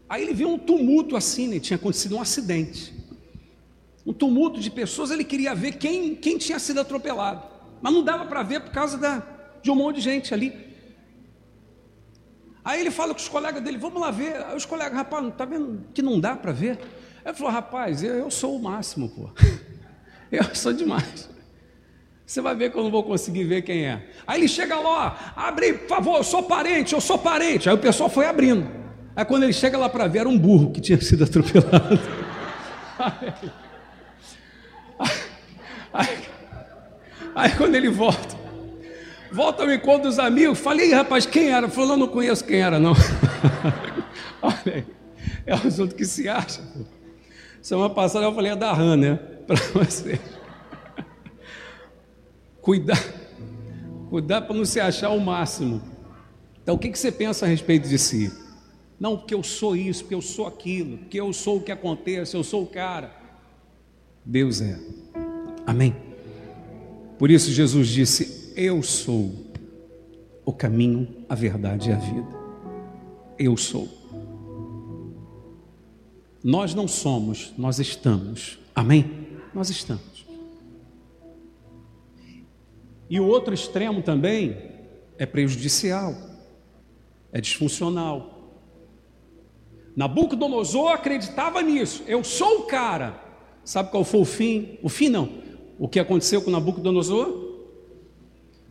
Aí 0.08 0.22
ele 0.22 0.34
viu 0.34 0.48
um 0.48 0.58
tumulto 0.58 1.16
assim, 1.16 1.48
né? 1.48 1.58
tinha 1.58 1.76
acontecido 1.76 2.16
um 2.16 2.20
acidente. 2.20 2.92
Um 4.04 4.12
tumulto 4.12 4.60
de 4.60 4.70
pessoas, 4.70 5.10
ele 5.10 5.24
queria 5.24 5.54
ver 5.54 5.72
quem, 5.72 6.14
quem 6.14 6.36
tinha 6.36 6.58
sido 6.58 6.80
atropelado. 6.80 7.42
Mas 7.80 7.92
não 7.92 8.02
dava 8.02 8.26
para 8.26 8.42
ver 8.42 8.60
por 8.60 8.72
causa 8.72 8.98
da, 8.98 9.22
de 9.62 9.70
um 9.70 9.74
monte 9.74 9.96
de 9.96 10.02
gente 10.02 10.34
ali. 10.34 10.71
Aí 12.64 12.80
ele 12.80 12.90
fala 12.90 13.12
com 13.12 13.20
os 13.20 13.28
colegas 13.28 13.62
dele, 13.62 13.78
vamos 13.78 14.00
lá 14.00 14.10
ver. 14.10 14.36
Aí 14.36 14.56
os 14.56 14.64
colegas, 14.64 14.94
rapaz, 14.94 15.22
não 15.22 15.30
está 15.30 15.44
vendo 15.44 15.84
que 15.92 16.00
não 16.00 16.20
dá 16.20 16.36
para 16.36 16.52
ver? 16.52 16.78
Aí 17.24 17.30
ele 17.30 17.34
falou, 17.34 17.52
rapaz, 17.52 18.02
eu, 18.02 18.14
eu 18.14 18.30
sou 18.30 18.56
o 18.56 18.62
máximo, 18.62 19.08
pô. 19.08 19.30
Eu 20.32 20.54
sou 20.54 20.72
demais. 20.72 21.28
Você 22.24 22.40
vai 22.40 22.54
ver 22.54 22.72
que 22.72 22.78
eu 22.78 22.82
não 22.82 22.90
vou 22.90 23.02
conseguir 23.02 23.44
ver 23.44 23.60
quem 23.60 23.84
é. 23.84 24.06
Aí 24.26 24.40
ele 24.40 24.48
chega 24.48 24.76
lá, 24.76 25.34
abre, 25.36 25.74
por 25.74 25.88
favor, 25.88 26.16
eu 26.16 26.24
sou 26.24 26.42
parente, 26.42 26.94
eu 26.94 27.00
sou 27.02 27.18
parente. 27.18 27.68
Aí 27.68 27.74
o 27.74 27.78
pessoal 27.78 28.08
foi 28.08 28.24
abrindo. 28.24 28.66
Aí 29.14 29.22
quando 29.26 29.42
ele 29.42 29.52
chega 29.52 29.76
lá 29.76 29.90
para 29.90 30.06
ver, 30.06 30.20
era 30.20 30.28
um 30.30 30.38
burro 30.38 30.70
que 30.70 30.80
tinha 30.80 30.98
sido 31.02 31.24
atropelado. 31.24 32.00
Aí, 35.92 36.08
aí, 36.08 36.18
aí 37.34 37.56
quando 37.56 37.74
ele 37.74 37.88
volta, 37.88 38.31
Volta 39.32 39.62
ao 39.62 39.72
encontro 39.72 40.10
dos 40.10 40.18
amigos. 40.18 40.58
Falei, 40.58 40.92
rapaz, 40.92 41.24
quem 41.24 41.48
era? 41.48 41.68
Falou, 41.68 41.96
não 41.96 42.06
conheço 42.06 42.44
quem 42.44 42.60
era, 42.60 42.78
não. 42.78 42.92
Olha 44.42 44.56
aí, 44.66 44.86
é 45.46 45.54
o 45.54 45.66
assunto 45.66 45.94
que 45.94 46.04
se 46.04 46.28
acha. 46.28 46.60
Semana 47.62 47.88
passada 47.88 48.26
eu 48.26 48.34
falei 48.34 48.52
a 48.52 48.54
da 48.54 48.72
Han, 48.72 48.96
né? 48.96 49.14
Para 49.46 49.56
você. 49.56 50.20
Cuidar, 52.60 53.02
cuidar 54.08 54.42
para 54.42 54.54
não 54.54 54.64
se 54.64 54.78
achar 54.78 55.10
o 55.10 55.18
máximo. 55.18 55.82
Então, 56.62 56.76
o 56.76 56.78
que, 56.78 56.90
que 56.90 56.98
você 56.98 57.10
pensa 57.10 57.44
a 57.44 57.48
respeito 57.48 57.88
de 57.88 57.98
si? 57.98 58.32
Não, 59.00 59.16
porque 59.16 59.34
eu 59.34 59.42
sou 59.42 59.74
isso, 59.74 60.04
porque 60.04 60.14
eu 60.14 60.22
sou 60.22 60.46
aquilo, 60.46 60.98
porque 60.98 61.18
eu 61.18 61.32
sou 61.32 61.56
o 61.56 61.60
que 61.60 61.72
acontece, 61.72 62.36
eu 62.36 62.44
sou 62.44 62.62
o 62.62 62.66
cara. 62.66 63.12
Deus 64.24 64.60
é. 64.60 64.78
Amém. 65.66 65.96
Por 67.18 67.32
isso 67.32 67.50
Jesus 67.50 67.88
disse: 67.88 68.41
eu 68.56 68.82
sou 68.82 69.32
o 70.44 70.52
caminho, 70.52 71.24
a 71.28 71.34
verdade 71.34 71.90
e 71.90 71.92
a 71.92 71.96
vida. 71.96 72.42
Eu 73.38 73.56
sou. 73.56 73.88
Nós 76.42 76.74
não 76.74 76.88
somos, 76.88 77.52
nós 77.56 77.78
estamos. 77.78 78.58
Amém? 78.74 79.28
Nós 79.54 79.70
estamos. 79.70 80.26
E 83.08 83.20
o 83.20 83.26
outro 83.26 83.52
extremo 83.52 84.02
também 84.02 84.56
é 85.18 85.26
prejudicial, 85.26 86.14
é 87.30 87.40
disfuncional. 87.40 88.32
Nabucodonosor 89.94 90.92
acreditava 90.92 91.60
nisso. 91.60 92.02
Eu 92.06 92.24
sou 92.24 92.60
o 92.60 92.62
cara. 92.62 93.22
Sabe 93.64 93.90
qual 93.90 94.04
foi 94.04 94.20
o 94.20 94.24
fim? 94.24 94.78
O 94.82 94.88
fim 94.88 95.08
não. 95.08 95.28
O 95.78 95.86
que 95.86 96.00
aconteceu 96.00 96.42
com 96.42 96.50
Nabucodonosor? 96.50 97.51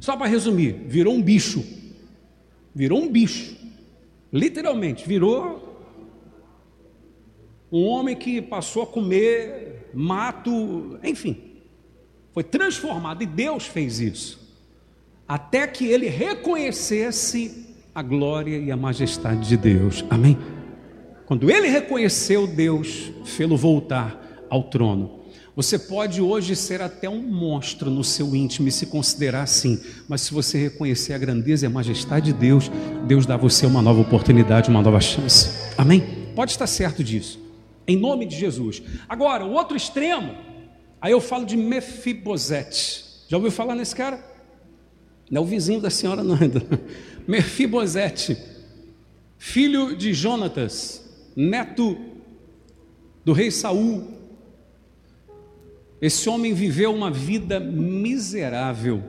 Só 0.01 0.17
para 0.17 0.25
resumir, 0.25 0.73
virou 0.87 1.13
um 1.13 1.21
bicho. 1.21 1.63
Virou 2.73 2.99
um 3.03 3.07
bicho. 3.07 3.55
Literalmente, 4.33 5.07
virou 5.07 5.77
um 7.71 7.85
homem 7.85 8.15
que 8.15 8.41
passou 8.41 8.81
a 8.81 8.87
comer 8.87 9.91
mato, 9.93 10.97
enfim. 11.03 11.37
Foi 12.33 12.43
transformado 12.43 13.21
e 13.21 13.27
Deus 13.27 13.67
fez 13.67 13.99
isso. 13.99 14.41
Até 15.27 15.67
que 15.67 15.85
ele 15.85 16.07
reconhecesse 16.07 17.67
a 17.93 18.01
glória 18.01 18.57
e 18.57 18.71
a 18.71 18.75
majestade 18.75 19.47
de 19.47 19.55
Deus. 19.55 20.03
Amém? 20.09 20.35
Quando 21.27 21.51
ele 21.51 21.67
reconheceu 21.67 22.47
Deus, 22.47 23.11
fê-lo 23.23 23.55
voltar 23.55 24.47
ao 24.49 24.63
trono. 24.63 25.20
Você 25.55 25.77
pode 25.77 26.21
hoje 26.21 26.55
ser 26.55 26.81
até 26.81 27.09
um 27.09 27.21
monstro 27.21 27.89
no 27.89 28.03
seu 28.03 28.33
íntimo 28.35 28.69
e 28.69 28.71
se 28.71 28.85
considerar 28.85 29.43
assim, 29.43 29.81
mas 30.07 30.21
se 30.21 30.33
você 30.33 30.57
reconhecer 30.57 31.13
a 31.13 31.17
grandeza 31.17 31.65
e 31.65 31.67
a 31.67 31.69
majestade 31.69 32.31
de 32.31 32.33
Deus, 32.33 32.71
Deus 33.05 33.25
dá 33.25 33.33
a 33.33 33.37
você 33.37 33.65
uma 33.65 33.81
nova 33.81 33.99
oportunidade, 33.99 34.69
uma 34.69 34.81
nova 34.81 35.01
chance. 35.01 35.49
Amém? 35.77 36.01
Pode 36.35 36.51
estar 36.51 36.67
certo 36.67 37.03
disso. 37.03 37.37
Em 37.85 37.97
nome 37.97 38.25
de 38.25 38.37
Jesus. 38.37 38.81
Agora, 39.09 39.43
o 39.45 39.51
outro 39.51 39.75
extremo, 39.75 40.35
aí 41.01 41.11
eu 41.11 41.19
falo 41.19 41.45
de 41.45 41.57
Mefibosete. 41.57 43.03
Já 43.27 43.35
ouviu 43.35 43.51
falar 43.51 43.75
nesse 43.75 43.95
cara? 43.95 44.23
Não 45.29 45.41
é 45.41 45.43
o 45.43 45.47
vizinho 45.47 45.81
da 45.81 45.89
senhora, 45.89 46.23
não. 46.23 46.37
Mefibosete, 47.27 48.37
filho 49.37 49.97
de 49.97 50.13
Jonatas, 50.13 51.03
neto 51.35 51.97
do 53.25 53.33
rei 53.33 53.51
Saul, 53.51 54.20
esse 56.01 56.27
homem 56.27 56.53
viveu 56.53 56.93
uma 56.93 57.11
vida 57.11 57.59
miserável. 57.59 59.03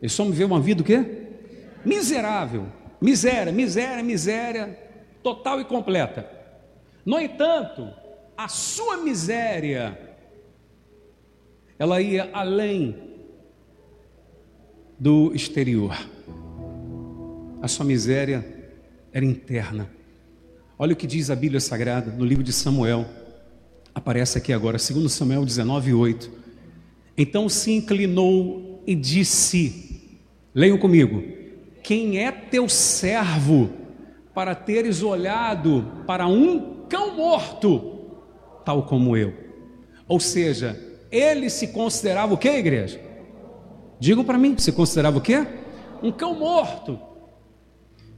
Esse 0.00 0.22
homem 0.22 0.32
viveu 0.32 0.46
uma 0.46 0.60
vida 0.60 0.82
o 0.82 0.84
quê? 0.84 1.04
Miserável. 1.84 2.66
Miséria, 3.00 3.52
miséria, 3.52 4.02
miséria. 4.02 4.78
total 5.22 5.60
e 5.60 5.64
completa. 5.64 6.30
No 7.04 7.18
entanto, 7.18 7.90
a 8.36 8.46
sua 8.46 8.98
miséria, 8.98 9.98
ela 11.76 12.00
ia 12.00 12.30
além 12.32 12.96
do 14.96 15.34
exterior. 15.34 15.96
A 17.60 17.66
sua 17.66 17.84
miséria 17.84 18.46
era 19.12 19.24
interna. 19.24 19.90
Olha 20.78 20.92
o 20.92 20.96
que 20.96 21.08
diz 21.08 21.28
a 21.28 21.34
Bíblia 21.34 21.60
Sagrada 21.60 22.12
no 22.12 22.24
livro 22.24 22.44
de 22.44 22.52
Samuel. 22.52 23.04
Aparece 23.96 24.36
aqui 24.36 24.52
agora, 24.52 24.76
2 24.76 25.10
Samuel 25.10 25.42
19, 25.42 25.94
8. 25.94 26.30
Então 27.16 27.48
se 27.48 27.72
inclinou 27.72 28.82
e 28.86 28.94
disse: 28.94 30.20
Leiam 30.54 30.76
comigo: 30.76 31.22
Quem 31.82 32.18
é 32.22 32.30
teu 32.30 32.68
servo 32.68 33.70
para 34.34 34.54
teres 34.54 35.02
olhado 35.02 36.04
para 36.06 36.26
um 36.26 36.84
cão 36.90 37.16
morto, 37.16 38.10
tal 38.66 38.82
como 38.82 39.16
eu? 39.16 39.32
Ou 40.06 40.20
seja, 40.20 40.78
ele 41.10 41.48
se 41.48 41.68
considerava 41.68 42.34
o 42.34 42.38
que, 42.38 42.50
igreja? 42.50 43.00
Digam 43.98 44.24
para 44.24 44.36
mim, 44.36 44.58
se 44.58 44.72
considerava 44.72 45.16
o 45.16 45.22
quê? 45.22 45.46
Um 46.02 46.12
cão 46.12 46.38
morto. 46.38 47.00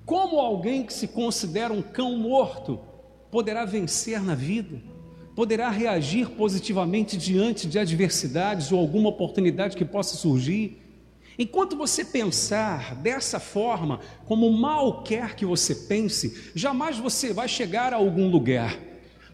Como 0.04 0.40
alguém 0.40 0.82
que 0.82 0.92
se 0.92 1.06
considera 1.06 1.72
um 1.72 1.82
cão 1.82 2.18
morto 2.18 2.80
poderá 3.30 3.64
vencer 3.64 4.20
na 4.20 4.34
vida? 4.34 4.97
Poderá 5.38 5.70
reagir 5.70 6.30
positivamente 6.30 7.16
diante 7.16 7.68
de 7.68 7.78
adversidades 7.78 8.72
ou 8.72 8.80
alguma 8.80 9.08
oportunidade 9.08 9.76
que 9.76 9.84
possa 9.84 10.16
surgir? 10.16 10.82
Enquanto 11.38 11.76
você 11.76 12.04
pensar 12.04 12.96
dessa 12.96 13.38
forma, 13.38 14.00
como 14.26 14.50
mal 14.50 15.04
quer 15.04 15.36
que 15.36 15.46
você 15.46 15.76
pense, 15.76 16.50
jamais 16.56 16.98
você 16.98 17.32
vai 17.32 17.46
chegar 17.46 17.92
a 17.94 17.98
algum 17.98 18.28
lugar. 18.28 18.76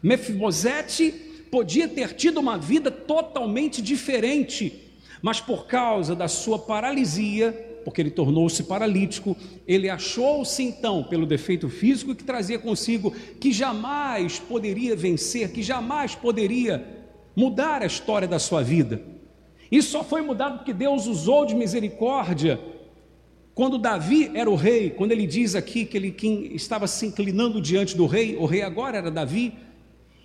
Mefibosete 0.02 1.10
podia 1.50 1.88
ter 1.88 2.12
tido 2.12 2.38
uma 2.38 2.58
vida 2.58 2.90
totalmente 2.90 3.80
diferente 3.80 4.84
mas 5.24 5.40
por 5.40 5.66
causa 5.66 6.14
da 6.14 6.28
sua 6.28 6.58
paralisia, 6.58 7.73
porque 7.84 8.00
ele 8.00 8.10
tornou-se 8.10 8.62
paralítico, 8.64 9.36
ele 9.66 9.88
achou-se 9.88 10.62
então, 10.62 11.04
pelo 11.04 11.26
defeito 11.26 11.68
físico 11.68 12.14
que 12.14 12.24
trazia 12.24 12.58
consigo, 12.58 13.12
que 13.38 13.52
jamais 13.52 14.38
poderia 14.38 14.96
vencer, 14.96 15.52
que 15.52 15.62
jamais 15.62 16.14
poderia 16.14 16.84
mudar 17.36 17.82
a 17.82 17.86
história 17.86 18.26
da 18.26 18.38
sua 18.38 18.62
vida. 18.62 19.02
Isso 19.70 19.90
só 19.90 20.04
foi 20.04 20.22
mudado 20.22 20.58
porque 20.58 20.72
Deus 20.72 21.06
usou 21.06 21.44
de 21.44 21.54
misericórdia. 21.54 22.60
Quando 23.54 23.78
Davi 23.78 24.30
era 24.34 24.50
o 24.50 24.56
rei, 24.56 24.90
quando 24.90 25.12
ele 25.12 25.26
diz 25.26 25.54
aqui 25.54 25.84
que 25.84 25.96
ele 25.96 26.10
quem 26.10 26.54
estava 26.54 26.86
se 26.86 27.06
inclinando 27.06 27.60
diante 27.60 27.96
do 27.96 28.06
rei, 28.06 28.36
o 28.36 28.46
rei 28.46 28.62
agora 28.62 28.98
era 28.98 29.10
Davi, 29.10 29.52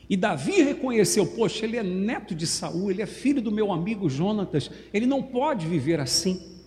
e 0.10 0.18
Davi 0.18 0.64
reconheceu: 0.64 1.28
poxa, 1.28 1.66
ele 1.66 1.78
é 1.78 1.84
neto 1.84 2.34
de 2.34 2.48
Saul, 2.48 2.90
ele 2.90 3.02
é 3.02 3.06
filho 3.06 3.42
do 3.42 3.52
meu 3.52 3.72
amigo 3.72 4.10
Jonatas, 4.10 4.72
ele 4.92 5.06
não 5.06 5.22
pode 5.22 5.68
viver 5.68 6.00
assim. 6.00 6.59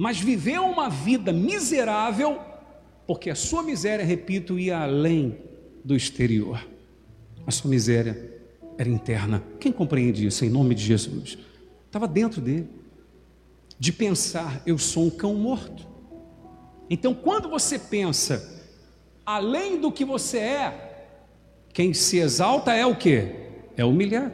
Mas 0.00 0.18
viveu 0.18 0.64
uma 0.64 0.88
vida 0.88 1.30
miserável, 1.30 2.40
porque 3.06 3.28
a 3.28 3.34
sua 3.34 3.62
miséria, 3.62 4.02
repito, 4.02 4.58
ia 4.58 4.78
além 4.78 5.36
do 5.84 5.94
exterior. 5.94 6.66
A 7.46 7.50
sua 7.50 7.68
miséria 7.68 8.40
era 8.78 8.88
interna. 8.88 9.44
Quem 9.60 9.70
compreende 9.70 10.26
isso 10.26 10.42
em 10.42 10.48
nome 10.48 10.74
de 10.74 10.82
Jesus? 10.82 11.36
Estava 11.84 12.08
dentro 12.08 12.40
dele. 12.40 12.66
De 13.78 13.92
pensar, 13.92 14.62
eu 14.64 14.78
sou 14.78 15.04
um 15.04 15.10
cão 15.10 15.34
morto. 15.34 15.86
Então, 16.88 17.12
quando 17.12 17.50
você 17.50 17.78
pensa 17.78 18.64
além 19.26 19.78
do 19.78 19.92
que 19.92 20.02
você 20.02 20.38
é, 20.38 21.18
quem 21.74 21.92
se 21.92 22.16
exalta 22.16 22.72
é 22.72 22.86
o 22.86 22.96
que? 22.96 23.34
É 23.76 23.84
humilhado. 23.84 24.32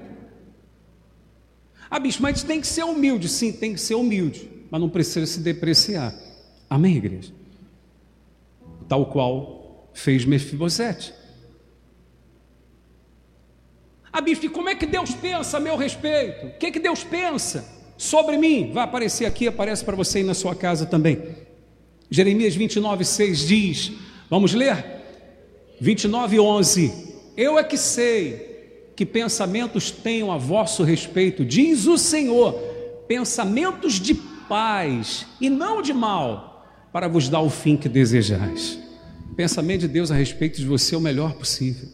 Ah, 1.90 1.98
bicho, 1.98 2.22
mas 2.22 2.44
tem 2.44 2.60
que 2.60 2.68
ser 2.68 2.84
humilde. 2.84 3.28
Sim, 3.28 3.50
tem 3.50 3.74
que 3.74 3.80
ser 3.80 3.96
humilde. 3.96 4.54
Mas 4.70 4.80
não 4.80 4.88
precisa 4.88 5.26
se 5.26 5.40
depreciar. 5.40 6.14
Amém, 6.68 6.96
igreja? 6.96 7.32
Tal 8.88 9.06
qual 9.06 9.90
fez 9.92 10.24
Mefibosete. 10.24 11.14
Ah, 14.12 14.20
bicho, 14.20 14.46
e 14.46 14.48
como 14.48 14.68
é 14.68 14.74
que 14.74 14.86
Deus 14.86 15.14
pensa 15.14 15.58
a 15.58 15.60
meu 15.60 15.76
respeito? 15.76 16.46
O 16.46 16.58
que, 16.58 16.70
que 16.70 16.80
Deus 16.80 17.04
pensa 17.04 17.64
sobre 17.96 18.38
mim? 18.38 18.72
Vai 18.72 18.84
aparecer 18.84 19.26
aqui, 19.26 19.46
aparece 19.46 19.84
para 19.84 19.96
você 19.96 20.18
aí 20.18 20.24
na 20.24 20.34
sua 20.34 20.54
casa 20.54 20.86
também. 20.86 21.36
Jeremias 22.10 22.54
29, 22.54 23.04
6 23.04 23.46
diz: 23.46 23.92
Vamos 24.30 24.54
ler? 24.54 24.84
29, 25.80 26.40
11 26.40 27.06
eu 27.36 27.58
é 27.58 27.64
que 27.64 27.76
sei 27.76 28.90
que 28.96 29.04
pensamentos 29.04 29.90
tenho 29.90 30.30
a 30.30 30.38
vosso 30.38 30.82
respeito, 30.82 31.44
diz 31.44 31.86
o 31.86 31.98
Senhor, 31.98 32.54
pensamentos 33.06 34.00
de 34.00 34.14
paz 34.49 35.26
e 35.40 35.49
não 35.51 35.82
de 35.82 35.92
mal, 35.92 36.66
para 36.92 37.09
vos 37.09 37.28
dar 37.28 37.40
o 37.40 37.51
fim 37.51 37.76
que 37.76 37.88
desejais. 37.88 38.78
pensamento 39.36 39.80
de 39.82 39.88
Deus 39.88 40.11
a 40.11 40.14
respeito 40.14 40.59
de 40.59 40.66
você 40.66 40.94
é 40.94 40.99
o 40.99 41.01
melhor 41.01 41.34
possível. 41.34 41.88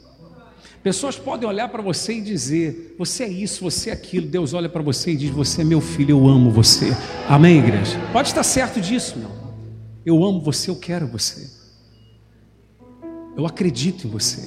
Pessoas 0.82 1.16
podem 1.16 1.48
olhar 1.48 1.68
para 1.68 1.80
você 1.80 2.14
e 2.14 2.20
dizer: 2.20 2.96
Você 2.98 3.24
é 3.24 3.28
isso, 3.28 3.62
você 3.62 3.90
é 3.90 3.92
aquilo. 3.92 4.26
Deus 4.26 4.53
olha 4.53 4.68
para 4.68 4.82
você 4.82 5.12
e 5.12 5.16
diz: 5.16 5.30
Você 5.30 5.61
é 5.62 5.64
meu 5.64 5.80
filho, 5.80 6.11
eu 6.11 6.26
amo 6.26 6.50
você. 6.50 6.96
Amém, 7.28 7.59
igreja? 7.59 7.96
Pode 8.12 8.28
estar 8.28 8.42
certo 8.42 8.80
disso, 8.80 9.16
não. 9.18 9.30
Eu 10.05 10.24
amo 10.24 10.40
você, 10.40 10.70
eu 10.70 10.76
quero 10.76 11.07
você. 11.07 11.48
Eu 13.36 13.46
acredito 13.46 14.07
em 14.07 14.11
você. 14.11 14.42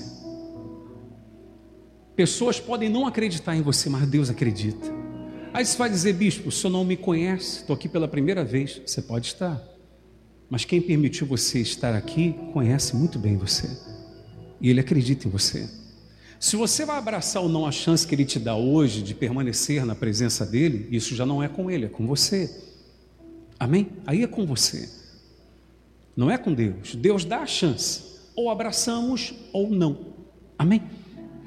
Pessoas 2.15 2.59
podem 2.59 2.89
não 2.89 3.07
acreditar 3.07 3.55
em 3.55 3.61
você, 3.61 3.89
mas 3.89 4.07
Deus 4.07 4.29
acredita. 4.29 5.04
Aí 5.55 5.65
você 5.65 5.77
vai 5.77 5.89
dizer, 5.89 6.11
bispo, 6.11 6.49
o 6.49 6.51
senhor 6.51 6.73
não 6.73 6.83
me 6.83 6.97
conhece, 6.97 7.61
estou 7.61 7.73
aqui 7.73 7.87
pela 7.87 8.09
primeira 8.09 8.43
vez. 8.43 8.81
Você 8.85 9.01
pode 9.01 9.27
estar. 9.27 9.63
Mas 10.49 10.65
quem 10.65 10.81
permitiu 10.81 11.25
você 11.25 11.61
estar 11.61 11.95
aqui 11.95 12.35
conhece 12.51 12.93
muito 12.93 13.17
bem 13.17 13.37
você. 13.37 13.69
E 14.59 14.69
ele 14.69 14.81
acredita 14.81 15.29
em 15.29 15.31
você. 15.31 15.69
Se 16.41 16.57
você 16.57 16.83
vai 16.83 16.97
abraçar 16.97 17.41
ou 17.41 17.47
não 17.47 17.65
a 17.65 17.71
chance 17.71 18.05
que 18.05 18.13
ele 18.13 18.25
te 18.25 18.37
dá 18.37 18.53
hoje 18.53 19.01
de 19.01 19.15
permanecer 19.15 19.85
na 19.85 19.95
presença 19.95 20.45
dele, 20.45 20.89
isso 20.91 21.15
já 21.15 21.25
não 21.25 21.41
é 21.41 21.47
com 21.47 21.71
ele, 21.71 21.85
é 21.85 21.89
com 21.89 22.05
você. 22.05 22.53
Amém? 23.57 23.87
Aí 24.05 24.23
é 24.23 24.27
com 24.27 24.45
você. 24.45 24.89
Não 26.17 26.29
é 26.29 26.37
com 26.37 26.53
Deus. 26.53 26.95
Deus 26.95 27.23
dá 27.23 27.37
a 27.37 27.45
chance. 27.45 28.03
Ou 28.35 28.49
abraçamos 28.49 29.33
ou 29.53 29.69
não. 29.69 30.15
Amém? 30.59 30.83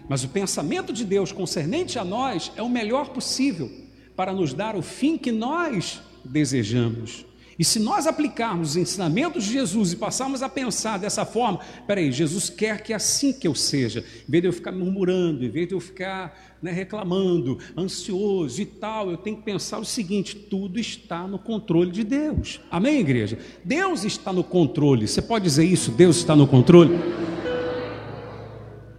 Mas 0.09 0.25
o 0.25 0.29
pensamento 0.31 0.95
de 0.95 1.05
Deus 1.05 1.31
concernente 1.31 1.99
a 1.99 2.05
nós 2.07 2.51
é 2.57 2.63
o 2.63 2.71
melhor 2.71 3.11
possível 3.11 3.87
para 4.19 4.33
nos 4.33 4.53
dar 4.53 4.75
o 4.75 4.83
fim 4.83 5.16
que 5.16 5.31
nós 5.31 6.01
desejamos. 6.25 7.25
E 7.57 7.64
se 7.64 7.79
nós 7.79 8.05
aplicarmos 8.05 8.71
os 8.71 8.77
ensinamentos 8.77 9.45
de 9.45 9.53
Jesus 9.53 9.93
e 9.93 9.97
passarmos 9.97 10.43
a 10.43 10.49
pensar 10.49 10.99
dessa 10.99 11.25
forma, 11.25 11.61
peraí, 11.87 12.11
Jesus 12.11 12.51
quer 12.51 12.83
que 12.83 12.93
assim 12.93 13.33
que 13.33 13.47
eu 13.47 13.55
seja, 13.55 14.01
em 14.01 14.31
vez 14.31 14.43
de 14.43 14.49
eu 14.49 14.53
ficar 14.53 14.73
murmurando, 14.73 15.45
em 15.45 15.49
vez 15.49 15.69
de 15.69 15.75
eu 15.75 15.79
ficar 15.79 16.57
né, 16.61 16.73
reclamando, 16.73 17.61
ansioso 17.77 18.61
e 18.61 18.66
tal, 18.66 19.09
eu 19.09 19.16
tenho 19.16 19.37
que 19.37 19.45
pensar 19.45 19.79
o 19.79 19.85
seguinte: 19.85 20.35
tudo 20.35 20.81
está 20.81 21.25
no 21.29 21.39
controle 21.39 21.93
de 21.93 22.03
Deus. 22.03 22.61
Amém, 22.73 22.99
igreja? 22.99 23.39
Deus 23.64 24.05
está 24.05 24.33
no 24.33 24.43
controle. 24.43 25.07
Você 25.07 25.23
pode 25.23 25.45
dizer 25.45 25.64
isso? 25.64 25.93
Deus 25.93 26.16
está 26.16 26.35
no 26.35 26.49
controle? 26.49 26.91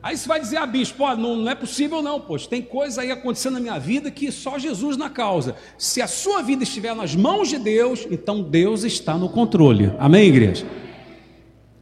Aí 0.02 0.16
você 0.18 0.28
vai 0.28 0.40
dizer, 0.40 0.58
ah, 0.58 0.66
bispo, 0.66 1.06
não, 1.16 1.36
não 1.36 1.52
é 1.52 1.56
possível 1.56 2.02
não, 2.02 2.22
poxa, 2.22 2.48
tem 2.50 2.62
coisa 2.62 3.02
aí 3.02 3.12
acontecendo 3.12 3.56
na 3.56 3.60
minha 3.60 3.78
vida 3.78 4.10
que 4.10 4.32
só 4.32 4.58
Jesus 4.58 4.96
na 4.96 5.10
causa. 5.10 5.56
Se 5.78 6.02
a 6.02 6.08
sua 6.08 6.42
vida 6.42 6.64
estiver 6.64 6.96
nas 6.96 7.16
mãos 7.16 7.50
de 7.50 7.60
Deus, 7.60 8.08
então 8.10 8.42
Deus 8.42 8.84
está 8.84 9.18
no 9.18 9.28
controle. 9.28 9.92
Amém, 10.00 10.28
igreja? 10.28 10.66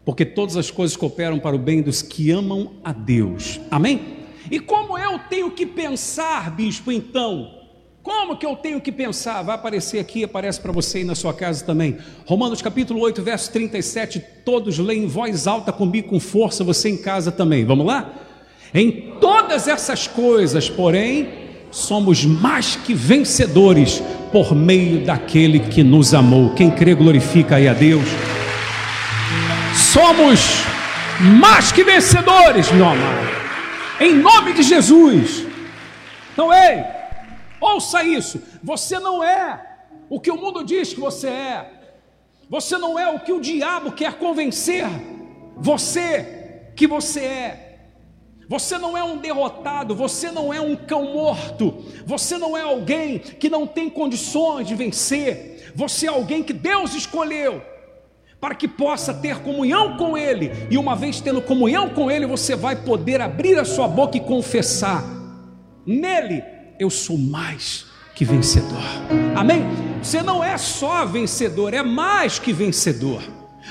Porque 0.03 0.25
todas 0.25 0.57
as 0.57 0.71
coisas 0.71 0.97
cooperam 0.97 1.37
para 1.37 1.55
o 1.55 1.59
bem 1.59 1.81
dos 1.81 2.01
que 2.01 2.31
amam 2.31 2.73
a 2.83 2.91
Deus. 2.91 3.59
Amém? 3.69 4.17
E 4.49 4.59
como 4.59 4.97
eu 4.97 5.19
tenho 5.29 5.51
que 5.51 5.65
pensar, 5.65 6.49
bispo, 6.55 6.91
então? 6.91 7.56
Como 8.07 8.37
que 8.37 8.45
eu 8.45 8.55
tenho 8.55 8.79
que 8.79 8.89
pensar? 8.89 9.41
Vai 9.41 9.55
aparecer 9.55 9.99
aqui, 9.99 10.23
aparece 10.23 10.61
para 10.61 10.71
você 10.71 10.99
aí 10.99 11.03
na 11.03 11.13
sua 11.13 11.33
casa 11.33 11.65
também. 11.65 11.97
Romanos 12.25 12.61
capítulo 12.61 13.01
8, 13.01 13.21
verso 13.21 13.51
37. 13.51 14.23
Todos 14.45 14.79
leem 14.79 15.03
em 15.03 15.07
voz 15.07 15.45
alta 15.45 15.73
comigo, 15.73 16.07
com 16.07 16.17
força, 16.17 16.63
você 16.63 16.87
em 16.87 16.95
casa 16.95 17.33
também. 17.33 17.65
Vamos 17.65 17.85
lá? 17.85 18.13
Em 18.73 19.13
todas 19.19 19.67
essas 19.67 20.07
coisas, 20.07 20.69
porém, 20.69 21.27
somos 21.69 22.23
mais 22.23 22.77
que 22.77 22.93
vencedores 22.93 24.01
por 24.31 24.55
meio 24.55 25.05
daquele 25.05 25.59
que 25.59 25.83
nos 25.83 26.13
amou. 26.13 26.53
Quem 26.53 26.71
crê, 26.71 26.95
glorifica 26.95 27.57
aí 27.57 27.67
a 27.67 27.73
Deus. 27.73 28.07
Somos 29.75 30.63
mais 31.19 31.73
que 31.73 31.83
vencedores, 31.83 32.71
meu 32.71 32.87
amado. 32.87 33.27
Em 33.99 34.13
nome 34.15 34.53
de 34.53 34.63
Jesus. 34.63 35.45
Então, 36.31 36.53
ei, 36.53 36.96
Ouça 37.59 38.03
isso: 38.03 38.41
você 38.63 38.99
não 38.99 39.23
é 39.23 39.77
o 40.09 40.19
que 40.19 40.31
o 40.31 40.37
mundo 40.37 40.63
diz 40.63 40.93
que 40.93 40.99
você 40.99 41.27
é, 41.27 41.71
você 42.49 42.77
não 42.77 42.97
é 42.97 43.09
o 43.09 43.19
que 43.19 43.33
o 43.33 43.41
diabo 43.41 43.91
quer 43.91 44.13
convencer 44.13 44.85
você 45.59 46.69
que 46.75 46.87
você 46.87 47.21
é. 47.21 47.63
Você 48.49 48.77
não 48.77 48.97
é 48.97 49.03
um 49.03 49.17
derrotado, 49.17 49.93
você 49.93 50.31
não 50.31 50.53
é 50.53 50.61
um 50.61 50.73
cão 50.73 51.13
morto, 51.13 51.83
você 52.05 52.37
não 52.37 52.55
é 52.55 52.61
alguém 52.61 53.19
que 53.19 53.49
não 53.49 53.67
tem 53.67 53.89
condições 53.89 54.65
de 54.65 54.73
vencer, 54.73 55.73
você 55.75 56.05
é 56.05 56.09
alguém 56.09 56.41
que 56.41 56.53
Deus 56.53 56.93
escolheu 56.93 57.61
para 58.39 58.55
que 58.55 58.67
possa 58.67 59.13
ter 59.13 59.41
comunhão 59.41 59.97
com 59.97 60.17
Ele, 60.17 60.51
e 60.69 60.77
uma 60.77 60.95
vez 60.95 61.19
tendo 61.19 61.41
comunhão 61.41 61.89
com 61.89 62.09
Ele, 62.09 62.25
você 62.25 62.55
vai 62.55 62.75
poder 62.75 63.19
abrir 63.19 63.59
a 63.59 63.65
sua 63.65 63.87
boca 63.87 64.15
e 64.15 64.21
confessar: 64.21 65.03
Nele 65.85 66.41
eu 66.79 66.89
sou 66.89 67.17
mais 67.17 67.85
que 68.15 68.25
vencedor. 68.25 68.83
Amém? 69.35 69.63
Você 70.01 70.21
não 70.21 70.43
é 70.43 70.57
só 70.57 71.05
vencedor, 71.05 71.73
é 71.73 71.83
mais 71.83 72.39
que 72.39 72.53
vencedor. 72.53 73.21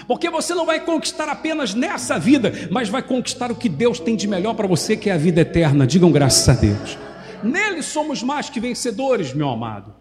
Porque 0.07 0.29
você 0.29 0.55
não 0.55 0.67
vai 0.67 0.81
conquistar 0.81 1.29
apenas 1.29 1.75
nessa 1.75 2.19
vida, 2.19 2.53
mas 2.71 2.89
vai 2.89 3.03
conquistar 3.03 3.51
o 3.51 3.57
que 3.57 3.69
Deus 3.69 3.99
tem 3.99 4.15
de 4.15 4.29
melhor 4.29 4.55
para 4.55 4.67
você, 4.67 4.97
que 4.97 5.09
é 5.09 5.15
a 5.15 5.19
vida 5.19 5.41
eterna. 5.41 5.87
Digam 5.87 6.13
graças 6.13 6.49
a 6.49 6.53
Deus. 6.61 6.99
Nele 7.43 7.83
somos 7.83 8.23
mais 8.23 8.51
que 8.51 8.61
vencedores, 8.61 9.33
meu 9.33 9.49
amado. 9.49 9.95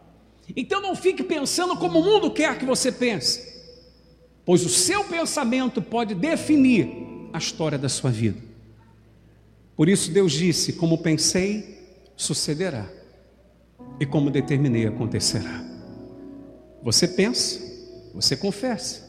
Então 0.55 0.81
não 0.81 0.95
fique 0.95 1.23
pensando 1.23 1.75
como 1.77 1.99
o 1.99 2.03
mundo 2.03 2.29
quer 2.29 2.57
que 2.57 2.65
você 2.65 2.91
pense, 2.91 3.41
pois 4.45 4.63
o 4.63 4.69
seu 4.69 5.03
pensamento 5.05 5.81
pode 5.81 6.13
definir 6.13 7.29
a 7.33 7.37
história 7.37 7.77
da 7.77 7.89
sua 7.89 8.11
vida. 8.11 8.39
Por 9.75 9.89
isso 9.89 10.11
Deus 10.11 10.33
disse: 10.33 10.73
Como 10.73 10.99
pensei, 10.99 11.74
sucederá, 12.15 12.87
e 13.99 14.05
como 14.05 14.29
determinei, 14.29 14.87
acontecerá. 14.87 15.63
Você 16.81 17.07
pensa, 17.07 17.59
você 18.13 18.35
confessa, 18.35 19.03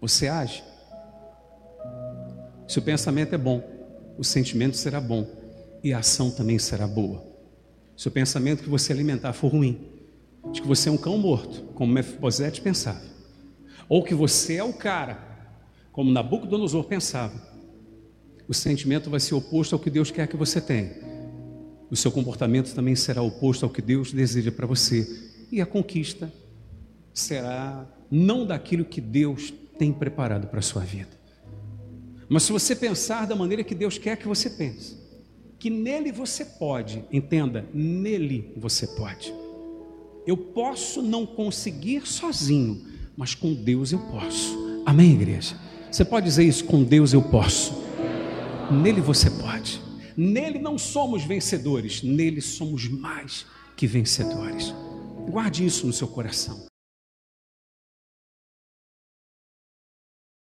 você 0.00 0.28
age. 0.28 0.62
Se 2.66 2.78
o 2.78 2.82
pensamento 2.82 3.34
é 3.34 3.38
bom, 3.38 3.62
o 4.18 4.24
sentimento 4.24 4.76
será 4.76 5.00
bom 5.00 5.26
e 5.82 5.92
a 5.92 5.98
ação 5.98 6.30
também 6.30 6.58
será 6.58 6.86
boa. 6.86 7.22
Se 7.96 8.08
o 8.08 8.10
pensamento 8.10 8.62
que 8.62 8.68
você 8.68 8.92
alimentar 8.92 9.32
for 9.32 9.48
ruim, 9.48 9.88
de 10.50 10.60
que 10.60 10.66
você 10.66 10.88
é 10.88 10.92
um 10.92 10.96
cão 10.96 11.18
morto, 11.18 11.62
como 11.74 11.92
Mefibosete 11.92 12.60
pensava, 12.60 13.02
ou 13.88 14.02
que 14.02 14.14
você 14.14 14.56
é 14.56 14.64
o 14.64 14.72
cara, 14.72 15.18
como 15.92 16.10
Nabucodonosor 16.10 16.84
pensava, 16.84 17.34
o 18.48 18.54
sentimento 18.54 19.08
vai 19.10 19.20
ser 19.20 19.34
oposto 19.34 19.74
ao 19.74 19.78
que 19.78 19.90
Deus 19.90 20.10
quer 20.10 20.26
que 20.26 20.36
você 20.36 20.60
tenha. 20.60 20.90
O 21.90 21.96
seu 21.96 22.10
comportamento 22.10 22.74
também 22.74 22.96
será 22.96 23.22
oposto 23.22 23.64
ao 23.64 23.70
que 23.70 23.82
Deus 23.82 24.12
deseja 24.12 24.50
para 24.50 24.66
você. 24.66 25.06
E 25.50 25.60
a 25.60 25.66
conquista 25.66 26.32
será 27.12 27.86
não 28.10 28.46
daquilo 28.46 28.84
que 28.84 29.00
Deus 29.00 29.52
tem 29.78 29.92
preparado 29.92 30.46
para 30.46 30.60
a 30.60 30.62
sua 30.62 30.82
vida. 30.82 31.10
Mas 32.28 32.44
se 32.44 32.52
você 32.52 32.74
pensar 32.74 33.26
da 33.26 33.36
maneira 33.36 33.62
que 33.62 33.74
Deus 33.74 33.98
quer 33.98 34.16
que 34.16 34.26
você 34.26 34.48
pense, 34.48 34.96
que 35.58 35.68
nele 35.68 36.10
você 36.10 36.44
pode, 36.44 37.04
entenda, 37.12 37.66
nele 37.74 38.52
você 38.56 38.86
pode. 38.86 39.32
Eu 40.26 40.36
posso 40.36 41.02
não 41.02 41.26
conseguir 41.26 42.06
sozinho, 42.06 42.86
mas 43.16 43.34
com 43.34 43.52
Deus 43.52 43.92
eu 43.92 43.98
posso. 43.98 44.56
Amém, 44.86 45.12
igreja? 45.12 45.56
Você 45.90 46.04
pode 46.04 46.24
dizer 46.24 46.44
isso? 46.44 46.64
Com 46.64 46.82
Deus 46.82 47.12
eu 47.12 47.20
posso. 47.20 47.81
Nele 48.70 49.00
você 49.00 49.30
pode. 49.30 49.80
Nele 50.16 50.58
não 50.58 50.78
somos 50.78 51.24
vencedores, 51.24 52.02
nele 52.02 52.40
somos 52.40 52.88
mais 52.88 53.46
que 53.76 53.86
vencedores. 53.86 54.74
Guarde 55.28 55.64
isso 55.64 55.86
no 55.86 55.92
seu 55.92 56.08
coração. 56.08 56.71